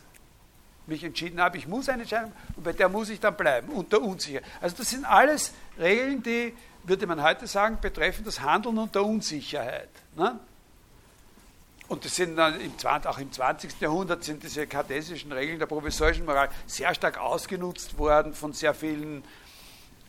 [0.88, 4.02] mich entschieden habe, ich muss eine Entscheidung, und bei der muss ich dann bleiben, unter
[4.02, 4.46] Unsicherheit.
[4.62, 6.54] Also das sind alles Regeln, die,
[6.84, 9.90] würde man heute sagen, betreffen das Handeln unter Unsicherheit.
[10.16, 10.40] Ne?
[11.90, 13.80] Und das sind dann im 20, auch im 20.
[13.80, 19.24] Jahrhundert sind diese kartesischen Regeln der provisorischen Moral sehr stark ausgenutzt worden von sehr vielen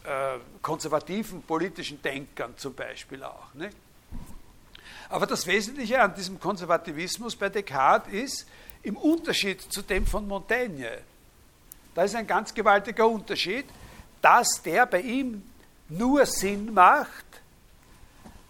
[0.04, 3.54] äh, konservativen politischen Denkern zum Beispiel auch.
[3.54, 3.76] Nicht?
[5.08, 8.48] Aber das Wesentliche an diesem Konservativismus bei Descartes ist,
[8.82, 10.98] im Unterschied zu dem von Montaigne,
[11.94, 13.66] da ist ein ganz gewaltiger Unterschied,
[14.22, 15.42] dass der bei ihm
[15.88, 17.24] nur Sinn macht,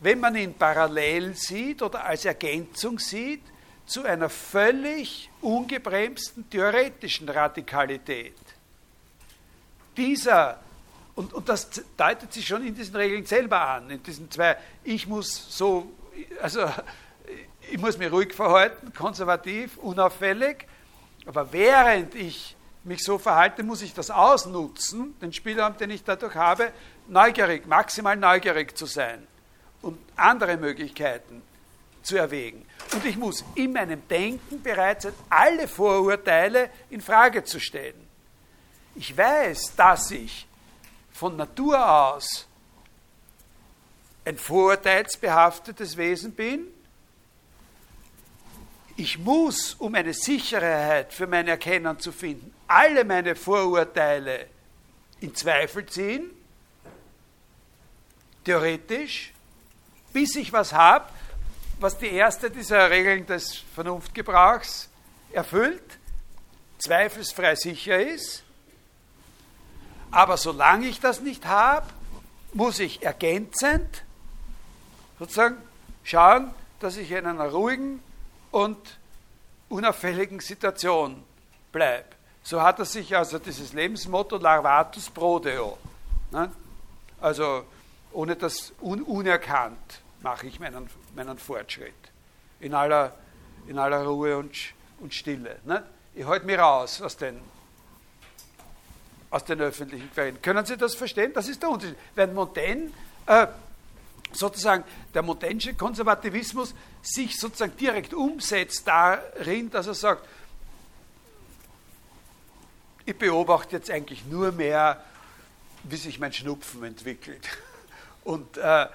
[0.01, 3.43] wenn man ihn parallel sieht oder als Ergänzung sieht
[3.87, 8.37] zu einer völlig ungebremsten theoretischen Radikalität.
[9.97, 10.61] Dieser,
[11.15, 15.07] und, und das deutet sich schon in diesen Regeln selber an, in diesen zwei, ich
[15.07, 15.91] muss so,
[16.41, 16.71] also
[17.71, 20.67] ich muss mich ruhig verhalten, konservativ, unauffällig,
[21.27, 26.35] aber während ich mich so verhalte, muss ich das ausnutzen, den Spielraum, den ich dadurch
[26.35, 26.73] habe,
[27.07, 29.27] neugierig, maximal neugierig zu sein
[29.83, 31.43] und andere Möglichkeiten
[32.03, 32.65] zu erwägen.
[32.95, 38.09] Und ich muss in meinem Denken bereit sein, alle Vorurteile in Frage zu stellen.
[38.95, 40.47] Ich weiß, dass ich
[41.13, 42.47] von Natur aus
[44.25, 46.67] ein vorurteilsbehaftetes Wesen bin.
[49.01, 54.47] Ich muss, um eine Sicherheit für mein Erkennen zu finden, alle meine Vorurteile
[55.21, 56.33] in Zweifel ziehen,
[58.45, 59.33] theoretisch,
[60.13, 61.05] bis ich was habe,
[61.79, 64.89] was die erste dieser Regeln des Vernunftgebrauchs
[65.33, 65.97] erfüllt,
[66.79, 68.43] zweifelsfrei sicher ist.
[70.11, 71.87] Aber solange ich das nicht habe,
[72.53, 74.03] muss ich ergänzend
[75.21, 75.59] sozusagen
[76.03, 78.03] schauen, dass ich in einer ruhigen
[78.51, 78.99] und
[79.69, 81.23] unauffälligen Situation
[81.73, 82.07] bleibe.
[82.43, 85.77] So hat er sich also dieses Lebensmotto Larvatus Prodeo.
[86.31, 86.51] Ne?
[87.21, 87.65] Also
[88.13, 91.95] ohne das un unerkannt mache ich meinen, meinen Fortschritt.
[92.61, 93.15] In aller,
[93.67, 94.57] in aller Ruhe und,
[95.01, 95.59] und Stille.
[95.65, 95.85] Ne?
[96.15, 97.39] Ich halte mich raus aus den,
[99.31, 100.41] aus den öffentlichen Quellen.
[100.41, 101.33] Können Sie das verstehen?
[101.35, 101.97] Das ist der Unterschied.
[102.15, 102.91] Wenn Montaigne
[103.27, 103.47] äh,
[104.33, 104.85] sozusagen
[105.15, 110.27] der Montaigne Konservativismus sich sozusagen direkt umsetzt darin, dass er sagt,
[113.05, 115.03] ich beobachte jetzt eigentlich nur mehr,
[115.85, 117.49] wie sich mein Schnupfen entwickelt
[118.25, 118.87] und, äh,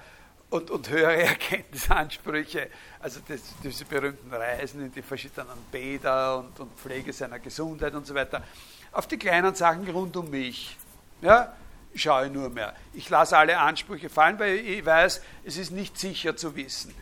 [0.50, 2.68] und, und höhere Erkenntnisansprüche,
[3.00, 8.06] also das, diese berühmten Reisen in die verschiedenen Bäder und, und Pflege seiner Gesundheit und
[8.06, 8.44] so weiter,
[8.92, 10.76] auf die kleinen Sachen rund um mich.
[11.20, 11.56] Ja,
[11.94, 12.74] schaue nur mehr.
[12.92, 16.94] Ich lasse alle Ansprüche fallen, weil ich weiß, es ist nicht sicher zu wissen.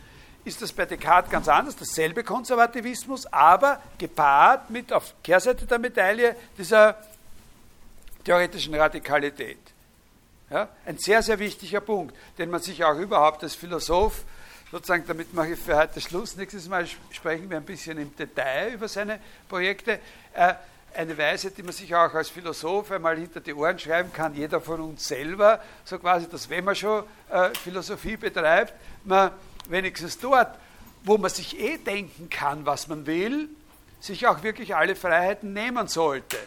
[0.45, 6.35] Ist das bei Descartes ganz anders, dasselbe Konservativismus, aber gepaart mit auf Kehrseite der Medaille
[6.57, 6.97] dieser
[8.25, 9.59] theoretischen Radikalität.
[10.49, 14.23] Ja, ein sehr, sehr wichtiger Punkt, den man sich auch überhaupt als Philosoph,
[14.71, 18.73] sozusagen, damit mache ich für heute Schluss, nächstes Mal sprechen wir ein bisschen im Detail
[18.73, 19.99] über seine Projekte,
[20.33, 20.53] äh,
[20.95, 24.61] eine Weise, die man sich auch als Philosoph einmal hinter die Ohren schreiben kann, jeder
[24.61, 29.31] von uns selber, so quasi, dass wenn man schon äh, Philosophie betreibt, man
[29.67, 30.57] wenigstens dort,
[31.03, 33.49] wo man sich eh denken kann, was man will,
[33.99, 36.37] sich auch wirklich alle Freiheiten nehmen sollte.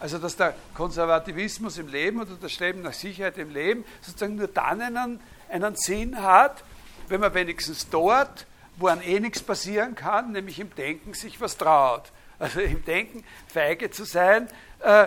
[0.00, 4.48] Also dass der Konservativismus im Leben oder das Streben nach Sicherheit im Leben sozusagen nur
[4.48, 6.64] dann einen, einen Sinn hat,
[7.08, 11.56] wenn man wenigstens dort, wo an eh nichts passieren kann, nämlich im Denken sich was
[11.56, 12.10] traut.
[12.42, 14.48] Also im Denken feige zu sein
[14.80, 15.06] äh,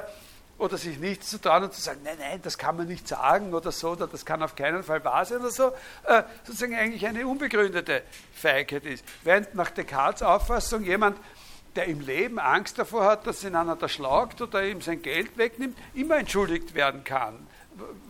[0.57, 3.53] oder sich nichts zu trauen und zu sagen, nein, nein, das kann man nicht sagen
[3.53, 5.73] oder so, oder das kann auf keinen Fall wahr sein oder so,
[6.05, 8.03] äh, sozusagen eigentlich eine unbegründete
[8.33, 9.03] Feigheit ist.
[9.25, 11.17] Während nach Descartes Auffassung jemand
[11.75, 15.77] der im Leben Angst davor hat, dass ihn einer erschlagt oder ihm sein Geld wegnimmt,
[15.93, 17.47] immer entschuldigt werden kann.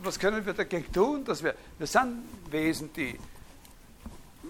[0.03, 1.25] Was können wir dagegen tun?
[1.25, 3.17] Dass wir, wir sind Wesen, die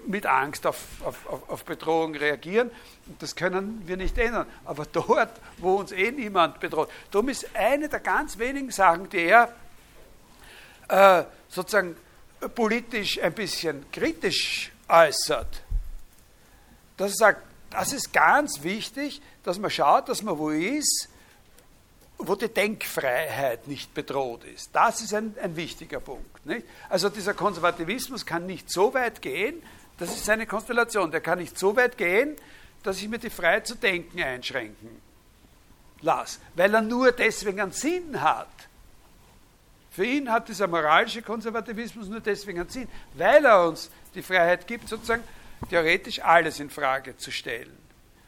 [0.07, 2.71] mit Angst auf, auf, auf Bedrohung reagieren.
[3.19, 4.47] Das können wir nicht ändern.
[4.63, 9.25] Aber dort, wo uns eh niemand bedroht, darum ist eine der ganz wenigen Sachen, die
[9.25, 9.53] er
[10.87, 11.95] äh, sozusagen
[12.53, 15.63] politisch ein bisschen kritisch äußert,
[16.97, 17.41] dass er sagt,
[17.71, 21.09] das ist ganz wichtig, dass man schaut, dass man wo ist,
[22.17, 24.69] wo die Denkfreiheit nicht bedroht ist.
[24.73, 26.45] Das ist ein, ein wichtiger Punkt.
[26.45, 26.65] Nicht?
[26.89, 29.61] Also dieser Konservativismus kann nicht so weit gehen,
[29.97, 32.35] das ist seine Konstellation, der kann nicht so weit gehen,
[32.83, 35.01] dass ich mir die Freiheit zu denken einschränken
[36.01, 38.47] lasse, weil er nur deswegen einen Sinn hat.
[39.91, 44.67] Für ihn hat dieser moralische Konservativismus nur deswegen einen Sinn, weil er uns die Freiheit
[44.67, 45.23] gibt, sozusagen
[45.69, 47.75] theoretisch alles in Frage zu stellen.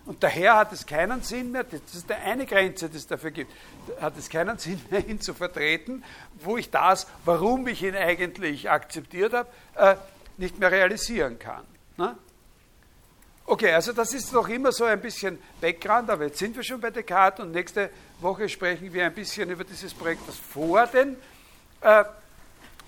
[0.05, 3.51] Und daher hat es keinen Sinn mehr, das ist eine Grenze, die es dafür gibt,
[3.99, 6.01] hat es keinen Sinn mehr, ihn zu vertreten,
[6.39, 9.95] wo ich das, warum ich ihn eigentlich akzeptiert habe, äh,
[10.37, 11.65] nicht mehr realisieren kann.
[11.97, 12.15] Ne?
[13.49, 16.81] Okay, also das ist noch immer so ein bisschen Background, aber jetzt sind wir schon
[16.81, 17.89] bei Descartes und nächste
[18.19, 21.15] Woche sprechen wir ein bisschen über dieses Projekt, das vor den,
[21.79, 22.03] äh,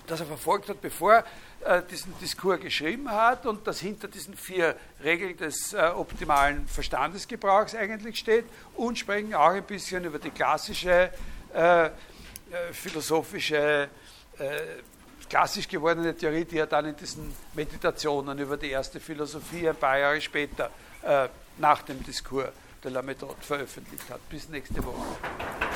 [0.06, 1.24] das er verfolgt hat, bevor
[1.64, 7.74] äh, diesen Diskurs geschrieben hat und das hinter diesen vier Regeln des äh, optimalen Verstandesgebrauchs
[7.74, 8.44] eigentlich steht
[8.74, 11.10] und sprechen auch ein bisschen über die klassische
[11.54, 11.90] äh, äh
[12.72, 13.88] philosophische,
[14.38, 14.60] äh,
[15.30, 19.98] klassisch gewordene Theorie, die er dann in diesen Meditationen über die erste Philosophie ein paar
[19.98, 20.70] Jahre später
[21.02, 21.28] äh,
[21.58, 22.50] nach dem Diskurs
[22.82, 24.28] de la Méthode veröffentlicht hat.
[24.28, 25.69] Bis nächste Woche.